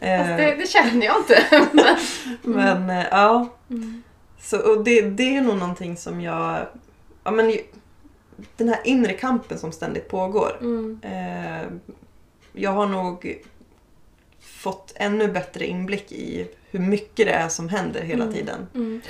Eh, 0.00 0.18
Fast 0.18 0.28
det, 0.36 0.54
det 0.58 0.68
känner 0.68 1.06
jag 1.06 1.16
inte. 1.16 1.66
Men, 2.42 2.90
eh, 2.90 3.04
ja, 3.10 3.48
mm. 3.70 4.02
så, 4.40 4.58
och 4.58 4.84
det, 4.84 5.02
det 5.02 5.36
är 5.36 5.40
nog 5.40 5.56
någonting 5.56 5.96
som 5.96 6.20
jag... 6.20 6.66
Ja, 7.24 7.30
men, 7.30 7.56
den 8.56 8.68
här 8.68 8.78
inre 8.84 9.12
kampen 9.12 9.58
som 9.58 9.72
ständigt 9.72 10.08
pågår. 10.08 10.58
Mm. 10.60 11.00
Eh, 11.02 11.68
jag 12.52 12.70
har 12.70 12.86
nog 12.86 13.42
fått 14.66 14.92
ännu 14.96 15.28
bättre 15.28 15.66
inblick 15.66 16.12
i 16.12 16.46
hur 16.70 16.80
mycket 16.80 17.26
det 17.26 17.32
är 17.32 17.48
som 17.48 17.68
händer 17.68 18.00
hela 18.00 18.24
Mm. 18.24 18.34
tiden. 18.34 18.66
Mm. 18.74 19.02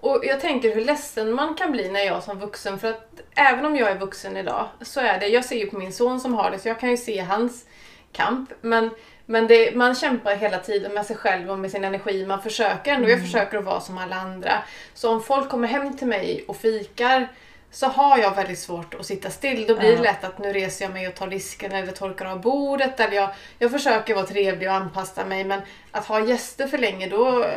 Och 0.00 0.20
jag 0.24 0.40
tänker 0.40 0.74
hur 0.74 0.84
ledsen 0.84 1.32
man 1.32 1.54
kan 1.54 1.72
bli 1.72 1.88
när 1.90 2.00
jag 2.00 2.22
som 2.22 2.38
vuxen, 2.38 2.78
för 2.78 2.88
att 2.88 3.20
även 3.36 3.64
om 3.64 3.76
jag 3.76 3.90
är 3.90 3.98
vuxen 3.98 4.36
idag 4.36 4.68
så 4.80 5.00
är 5.00 5.20
det, 5.20 5.26
jag 5.26 5.44
ser 5.44 5.56
ju 5.56 5.66
på 5.70 5.78
min 5.78 5.92
son 5.92 6.20
som 6.20 6.34
har 6.34 6.50
det 6.50 6.58
så 6.58 6.68
jag 6.68 6.80
kan 6.80 6.90
ju 6.90 6.96
se 6.96 7.20
hans 7.20 7.64
kamp. 8.12 8.50
Men, 8.60 8.90
men 9.26 9.46
det, 9.46 9.74
man 9.76 9.94
kämpar 9.94 10.36
hela 10.36 10.58
tiden 10.58 10.92
med 10.94 11.06
sig 11.06 11.16
själv 11.16 11.50
och 11.50 11.58
med 11.58 11.70
sin 11.70 11.84
energi. 11.84 12.26
Man 12.26 12.42
försöker 12.42 12.92
ändå, 12.92 13.08
jag 13.08 13.20
försöker 13.20 13.58
att 13.58 13.64
vara 13.64 13.80
som 13.80 13.98
alla 13.98 14.16
andra. 14.16 14.52
Så 14.94 15.10
om 15.12 15.22
folk 15.22 15.48
kommer 15.48 15.68
hem 15.68 15.96
till 15.96 16.06
mig 16.06 16.44
och 16.48 16.56
fikar 16.56 17.28
så 17.70 17.86
har 17.86 18.18
jag 18.18 18.34
väldigt 18.34 18.58
svårt 18.58 18.94
att 18.94 19.06
sitta 19.06 19.30
still. 19.30 19.66
Då 19.68 19.76
blir 19.78 19.96
det 19.96 20.02
lätt 20.02 20.24
att 20.24 20.38
nu 20.38 20.52
reser 20.52 20.84
jag 20.84 20.92
mig 20.92 21.08
och 21.08 21.14
tar 21.14 21.26
disken 21.26 21.72
eller 21.72 21.92
torkar 21.92 22.26
av 22.26 22.40
bordet. 22.40 23.00
Eller 23.00 23.16
jag, 23.16 23.30
jag 23.58 23.70
försöker 23.70 24.14
vara 24.14 24.26
trevlig 24.26 24.68
och 24.68 24.74
anpassa 24.74 25.24
mig 25.24 25.44
men 25.44 25.60
att 25.90 26.06
ha 26.06 26.20
gäster 26.26 26.66
för 26.66 26.78
länge 26.78 27.08
då 27.08 27.44
eh, 27.44 27.48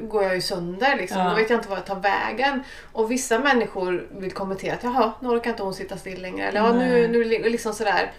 går 0.00 0.22
jag 0.22 0.34
ju 0.34 0.40
sönder. 0.40 0.96
Liksom. 0.96 1.24
Då 1.24 1.34
vet 1.34 1.50
jag 1.50 1.58
inte 1.58 1.68
var 1.68 1.76
jag 1.76 1.86
tar 1.86 2.00
vägen. 2.00 2.62
Och 2.92 3.10
vissa 3.10 3.38
människor 3.38 4.06
vill 4.10 4.32
kommentera 4.32 4.74
att 4.74 4.84
jaha, 4.84 5.12
nu 5.20 5.28
orkar 5.28 5.50
inte 5.50 5.62
hon 5.62 5.74
sitta 5.74 5.96
still 5.96 6.22
längre. 6.22 6.48
Eller 6.48 6.60
ja, 6.60 6.72
nu, 6.72 7.08
nu 7.08 7.24
liksom 7.24 7.72
sådär. 7.72 8.12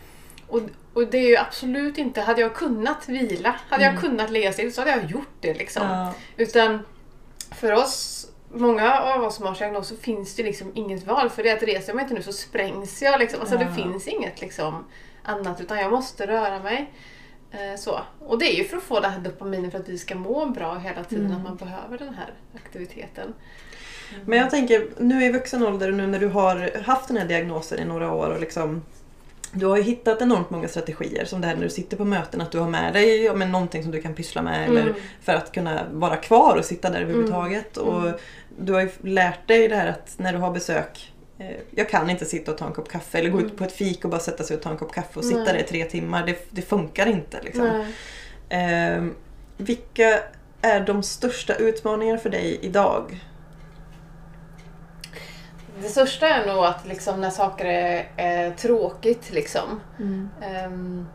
Och, 0.47 0.62
och 0.93 1.08
det 1.08 1.17
är 1.17 1.27
ju 1.27 1.38
absolut 1.38 1.97
inte, 1.97 2.21
hade 2.21 2.41
jag 2.41 2.54
kunnat 2.56 3.10
vila, 3.10 3.56
hade 3.69 3.84
jag 3.84 3.91
Mm. 3.91 4.01
kunnat 4.01 4.30
ligga 4.30 4.54
still 4.54 4.73
så 4.73 4.82
hade 4.82 4.91
jag 4.91 5.12
gjort 5.12 5.36
det. 5.41 5.54
Liksom. 5.54 5.88
Ja. 5.88 6.13
Utan 6.38 6.80
för 7.56 7.71
oss, 7.73 8.27
många 8.54 9.00
av 9.00 9.24
oss 9.24 9.36
som 9.36 9.46
har 9.46 9.56
diagnos 9.56 9.88
så 9.88 9.96
finns 9.96 10.36
det 10.36 10.44
liksom 10.44 10.72
inget 10.76 11.08
val. 11.08 11.30
För 11.30 11.44
det 11.44 11.52
att 11.52 11.64
reser 11.64 11.90
jag 11.90 11.96
mig 11.96 12.04
inte 12.04 12.14
nu 12.16 12.22
så 12.22 12.34
sprängs 12.34 13.02
jag. 13.02 13.20
Liksom. 13.20 13.40
Alltså 13.40 13.56
Ja. 13.56 13.64
det 13.64 13.76
finns 13.76 14.08
inget 14.08 14.42
liksom, 14.42 14.86
annat 15.24 15.62
utan 15.62 15.80
jag 15.80 15.92
måste 15.92 16.28
röra 16.28 16.60
mig. 16.64 16.92
Eh, 17.52 17.80
så. 17.80 18.00
Och 18.20 18.40
det 18.40 18.46
är 18.54 18.58
ju 18.58 18.64
för 18.64 18.78
att 18.78 18.84
få 18.84 19.00
det 19.00 19.08
här 19.08 19.20
dopaminet 19.20 19.72
för 19.72 19.80
att 19.80 19.90
vi 19.90 19.98
ska 19.98 20.16
må 20.16 20.46
bra 20.46 20.76
hela 20.78 21.04
tiden, 21.04 21.26
Mm. 21.26 21.38
att 21.38 21.44
man 21.44 21.56
behöver 21.56 21.98
den 21.98 22.14
här 22.14 22.34
aktiviteten. 22.56 23.34
Men 24.26 24.40
jag 24.40 24.50
tänker, 24.50 24.88
nu 25.00 25.26
i 25.26 25.32
vuxen 25.32 25.64
ålder 25.64 25.88
och 25.90 25.94
nu 25.94 26.08
när 26.08 26.20
du 26.20 26.28
har 26.28 26.82
haft 26.86 27.08
den 27.08 27.18
här 27.18 27.26
diagnosen 27.26 27.80
i 27.80 27.86
några 27.86 28.14
år 28.14 28.30
och 28.30 28.40
liksom 28.40 28.82
du 29.54 29.66
har 29.66 29.78
ju 29.78 29.84
hittat 29.84 30.22
enormt 30.22 30.50
många 30.50 30.68
strategier 30.68 31.26
som 31.26 31.42
det 31.42 31.48
här 31.48 31.56
när 31.56 31.64
du 31.64 31.70
sitter 31.70 31.98
på 31.98 32.06
möten 32.06 32.42
att 32.42 32.52
du 32.52 32.60
har 32.60 32.70
med 32.70 32.94
dig 32.94 33.24
ja, 33.24 33.34
men 33.34 33.52
någonting 33.52 33.84
som 33.84 33.92
du 33.92 34.02
kan 34.02 34.14
pyssla 34.16 34.42
med 34.42 34.70
eller 34.70 34.82
Mm. 34.82 34.94
för 35.22 35.34
att 35.34 35.52
kunna 35.52 35.84
vara 35.92 36.16
kvar 36.16 36.56
och 36.58 36.66
sitta 36.66 36.90
där 36.90 37.02
överhuvudtaget. 37.02 37.78
Mm. 37.78 37.90
Och 37.90 38.20
du 38.60 38.74
har 38.74 38.82
ju 38.82 38.90
lärt 39.02 39.48
dig 39.48 39.68
det 39.68 39.76
här 39.76 39.88
att 39.88 40.14
när 40.18 40.34
du 40.34 40.40
har 40.40 40.52
besök 40.52 41.12
eh, 41.40 41.46
jag 41.72 41.90
kan 41.90 42.10
inte 42.10 42.26
sitta 42.26 42.52
och 42.52 42.58
ta 42.58 42.66
en 42.66 42.74
kopp 42.74 42.90
kaffe 42.90 43.18
eller 43.20 43.30
gå 43.30 43.38
ut 43.40 43.44
Mm. 43.46 43.56
på 43.58 43.64
ett 43.64 43.72
fik 43.76 44.04
och 44.06 44.12
bara 44.12 44.22
sätta 44.22 44.44
sig 44.44 44.58
och 44.58 44.64
ta 44.64 44.70
en 44.70 44.78
kopp 44.78 44.94
kaffe 44.94 45.20
och 45.20 45.26
sitta 45.26 45.44
Nej. 45.44 45.54
där 45.54 45.60
i 45.60 45.64
tre 45.64 45.86
timmar. 45.86 46.26
Det, 46.26 46.48
det 46.50 46.62
funkar 46.62 47.06
inte. 47.08 47.42
Liksom. 47.44 47.86
Ehm, 48.50 49.14
vilka 49.58 50.20
är 50.62 50.80
de 50.80 51.04
största 51.04 51.56
utmaningarna 51.56 52.20
för 52.20 52.30
dig 52.30 52.60
idag? 52.62 53.20
Det 55.82 55.88
största 55.88 56.28
är 56.28 56.48
nog 56.48 56.65
att 56.65 56.88
liksom, 56.88 57.22
när 57.22 57.30
saker 57.30 57.65
är, 57.65 58.08
är 58.15 58.52
tråkigt 58.52 59.32
liksom. 59.32 59.80
Ehm, 60.41 61.08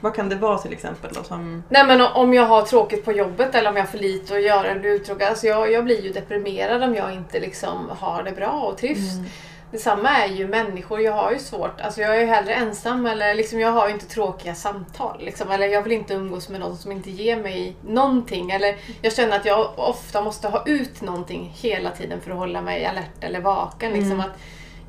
Vad 0.00 0.14
kan 0.14 0.28
det 0.28 0.36
vara 0.36 0.58
till 0.58 0.72
exempel? 0.72 1.10
Då, 1.14 1.22
som... 1.22 1.62
Nej 1.68 1.86
men 1.86 2.00
om 2.00 2.34
jag 2.34 2.46
har 2.46 2.62
tråkigt 2.62 3.04
på 3.04 3.12
jobbet 3.12 3.54
eller 3.54 3.70
om 3.70 3.76
jag 3.76 3.82
har 3.82 3.90
för 3.90 3.98
lite 3.98 4.34
att 4.34 4.42
göra 4.42 4.68
eller 4.68 4.84
uttråkad. 4.88 5.28
Alltså 5.28 5.46
jag, 5.46 5.72
jag 5.72 5.84
blir 5.84 6.02
ju 6.02 6.12
deprimerad 6.12 6.82
om 6.82 6.94
jag 6.94 7.12
inte 7.14 7.40
liksom 7.40 7.90
har 7.98 8.22
det 8.22 8.32
bra 8.32 8.50
och 8.72 8.78
trivs. 8.78 9.12
Mm. 9.14 9.26
Detsamma 9.70 10.08
är 10.08 10.28
ju 10.28 10.48
människor. 10.48 11.00
Jag 11.00 11.12
har 11.12 11.32
ju 11.32 11.38
svårt. 11.38 11.80
Alltså 11.80 12.00
jag 12.00 12.16
är 12.16 12.20
ju 12.20 12.26
hellre 12.26 12.54
ensam 12.54 13.06
eller 13.06 13.34
liksom 13.34 13.60
jag 13.60 13.72
har 13.72 13.88
ju 13.88 13.94
inte 13.94 14.06
tråkiga 14.06 14.54
samtal. 14.54 15.24
Liksom. 15.24 15.50
Eller 15.50 15.66
jag 15.66 15.82
vill 15.82 15.92
inte 15.92 16.14
umgås 16.14 16.48
med 16.48 16.60
någon 16.60 16.76
som 16.76 16.92
inte 16.92 17.10
ger 17.10 17.36
mig 17.36 17.76
någonting. 17.86 18.50
Eller 18.50 18.76
jag 19.02 19.12
känner 19.12 19.36
att 19.36 19.44
jag 19.44 19.72
ofta 19.76 20.22
måste 20.22 20.48
ha 20.48 20.66
ut 20.66 21.00
någonting 21.00 21.52
hela 21.56 21.90
tiden 21.90 22.20
för 22.20 22.30
att 22.30 22.36
hålla 22.36 22.60
mig 22.60 22.86
alert 22.86 23.24
eller 23.24 23.40
vaken. 23.40 23.92
Liksom. 23.92 24.12
Mm. 24.12 24.20
Att 24.20 24.38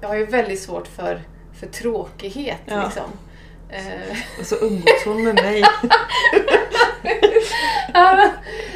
jag 0.01 0.07
har 0.07 0.15
ju 0.15 0.25
väldigt 0.25 0.61
svårt 0.61 0.87
för, 0.87 1.21
för 1.59 1.67
tråkighet. 1.67 2.61
Ja. 2.65 2.83
Liksom. 2.83 3.11
Eh, 3.71 4.17
Och 4.39 4.45
så 4.45 4.55
umgås 4.55 5.05
hon 5.05 5.23
med 5.23 5.35
mig. 5.35 5.63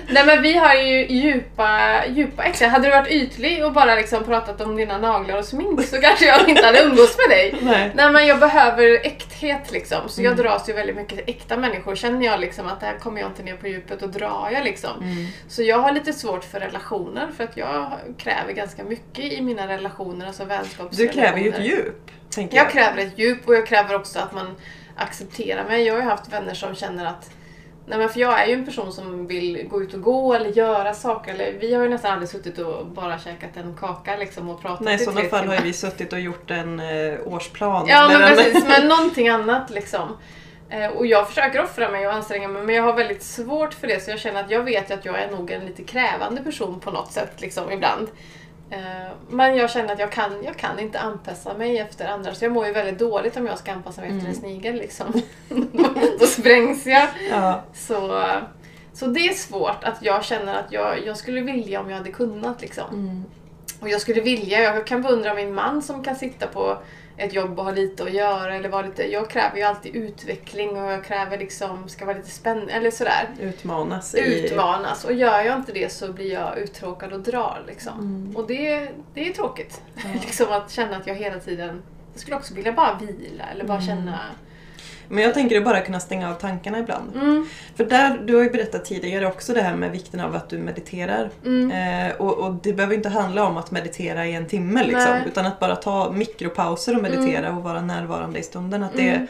Nej 0.07 0.25
men 0.25 0.41
vi 0.41 0.53
har 0.57 0.73
ju 0.75 1.05
djupa, 1.07 1.79
djupa 2.07 2.43
extra. 2.43 2.67
Hade 2.67 2.87
du 2.87 2.91
varit 2.91 3.11
ytlig 3.11 3.65
och 3.65 3.73
bara 3.73 3.95
liksom 3.95 4.23
pratat 4.23 4.61
om 4.61 4.75
dina 4.75 4.97
naglar 4.97 5.37
och 5.37 5.45
smink 5.45 5.85
så 5.85 6.01
kanske 6.01 6.25
jag 6.25 6.49
inte 6.49 6.65
hade 6.65 6.83
umgås 6.83 7.17
med 7.17 7.37
dig. 7.37 7.55
Nej. 7.61 7.91
Nej 7.95 8.11
men 8.11 8.27
jag 8.27 8.39
behöver 8.39 9.05
äkthet 9.05 9.71
liksom. 9.71 10.09
Så 10.09 10.21
jag 10.21 10.33
Mm. 10.33 10.43
dras 10.45 10.69
ju 10.69 10.73
väldigt 10.73 10.95
mycket 10.95 11.17
till 11.25 11.35
äkta 11.35 11.57
människor. 11.57 11.95
Känner 11.95 12.25
jag 12.25 12.39
liksom 12.39 12.67
att 12.67 12.79
det 12.79 12.85
här 12.85 12.97
kommer 12.97 13.21
jag 13.21 13.29
inte 13.29 13.43
ner 13.43 13.55
på 13.55 13.67
djupet 13.67 14.01
och 14.01 14.09
drar 14.09 14.49
jag 14.53 14.63
liksom. 14.63 14.91
Mm. 15.01 15.27
Så 15.47 15.63
jag 15.63 15.77
har 15.77 15.91
lite 15.91 16.13
svårt 16.13 16.43
för 16.43 16.59
relationer 16.59 17.29
för 17.37 17.43
att 17.43 17.57
jag 17.57 17.91
kräver 18.17 18.53
ganska 18.53 18.83
mycket 18.83 19.25
i 19.33 19.41
mina 19.41 19.67
relationer, 19.67 20.27
alltså 20.27 20.43
Du 20.43 20.49
vänskapsrelationer. 20.49 21.23
kräver 21.25 21.39
ju 21.39 21.49
ett 21.49 21.65
djup. 21.65 22.11
Tänker 22.35 22.57
jag. 22.57 22.65
Jag 22.65 22.71
kräver 22.71 22.97
ett 23.01 23.19
djup 23.19 23.47
och 23.47 23.55
jag 23.55 23.67
kräver 23.67 23.95
också 23.95 24.19
att 24.19 24.33
man 24.33 24.55
accepterar 24.95 25.63
mig. 25.67 25.83
Jag 25.83 25.93
har 25.93 26.01
ju 26.01 26.07
haft 26.07 26.33
vänner 26.33 26.53
som 26.53 26.75
känner 26.75 27.05
att 27.05 27.29
Nej 27.87 27.97
men 27.97 28.09
för 28.09 28.19
jag 28.19 28.41
är 28.41 28.45
ju 28.47 28.53
en 28.53 28.65
person 28.65 28.91
som 28.93 29.27
vill 29.27 29.67
gå 29.69 29.83
ut 29.83 29.93
och 29.93 30.01
gå 30.01 30.33
eller 30.33 30.49
göra 30.49 30.93
saker. 30.93 31.33
Eller, 31.33 31.51
vi 31.59 31.73
har 31.73 31.83
ju 31.83 31.89
nästan 31.89 32.11
aldrig 32.11 32.29
suttit 32.29 32.57
och 32.57 32.85
bara 32.85 33.19
käkat 33.19 33.57
en 33.57 33.75
kaka 33.79 34.15
liksom 34.17 34.49
och 34.49 34.61
pratat 34.61 34.79
Nej, 34.81 34.95
i 34.95 34.97
sådana 34.97 35.21
fall 35.21 35.31
har 35.39 35.41
timmar. 35.41 35.55
ju 35.55 35.61
vi 35.63 35.73
suttit 35.73 36.13
och 36.13 36.19
gjort 36.19 36.51
en 36.51 36.79
eh, 36.79 37.19
årsplan. 37.25 37.87
Ja 37.87 38.07
men 38.07 38.21
en- 38.21 38.35
precis, 38.37 38.65
men 38.67 38.87
någonting 38.87 39.29
annat 39.29 39.69
liksom. 39.69 40.17
Eh, 40.69 40.87
Och 40.87 41.05
jag 41.05 41.27
försöker 41.27 41.63
offra 41.63 41.89
mig 41.89 42.07
och 42.07 42.13
anstränga 42.13 42.47
mig 42.47 42.61
men 42.63 42.75
jag 42.75 42.83
har 42.83 42.93
väldigt 42.93 43.23
svårt 43.23 43.73
för 43.73 43.87
det 43.87 44.03
så 44.03 44.11
jag 44.11 44.19
känner 44.19 44.43
att 44.43 44.51
jag 44.51 44.63
vet 44.63 44.91
att 44.91 45.05
jag 45.05 45.19
är 45.19 45.31
nog 45.31 45.51
en 45.51 45.65
lite 45.65 45.83
krävande 45.83 46.41
person 46.43 46.79
på 46.79 46.91
något 46.91 47.11
sätt 47.11 47.41
liksom 47.41 47.71
ibland. 47.71 48.07
Eh, 48.73 49.11
Men 49.29 49.55
jag 49.55 49.69
känner 49.69 49.93
att 49.93 49.99
jag 49.99 50.11
kan, 50.11 50.43
jag 50.43 50.57
kan 50.57 50.79
inte 50.79 50.99
anpassa 50.99 51.53
mig 51.53 51.77
efter 51.79 52.07
andra 52.07 52.33
så 52.33 52.45
jag 52.45 52.51
mår 52.51 52.65
ju 52.65 52.71
väldigt 52.73 52.99
dåligt 52.99 53.37
om 53.37 53.45
jag 53.45 53.57
ska 53.57 53.71
anpassa 53.71 54.01
mig 54.01 54.09
efter 54.09 54.29
en 54.29 54.35
snigel 54.35 54.75
liksom. 54.75 55.21
Då 56.19 56.25
sprängs 56.25 56.85
jag. 56.85 57.07
Ja. 57.29 57.63
Så, 57.73 58.25
så 58.93 59.07
det 59.07 59.19
är 59.19 59.33
svårt 59.33 59.83
att 59.83 59.97
jag 60.01 60.23
känner 60.23 60.55
att 60.55 60.71
jag, 60.71 61.05
jag 61.05 61.17
skulle 61.17 61.41
vilja 61.41 61.79
om 61.81 61.89
jag 61.89 61.97
hade 61.97 62.11
kunnat 62.11 62.61
liksom. 62.61 62.93
Mm. 62.93 63.23
Och 63.79 63.89
jag 63.89 64.01
skulle 64.01 64.21
vilja, 64.21 64.61
jag 64.61 64.87
kan 64.87 65.01
beundra 65.01 65.33
min 65.33 65.53
man 65.53 65.81
som 65.81 66.03
kan 66.03 66.15
sitta 66.15 66.47
på 66.47 66.77
ett 67.17 67.33
jobb 67.33 67.59
och 67.59 67.65
ha 67.65 67.71
lite 67.71 68.03
att 68.03 68.13
göra 68.13 68.55
eller 68.55 68.69
vara 68.69 68.85
lite, 68.85 69.11
jag 69.11 69.29
kräver 69.29 69.57
ju 69.57 69.63
alltid 69.63 69.95
utveckling 69.95 70.69
och 70.69 70.91
jag 70.91 71.03
kräver 71.05 71.37
liksom, 71.37 71.89
ska 71.89 72.05
vara 72.05 72.17
lite 72.17 72.29
spännande 72.29 72.73
eller 72.73 72.91
sådär. 72.91 73.29
Utmanas 73.39 74.15
i... 74.15 74.45
Utmanas 74.45 75.05
och 75.05 75.13
gör 75.13 75.41
jag 75.41 75.57
inte 75.57 75.71
det 75.71 75.91
så 75.91 76.13
blir 76.13 76.33
jag 76.33 76.57
uttråkad 76.57 77.13
och 77.13 77.19
drar 77.19 77.63
liksom. 77.67 77.99
Mm. 77.99 78.35
Och 78.35 78.47
det, 78.47 78.89
det 79.13 79.29
är 79.29 79.33
tråkigt. 79.33 79.81
Ja. 79.95 80.01
liksom 80.21 80.47
att 80.51 80.71
känna 80.71 80.97
att 80.97 81.07
jag 81.07 81.15
hela 81.15 81.39
tiden, 81.39 81.81
jag 82.13 82.21
skulle 82.21 82.35
också 82.37 82.53
vilja 82.53 82.71
bara 82.71 82.97
vila 83.01 83.43
eller 83.51 83.65
bara 83.65 83.77
Mm. 83.77 83.87
känna 83.87 84.19
Men 85.09 85.23
jag 85.23 85.33
tänker 85.33 85.57
att 85.57 85.63
bara 85.65 85.81
kunna 85.81 85.99
stänga 85.99 86.29
av 86.29 86.33
tankarna 86.33 86.79
ibland. 86.79 87.15
mm, 87.15 87.45
För 87.75 87.85
där, 87.85 88.21
du 88.25 88.35
har 88.35 88.43
ju 88.43 88.49
berättat 88.49 88.85
tidigare 88.85 89.27
också 89.27 89.53
det 89.53 89.61
här 89.61 89.75
med 89.75 89.91
vikten 89.91 90.19
av 90.19 90.35
att 90.35 90.49
du 90.49 90.57
mediterar. 90.57 91.29
mm, 91.45 91.71
Eh, 91.71 92.15
och, 92.15 92.37
och 92.37 92.53
det 92.63 92.73
behöver 92.73 92.95
inte 92.95 93.09
handla 93.09 93.45
om 93.45 93.57
att 93.57 93.71
meditera 93.71 94.25
i 94.27 94.33
en 94.33 94.45
timme 94.47 94.83
liksom. 94.83 95.11
Nej. 95.11 95.23
Utan 95.27 95.45
att 95.45 95.59
bara 95.59 95.75
ta 95.75 96.11
mikropauser 96.11 96.95
och 96.95 97.01
meditera 97.03 97.55
och 97.55 97.63
vara 97.63 97.81
närvarande 97.81 98.39
i 98.39 98.43
stunden. 98.43 98.83
Att 98.83 98.93
det, 98.95 99.09
Mm. 99.09 99.27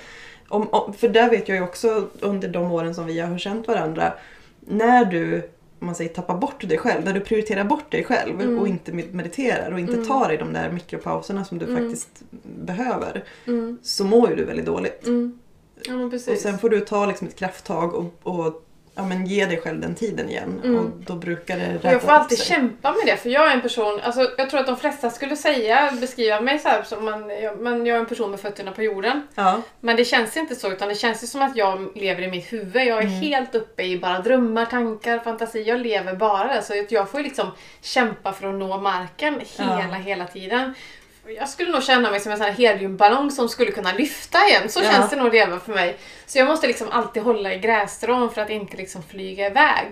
om, 0.47 0.67
om, 0.71 0.93
för 0.93 1.07
där 1.07 1.29
vet 1.29 1.47
jag 1.49 1.55
ju 1.57 1.63
också 1.63 2.07
under 2.19 2.47
de 2.47 2.71
åren 2.71 2.95
som 2.95 3.05
vi 3.05 3.19
har 3.19 3.37
känt 3.37 3.67
varandra. 3.67 4.13
När 4.59 5.05
du 5.05 5.49
om 5.79 5.85
man 5.85 5.95
säger, 5.95 6.13
tappar 6.13 6.37
bort 6.37 6.67
dig 6.69 6.77
själv, 6.77 7.05
när 7.05 7.13
du 7.13 7.19
prioriterar 7.19 7.63
bort 7.63 7.91
dig 7.91 8.03
själv 8.03 8.41
Mm. 8.41 8.59
och 8.59 8.67
inte 8.67 8.91
med- 8.91 9.13
mediterar 9.13 9.71
och 9.71 9.79
inte 9.79 9.93
Mm. 9.93 10.05
tar 10.07 10.27
dig 10.27 10.37
de 10.37 10.53
där 10.53 10.69
mikropauserna 10.69 11.45
som 11.45 11.59
du 11.59 11.65
Mm. 11.65 11.77
faktiskt 11.83 12.21
behöver. 12.43 13.23
mm, 13.47 13.77
Så 13.83 14.03
mår 14.03 14.29
ju 14.29 14.35
du 14.35 14.43
väldigt 14.45 14.65
dåligt. 14.65 15.07
mm. 15.07 15.39
Ja 15.87 15.93
men 15.93 16.09
precis. 16.09 16.27
Och 16.33 16.37
sen 16.37 16.59
får 16.59 16.69
du 16.69 16.79
ta 16.79 17.05
liksom 17.05 17.27
ett 17.27 17.35
krafttag 17.39 17.93
och, 17.93 18.05
och 18.23 18.65
ja, 18.95 19.03
men 19.03 19.25
ge 19.25 19.45
dig 19.45 19.61
själv 19.61 19.81
den 19.81 19.95
tiden 19.95 20.29
igen. 20.29 20.61
Mm. 20.63 20.79
Och 20.79 20.85
då 21.05 21.15
brukar 21.15 21.57
det 21.57 21.67
Och 21.67 21.73
jag 21.73 21.81
får 21.81 21.89
rätta 22.07 22.11
alltid 22.11 22.37
sig. 22.37 22.47
kämpa 22.47 22.91
med 22.91 23.01
det 23.05 23.17
för 23.17 23.29
jag 23.29 23.47
är 23.51 23.53
en 23.53 23.61
person, 23.61 23.99
alltså 24.03 24.29
jag 24.37 24.49
tror 24.49 24.59
att 24.59 24.65
de 24.67 24.77
flesta 24.77 25.09
skulle 25.09 25.35
säga, 25.35 25.91
beskriva 26.01 26.41
mig 26.41 26.59
så 26.59 26.67
här 26.69 26.83
som 26.83 27.05
man, 27.05 27.29
jag, 27.29 27.61
man, 27.61 27.85
jag 27.85 27.95
är 27.95 27.99
en 27.99 28.05
person 28.05 28.31
med 28.31 28.39
fötterna 28.39 28.71
på 28.71 28.83
jorden. 28.83 29.27
Ja. 29.35 29.61
Men 29.79 29.95
det 29.95 30.05
känns 30.05 30.37
inte 30.37 30.55
så 30.55 30.71
utan 30.71 30.89
det 30.89 30.95
känns 30.95 31.23
ju 31.23 31.27
som 31.27 31.41
att 31.41 31.55
jag 31.55 31.89
lever 31.95 32.21
i 32.21 32.27
mitt 32.31 32.53
huvud. 32.53 32.75
Jag 32.87 32.97
är 32.97 33.01
Mm. 33.01 33.09
helt 33.21 33.55
uppe 33.55 33.83
i 33.83 33.99
bara 33.99 34.19
drömmar, 34.19 34.65
tankar, 34.65 35.19
fantasi. 35.19 35.63
Jag 35.63 35.79
lever 35.79 36.15
bara 36.15 36.61
så 36.61 36.79
att 36.79 36.91
jag 36.91 37.09
får 37.09 37.19
ju 37.19 37.23
liksom 37.23 37.47
kämpa 37.81 38.33
för 38.33 38.47
att 38.47 38.55
nå 38.55 38.77
marken 38.77 39.33
hela, 39.57 39.87
Ja. 39.91 39.95
hela 39.95 40.27
tiden. 40.27 40.73
Jag 41.27 41.49
skulle 41.49 41.71
nog 41.71 41.83
känna 41.83 42.11
mig 42.11 42.19
som 42.19 42.31
en 42.31 42.37
sån 42.37 42.47
här 42.47 42.53
heliumballong 42.53 43.31
som 43.31 43.49
skulle 43.49 43.71
kunna 43.71 43.93
lyfta 43.93 44.47
igen. 44.47 44.69
Så 44.69 44.79
Ja. 44.83 44.91
känns 44.91 45.09
det 45.09 45.15
nog 45.15 45.27
att 45.27 45.33
leva 45.33 45.59
för 45.59 45.73
mig. 45.73 45.97
Så 46.25 46.37
jag 46.37 46.47
måste 46.47 46.67
liksom 46.67 46.87
alltid 46.91 47.23
hålla 47.23 47.53
i 47.53 47.59
grässtrån 47.59 48.31
för 48.33 48.41
att 48.41 48.49
inte 48.49 48.77
liksom 48.77 49.03
flyga 49.03 49.47
iväg. 49.47 49.85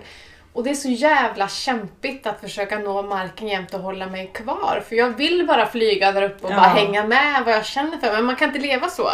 Och 0.52 0.64
det 0.64 0.70
är 0.70 0.74
så 0.74 0.88
jävla 0.88 1.48
kämpigt 1.48 2.26
att 2.26 2.40
försöka 2.40 2.78
nå 2.78 3.02
marken 3.02 3.48
jämt 3.48 3.74
och 3.74 3.80
hålla 3.80 4.06
mig 4.06 4.30
kvar. 4.34 4.82
För 4.88 4.96
jag 4.96 5.08
vill 5.16 5.46
bara 5.46 5.66
flyga 5.66 6.12
där 6.12 6.22
uppe 6.22 6.46
och 6.46 6.52
Ja. 6.52 6.56
bara 6.56 6.66
hänga 6.68 7.04
med 7.04 7.42
vad 7.44 7.54
jag 7.54 7.66
känner 7.66 7.98
för. 7.98 8.12
Men 8.12 8.24
man 8.24 8.36
kan 8.36 8.48
inte 8.48 8.60
leva 8.60 8.88
så. 8.88 9.10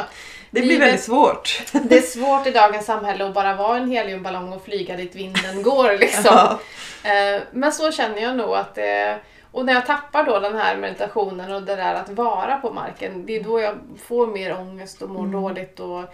Det 0.50 0.61
blir 0.61 0.62
Livet- 0.70 0.87
väldigt 0.88 1.04
svårt. 1.04 1.62
Det 1.72 1.96
är 1.98 2.02
svårt 2.02 2.46
i 2.46 2.50
dagens 2.50 2.87
samhälle 2.87 3.26
att 3.26 3.35
bara 3.35 3.54
vara 3.54 3.76
en 3.76 3.90
heliumballong 3.90 4.52
och 4.52 4.64
flyga 4.64 4.96
dit 4.96 5.14
vinden 5.14 5.62
går 5.62 5.92
liksom. 5.98 6.24
Ja. 6.24 6.59
Eh, 7.11 7.42
Men 7.52 7.72
så 7.72 7.92
känner 7.92 8.22
jag 8.22 8.37
nog 8.37 8.54
att 8.57 8.74
det... 8.74 9.18
Och 9.58 9.64
när 9.64 9.72
jag 9.72 9.86
tappar 9.86 10.24
då 10.26 10.38
den 10.38 10.56
här 10.56 10.76
meditationen 10.76 11.52
och 11.52 11.62
det 11.62 11.76
där 11.76 11.94
att 11.94 12.10
vara 12.10 12.56
på 12.56 12.72
marken, 12.72 13.26
det 13.26 13.36
är 13.36 13.42
då 13.44 13.60
jag 13.60 13.74
får 14.02 14.26
mer 14.26 14.60
ångest 14.60 15.02
och 15.02 15.10
mår 15.10 15.20
Mm. 15.24 15.32
dåligt 15.42 15.80
och 15.80 16.04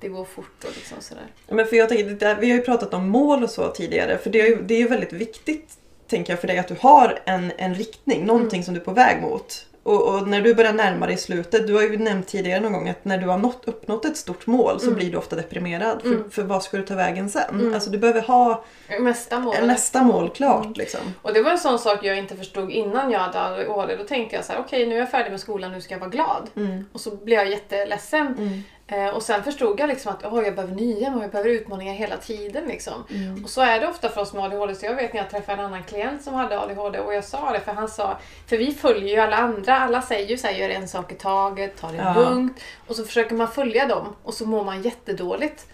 det 0.00 0.08
går 0.08 0.24
fort 0.24 0.64
och 0.64 0.70
liksom 0.74 0.96
sådär. 1.00 1.24
Men 1.48 1.66
för 1.66 1.76
jag 1.76 1.88
tänker, 1.88 2.04
där, 2.04 2.34
vi 2.36 2.50
har 2.50 2.56
ju 2.56 2.62
pratat 2.62 2.94
om 2.94 3.08
mål 3.08 3.42
och 3.42 3.50
så 3.50 3.68
tidigare. 3.68 4.18
För 4.18 4.30
det 4.30 4.40
är 4.40 4.46
ju, 4.46 4.62
det 4.62 4.74
är 4.74 4.78
ju 4.78 4.88
väldigt 4.88 5.12
viktigt, 5.12 5.70
tänker 6.06 6.32
jag, 6.32 6.40
för 6.40 6.46
dig 6.48 6.58
att 6.58 6.68
du 6.68 6.76
har 6.80 7.18
en, 7.24 7.52
en 7.56 7.74
riktning. 7.74 8.24
Någonting 8.26 8.58
Mm. 8.58 8.64
som 8.64 8.74
du 8.74 8.80
är 8.80 8.84
på 8.84 8.92
väg 8.92 9.22
mot. 9.22 9.66
Och, 9.88 10.14
och 10.14 10.28
när 10.28 10.40
du 10.42 10.54
börjar 10.54 10.72
närma 10.72 11.06
dig 11.06 11.16
slutet, 11.16 11.66
du 11.66 11.74
har 11.74 11.82
ju 11.82 11.98
nämnt 11.98 12.28
tidigare 12.28 12.60
någon 12.60 12.72
gång 12.72 12.88
att 12.88 13.04
när 13.04 13.18
du 13.18 13.26
har 13.26 13.38
nått, 13.38 13.62
uppnått 13.64 14.04
ett 14.04 14.16
stort 14.16 14.46
mål 14.46 14.80
så 14.80 14.86
Mm. 14.86 14.98
blir 14.98 15.10
du 15.12 15.18
ofta 15.18 15.36
deprimerad. 15.36 16.02
För, 16.02 16.08
Mm. 16.08 16.30
för 16.30 16.42
vad 16.42 16.62
ska 16.62 16.76
du 16.76 16.82
ta 16.82 16.94
vägen 16.94 17.30
sen? 17.30 17.42
Mm. 17.60 17.74
Alltså 17.74 17.90
du 17.90 17.98
behöver 17.98 18.22
ha 18.22 18.64
Nästa 19.00 19.40
mål. 19.40 19.54
nästa 19.62 20.02
mål 20.02 20.30
klart. 20.30 20.60
Mm. 20.64 20.74
Liksom. 20.76 21.00
Och 21.22 21.32
det 21.32 21.42
var 21.42 21.50
en 21.50 21.58
sån 21.58 21.78
sak 21.78 22.04
jag 22.04 22.18
inte 22.18 22.36
förstod 22.36 22.70
innan 22.70 23.10
jag 23.10 23.18
hade 23.20 23.40
ADHD. 23.40 23.96
Då 23.96 24.04
tänkte 24.04 24.36
jag 24.36 24.44
så 24.44 24.52
här: 24.52 24.60
okej 24.60 24.86
nu 24.86 24.94
är 24.94 24.98
jag 24.98 25.10
färdig 25.10 25.30
med 25.30 25.40
skolan, 25.40 25.72
nu 25.72 25.80
ska 25.80 25.94
jag 25.94 26.00
vara 26.00 26.10
glad. 26.10 26.50
Mm. 26.56 26.84
Och 26.92 27.00
så 27.00 27.16
blev 27.16 27.38
jag 27.38 27.50
jätteledsen. 27.50 28.62
Eh, 28.90 29.06
och 29.08 29.22
sen 29.22 29.42
förstod 29.42 29.80
jag 29.80 29.88
liksom 29.88 30.12
att 30.12 30.24
oh, 30.24 30.44
jag 30.44 30.54
behöver 30.54 30.74
nya 30.74 31.10
mål, 31.10 31.22
jag 31.22 31.30
behöver 31.30 31.50
utmaningar 31.50 31.94
hela 31.94 32.16
tiden. 32.16 32.64
Liksom. 32.64 33.04
Mm. 33.10 33.44
Och 33.44 33.50
så 33.50 33.60
är 33.60 33.80
det 33.80 33.88
ofta 33.88 34.08
för 34.08 34.20
oss 34.20 34.32
med 34.32 34.44
ADHD. 34.44 34.74
Så 34.74 34.86
jag 34.86 34.94
vet 34.94 35.12
när 35.12 35.20
jag 35.20 35.30
träffade 35.30 35.58
en 35.62 35.66
annan 35.66 35.82
klient 35.84 36.22
som 36.22 36.34
hade 36.34 36.60
ADHD 36.60 36.98
och 36.98 37.14
jag 37.14 37.24
sa 37.24 37.52
det 37.52 37.60
för 37.60 37.72
han 37.72 37.88
sa, 37.88 38.18
för 38.46 38.56
vi 38.56 38.74
följer 38.74 39.14
ju 39.14 39.20
alla 39.20 39.36
andra, 39.36 39.76
alla 39.80 40.02
säger 40.02 40.28
ju 40.28 40.38
så 40.38 40.46
här, 40.46 40.54
gör 40.54 40.68
en 40.68 40.88
sak 40.88 41.12
i 41.12 41.14
taget, 41.14 41.76
ta 41.80 41.90
det 41.90 41.96
Ja. 41.96 42.14
lugnt. 42.14 42.60
Och 42.86 42.96
så 42.96 43.04
försöker 43.04 43.34
man 43.34 43.48
följa 43.48 43.86
dem 43.86 44.14
och 44.22 44.34
så 44.34 44.46
mår 44.46 44.64
man 44.64 44.82
jättedåligt. 44.82 45.66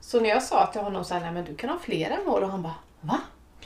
Så 0.00 0.20
när 0.20 0.28
jag 0.28 0.42
sa 0.42 0.66
till 0.66 0.80
honom 0.80 1.04
så 1.04 1.14
här, 1.14 1.20
nej 1.20 1.32
men 1.32 1.44
du 1.44 1.54
kan 1.54 1.70
ha 1.70 1.78
flera 1.78 2.16
mål 2.26 2.42
och 2.42 2.50
han 2.50 2.62
bara, 2.62 2.74
va? 3.00 3.18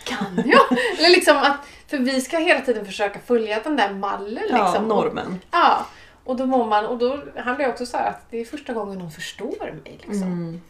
Kan 0.04 0.42
jag? 0.46 0.78
Eller 0.98 1.08
liksom 1.10 1.36
att, 1.36 1.56
för 1.88 1.98
vi 1.98 2.20
ska 2.20 2.38
hela 2.38 2.60
tiden 2.60 2.86
försöka 2.86 3.18
följa 3.26 3.60
den 3.64 3.76
där 3.76 3.90
mallen 3.90 4.34
liksom. 4.42 4.58
Ja, 4.58 4.78
Och- 4.78 4.82
normen. 4.88 5.40
Ja. 5.50 5.86
Och 6.24 6.36
då 6.36 6.46
mår 6.46 6.66
man, 6.66 6.86
och 6.86 6.98
då, 6.98 7.18
han 7.36 7.56
blev 7.56 7.68
också 7.68 7.86
så 7.86 7.96
här 7.96 8.10
att 8.10 8.30
det 8.30 8.40
är 8.40 8.44
första 8.44 8.72
gången 8.72 8.98
någon 8.98 9.10
förstår 9.10 9.72
mig 9.84 9.98
liksom. 10.06 10.22
Mm. 10.22 10.60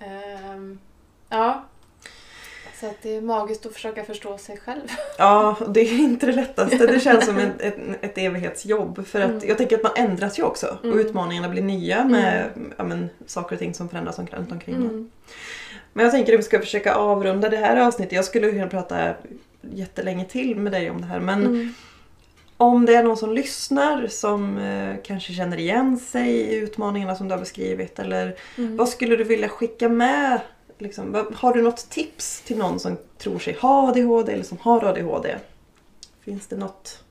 Ehm, 0.00 0.78
ja. 1.28 1.64
Så 2.80 2.86
att 2.86 3.02
det 3.02 3.16
är 3.16 3.20
magiskt 3.20 3.66
att 3.66 3.72
försöka 3.72 4.04
förstå 4.04 4.38
sig 4.38 4.56
själv. 4.56 4.80
Ja, 5.18 5.56
det 5.68 5.80
är 5.80 5.98
inte 5.98 6.26
det 6.26 6.32
lättaste. 6.32 6.86
Det 6.86 7.00
känns 7.00 7.26
som 7.26 7.38
ett, 7.38 7.60
ett, 7.60 7.74
ett 8.00 8.18
evighetsjobb. 8.18 9.06
För 9.06 9.20
att 9.20 9.30
Mm. 9.30 9.48
jag 9.48 9.58
tänker 9.58 9.76
att 9.76 9.82
man 9.82 9.92
ändras 9.96 10.38
ju 10.38 10.42
också. 10.42 10.66
Och 10.80 10.84
Mm. 10.84 10.98
utmaningarna 10.98 11.48
blir 11.48 11.62
nya 11.62 12.04
med 12.04 12.50
ja, 12.78 12.84
men, 12.84 13.08
saker 13.26 13.56
och 13.56 13.58
ting 13.58 13.74
som 13.74 13.88
förändras 13.88 14.18
runt 14.18 14.52
omkring. 14.52 14.74
Mm. 14.74 15.10
Men 15.92 16.04
jag 16.04 16.12
tänker 16.12 16.32
att 16.34 16.38
vi 16.38 16.42
ska 16.42 16.58
försöka 16.60 16.94
avrunda 16.94 17.48
det 17.48 17.56
här 17.56 17.76
avsnittet. 17.76 18.12
Jag 18.12 18.24
skulle 18.24 18.50
kunna 18.50 18.66
prata 18.66 19.14
jättelänge 19.60 20.24
till 20.24 20.56
med 20.56 20.72
dig 20.72 20.90
om 20.90 21.00
det 21.00 21.06
här. 21.06 21.20
Men 21.20 21.46
Mm. 21.46 21.74
Om 22.60 22.86
det 22.86 22.94
är 22.94 23.02
någon 23.02 23.16
som 23.16 23.32
lyssnar 23.32 24.06
som 24.06 24.58
eh, 24.58 24.94
kanske 25.04 25.32
känner 25.32 25.56
igen 25.58 25.98
sig 25.98 26.30
i 26.30 26.54
utmaningarna 26.56 27.14
som 27.16 27.28
du 27.28 27.34
har 27.34 27.40
beskrivit. 27.40 27.98
Eller 27.98 28.36
Mm. 28.58 28.76
vad 28.76 28.88
skulle 28.88 29.16
du 29.16 29.24
vilja 29.24 29.48
skicka 29.48 29.88
med? 29.88 30.40
Liksom, 30.78 31.26
har 31.34 31.54
du 31.54 31.62
något 31.62 31.90
tips 31.90 32.40
till 32.40 32.58
någon 32.58 32.80
som 32.80 32.96
tror 33.18 33.38
sig 33.38 33.56
ha 33.60 33.88
ADHD 33.88 34.32
eller 34.32 34.44
som 34.44 34.58
har 34.58 34.84
ADHD? 34.84 35.36
Finns 36.24 36.46
det 36.46 36.56
något? 36.56 37.02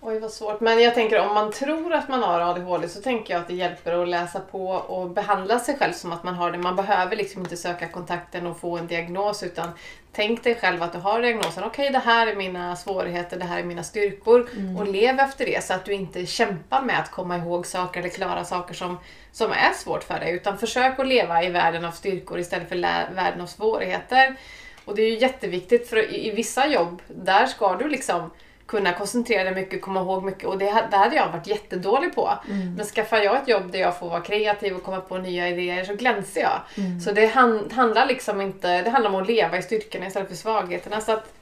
Oj 0.00 0.18
vad 0.18 0.30
svårt. 0.30 0.60
Men 0.60 0.82
jag 0.82 0.94
tänker 0.94 1.20
om 1.20 1.34
man 1.34 1.52
tror 1.52 1.92
att 1.92 2.08
man 2.08 2.22
har 2.22 2.40
ADHD 2.40 2.88
så 2.88 3.00
tänker 3.00 3.34
jag 3.34 3.40
att 3.40 3.48
det 3.48 3.54
hjälper 3.54 4.02
att 4.02 4.08
läsa 4.08 4.40
på 4.40 4.68
och 4.68 5.10
behandla 5.10 5.58
sig 5.58 5.76
själv 5.78 5.92
som 5.92 6.12
att 6.12 6.24
man 6.24 6.34
har 6.34 6.52
det. 6.52 6.58
Man 6.58 6.76
behöver 6.76 7.16
liksom 7.16 7.42
inte 7.42 7.56
söka 7.56 7.88
kontakten 7.88 8.46
och 8.46 8.60
få 8.60 8.76
en 8.78 8.86
diagnos 8.86 9.42
utan 9.42 9.70
tänk 10.12 10.44
dig 10.44 10.54
själv 10.54 10.82
att 10.82 10.92
du 10.92 10.98
har 10.98 11.22
diagnosen. 11.22 11.64
Okej, 11.64 11.90
det 11.90 11.98
här 11.98 12.26
är 12.26 12.36
mina 12.36 12.76
svårigheter, 12.76 13.38
det 13.38 13.44
här 13.44 13.58
är 13.58 13.64
mina 13.64 13.82
styrkor. 13.82 14.48
Och 14.78 14.86
lev 14.86 15.20
efter 15.20 15.46
det 15.46 15.64
så 15.64 15.74
att 15.74 15.84
du 15.84 15.92
inte 15.92 16.26
kämpar 16.26 16.82
med 16.82 16.98
att 16.98 17.10
komma 17.10 17.36
ihåg 17.36 17.66
saker 17.66 18.00
eller 18.00 18.10
klara 18.10 18.44
saker 18.44 18.74
som, 18.74 18.98
som 19.32 19.52
är 19.52 19.72
svårt 19.72 20.04
för 20.04 20.20
dig. 20.20 20.34
Utan 20.34 20.58
försök 20.58 20.98
att 20.98 21.06
leva 21.06 21.42
i 21.42 21.50
världen 21.50 21.84
av 21.84 21.92
styrkor 21.92 22.38
istället 22.38 22.68
för 22.68 22.76
världen 23.14 23.40
av 23.40 23.46
svårigheter. 23.46 24.36
Och 24.84 24.94
det 24.94 25.02
är 25.02 25.10
ju 25.10 25.18
jätteviktigt 25.18 25.88
för 25.88 26.14
i 26.14 26.30
vissa 26.30 26.66
jobb, 26.66 27.02
där 27.06 27.46
ska 27.46 27.76
du 27.76 27.88
liksom 27.88 28.30
kunna 28.68 28.92
koncentrera 28.92 29.44
dig 29.44 29.54
mycket, 29.54 29.82
komma 29.82 30.00
ihåg 30.00 30.24
mycket 30.24 30.44
och 30.44 30.58
det, 30.58 30.86
det 30.90 30.96
hade 30.96 31.16
jag 31.16 31.32
varit 31.32 31.46
jättedålig 31.46 32.14
på. 32.14 32.30
Men 32.76 32.86
skaffar 32.86 33.16
jag 33.18 33.36
ett 33.42 33.48
jobb 33.48 33.72
där 33.72 33.78
jag 33.78 33.98
får 33.98 34.08
vara 34.08 34.20
kreativ 34.20 34.76
och 34.76 34.82
komma 34.82 35.00
på 35.00 35.18
nya 35.18 35.48
idéer 35.48 35.84
så 35.84 35.94
glänser 35.94 36.40
jag. 36.40 36.60
Så 37.02 37.12
det 37.12 37.26
han, 37.26 37.70
handlar 37.70 38.06
liksom 38.06 38.40
inte, 38.40 38.82
det 38.82 38.90
handlar 38.90 39.10
om 39.10 39.22
att 39.22 39.28
leva 39.28 39.58
i 39.58 39.62
styrkorna 39.62 40.06
istället 40.06 40.28
för 40.28 40.36
svagheterna. 40.36 41.00
Så 41.00 41.12
att 41.12 41.34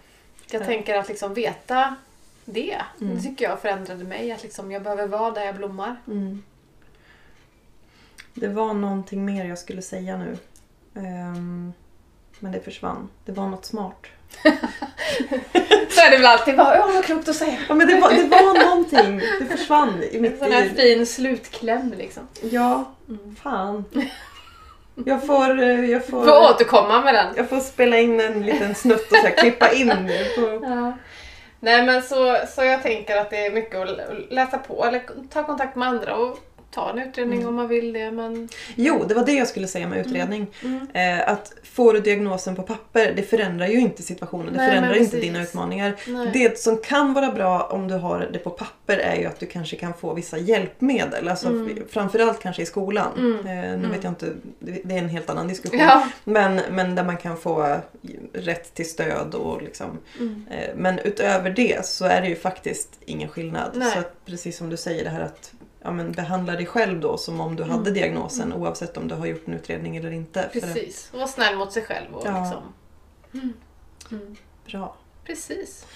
jag 0.51 0.63
Ja. 0.63 0.67
tänker 0.67 0.99
att 0.99 1.09
liksom 1.09 1.35
veta 1.35 1.95
det, 2.45 2.77
det 2.99 3.21
tycker 3.21 3.45
jag 3.49 3.61
förändrade 3.61 4.05
mig. 4.05 4.33
Att 4.33 4.43
liksom 4.43 4.73
jag 4.73 4.83
behöver 4.83 5.07
vara 5.07 5.31
där 5.31 5.45
jag 5.45 5.55
blommar. 5.57 5.97
Mm. 6.07 6.43
Det 8.35 8.49
var 8.49 8.75
någonting 8.75 9.25
mer 9.25 9.45
jag 9.45 9.59
skulle 9.59 9.83
säga 9.83 10.17
nu. 10.17 10.37
Ehm, 10.95 11.73
men 12.39 12.53
det 12.53 12.61
försvann. 12.61 13.09
Det 13.25 13.33
var 13.33 13.47
något 13.49 13.65
smart. 13.65 14.07
Så 15.91 16.01
är 16.01 16.11
det 16.11 16.17
väl 16.17 16.27
alltid 16.27 16.57
bara, 16.57 16.77
ja 16.77 16.91
vad 16.95 17.05
klokt 17.05 17.29
att 17.29 17.37
säga. 17.37 17.57
Ja, 17.69 17.75
men 17.75 17.87
det 17.87 18.01
var, 18.01 18.11
det 18.13 18.25
var 18.29 18.65
någonting. 18.69 19.21
Det 19.41 19.57
försvann 19.57 20.03
i 20.03 20.17
En 20.17 20.23
mitt 20.23 20.39
sån 20.39 20.53
här 20.53 20.69
fin 20.69 21.07
slutkläm 21.07 21.95
liksom. 21.99 22.29
Ja, 22.43 22.93
fan. 23.43 23.85
Jag 25.05 25.27
får, 25.27 25.63
eh, 25.63 25.85
jag 25.91 26.07
Får 26.07 26.25
får, 26.25 26.51
återkomma 26.55 27.01
med 27.01 27.15
den. 27.15 27.27
jag 27.37 27.49
får 27.49 27.61
spela 27.61 27.99
in 27.99 28.21
en 28.21 28.43
liten 28.47 28.75
snutt 28.75 29.13
och 29.13 29.17
så 29.19 29.27
här, 29.27 29.31
klippa 29.37 29.73
in. 29.73 29.89
På, 30.37 30.61
Ja. 30.63 30.93
Nej 31.61 31.83
men 31.87 32.03
så, 32.03 32.37
så 32.55 32.65
jag 32.65 32.83
tänker 32.83 33.17
att 33.17 33.31
det 33.31 33.47
är 33.47 33.51
mycket 33.51 33.77
att 33.81 33.89
lä- 33.97 34.07
läsa 34.31 34.59
på 34.59 34.85
eller 34.85 35.03
ta 35.33 35.45
kontakt 35.45 35.77
med 35.77 35.89
andra 35.89 36.17
och 36.17 36.39
ta 36.77 36.91
en 36.91 36.99
utredning 37.09 37.47
om 37.47 37.55
man 37.55 37.69
vill 37.69 37.93
det. 37.93 38.11
Men... 38.11 38.49
Jo, 38.75 39.05
det 39.09 39.15
var 39.15 39.27
det 39.27 39.33
jag 39.33 39.49
skulle 39.49 39.67
säga 39.67 39.89
med 39.89 40.07
utredning. 40.07 40.47
Mm. 40.65 40.87
Eh, 40.95 41.29
att 41.29 41.53
får 41.63 41.93
du 41.93 42.01
diagnosen 42.01 42.57
på 42.57 42.63
papper, 42.63 43.13
det 43.17 43.23
förändrar 43.23 43.67
ju 43.67 43.81
inte 43.81 44.03
situationen. 44.03 44.53
Det 44.53 44.59
Nej, 44.59 44.71
förändrar 44.71 44.95
inte 44.97 45.17
dina 45.17 45.43
utmaningar. 45.43 45.97
Nej. 46.07 46.31
Det 46.33 46.59
som 46.59 46.77
kan 46.79 47.15
vara 47.15 47.33
bra 47.33 47.63
om 47.63 47.89
du 47.89 47.95
har 47.95 48.29
det 48.33 48.39
på 48.39 48.51
papper 48.51 48.99
är 48.99 49.17
ju 49.17 49.27
att 49.27 49.41
du 49.41 49.47
kanske 49.47 49.77
kan 49.77 49.95
få 49.95 50.15
vissa 50.15 50.39
hjälpmedel. 50.39 51.29
Alltså 51.29 51.49
Mm. 51.49 51.79
Framförallt 51.91 52.41
kanske 52.43 52.63
i 52.63 52.67
skolan. 52.67 53.13
Mm. 53.19 53.37
Eh, 53.39 53.45
nu 53.47 53.75
Mm. 53.75 53.91
vet 53.91 54.05
jag 54.05 54.11
inte, 54.11 54.27
det 54.59 54.95
är 54.95 54.99
en 54.99 55.09
helt 55.09 55.31
annan 55.31 55.49
diskussion. 55.49 55.81
Ja. 55.81 56.07
Men, 56.25 56.61
men 56.71 56.95
där 56.95 57.05
man 57.05 57.17
kan 57.17 57.37
få 57.37 57.77
rätt 58.33 58.75
till 58.75 58.91
stöd 58.91 59.35
och 59.35 59.63
liksom. 59.63 59.99
Mm. 60.21 60.45
Eh, 60.51 60.69
men 60.77 60.99
utöver 60.99 61.51
det 61.51 61.87
så 61.87 62.05
är 62.05 62.21
det 62.21 62.29
ju 62.29 62.37
faktiskt 62.37 62.89
ingen 63.07 63.29
skillnad. 63.29 63.71
Nej. 63.75 63.91
Så 63.93 63.99
att, 63.99 64.25
precis 64.27 64.57
som 64.57 64.71
du 64.71 64.77
säger 64.77 65.05
det 65.05 65.11
här 65.11 65.21
att 65.21 65.53
ja, 65.87 65.93
men 65.93 66.13
behandla 66.13 66.53
dig 66.53 66.67
själv 66.67 67.01
då 67.01 67.17
som 67.19 67.41
om 67.41 67.57
du 67.57 67.63
hade 67.63 67.75
Mm. 67.91 67.95
diagnosen 67.95 68.53
oavsett 68.53 68.97
om 68.97 69.09
du 69.09 69.15
har 69.15 69.27
gjort 69.27 69.49
en 69.49 69.55
utredning 69.55 69.97
eller 69.97 70.11
inte. 70.11 70.51
Precis. 70.53 71.11
Och 71.13 71.19
vara 71.19 71.29
snäll 71.29 71.57
mot 71.57 71.73
sig 71.73 71.83
själv. 71.85 72.15
Och 72.15 72.27
Ja. 72.27 72.41
liksom. 72.43 72.63
mm. 73.35 73.53
Mm. 74.11 74.37
Bra. 74.67 74.97
Precis. 75.25 75.87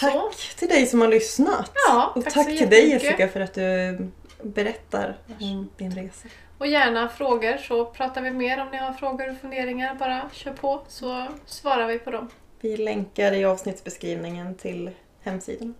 Tack 0.00 0.12
Så. 0.12 0.30
till 0.58 0.68
dig 0.68 0.86
som 0.86 1.00
har 1.00 1.08
lyssnat. 1.08 1.72
Ja, 1.88 2.12
och 2.16 2.24
tack 2.24 2.34
tack 2.34 2.46
till 2.46 2.70
dig. 2.70 2.88
Jessica 2.90 3.28
för 3.28 3.40
att 3.40 3.54
du 3.54 3.98
berättar 4.42 5.18
om 5.40 5.68
din 5.76 5.90
resa. 5.94 6.28
Och 6.58 6.66
gärna 6.66 7.08
frågor 7.08 7.56
så 7.56 7.84
pratar 7.84 8.22
vi 8.22 8.30
mer 8.30 8.60
om 8.62 8.68
ni 8.70 8.76
har 8.78 8.92
frågor 8.92 9.30
och 9.30 9.36
funderingar. 9.36 9.94
Bara 9.94 10.30
kör 10.32 10.52
på 10.52 10.82
så 10.88 11.26
svarar 11.46 11.86
vi 11.86 11.98
på 11.98 12.10
dem. 12.10 12.28
Vi 12.60 12.76
länkar 12.76 13.32
i 13.32 13.44
avsnittsbeskrivningen 13.44 14.54
till 14.54 14.90
hemsidan. 15.22 15.74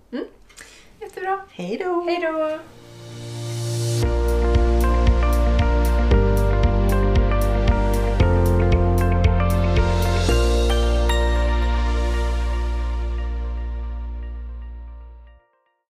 Jättebra. 1.01 1.41
Hej 1.51 1.81
då! 1.85 2.03
Hej 2.03 2.21
då! 2.23 2.59
Thank 3.13 4.05
you 4.05 4.40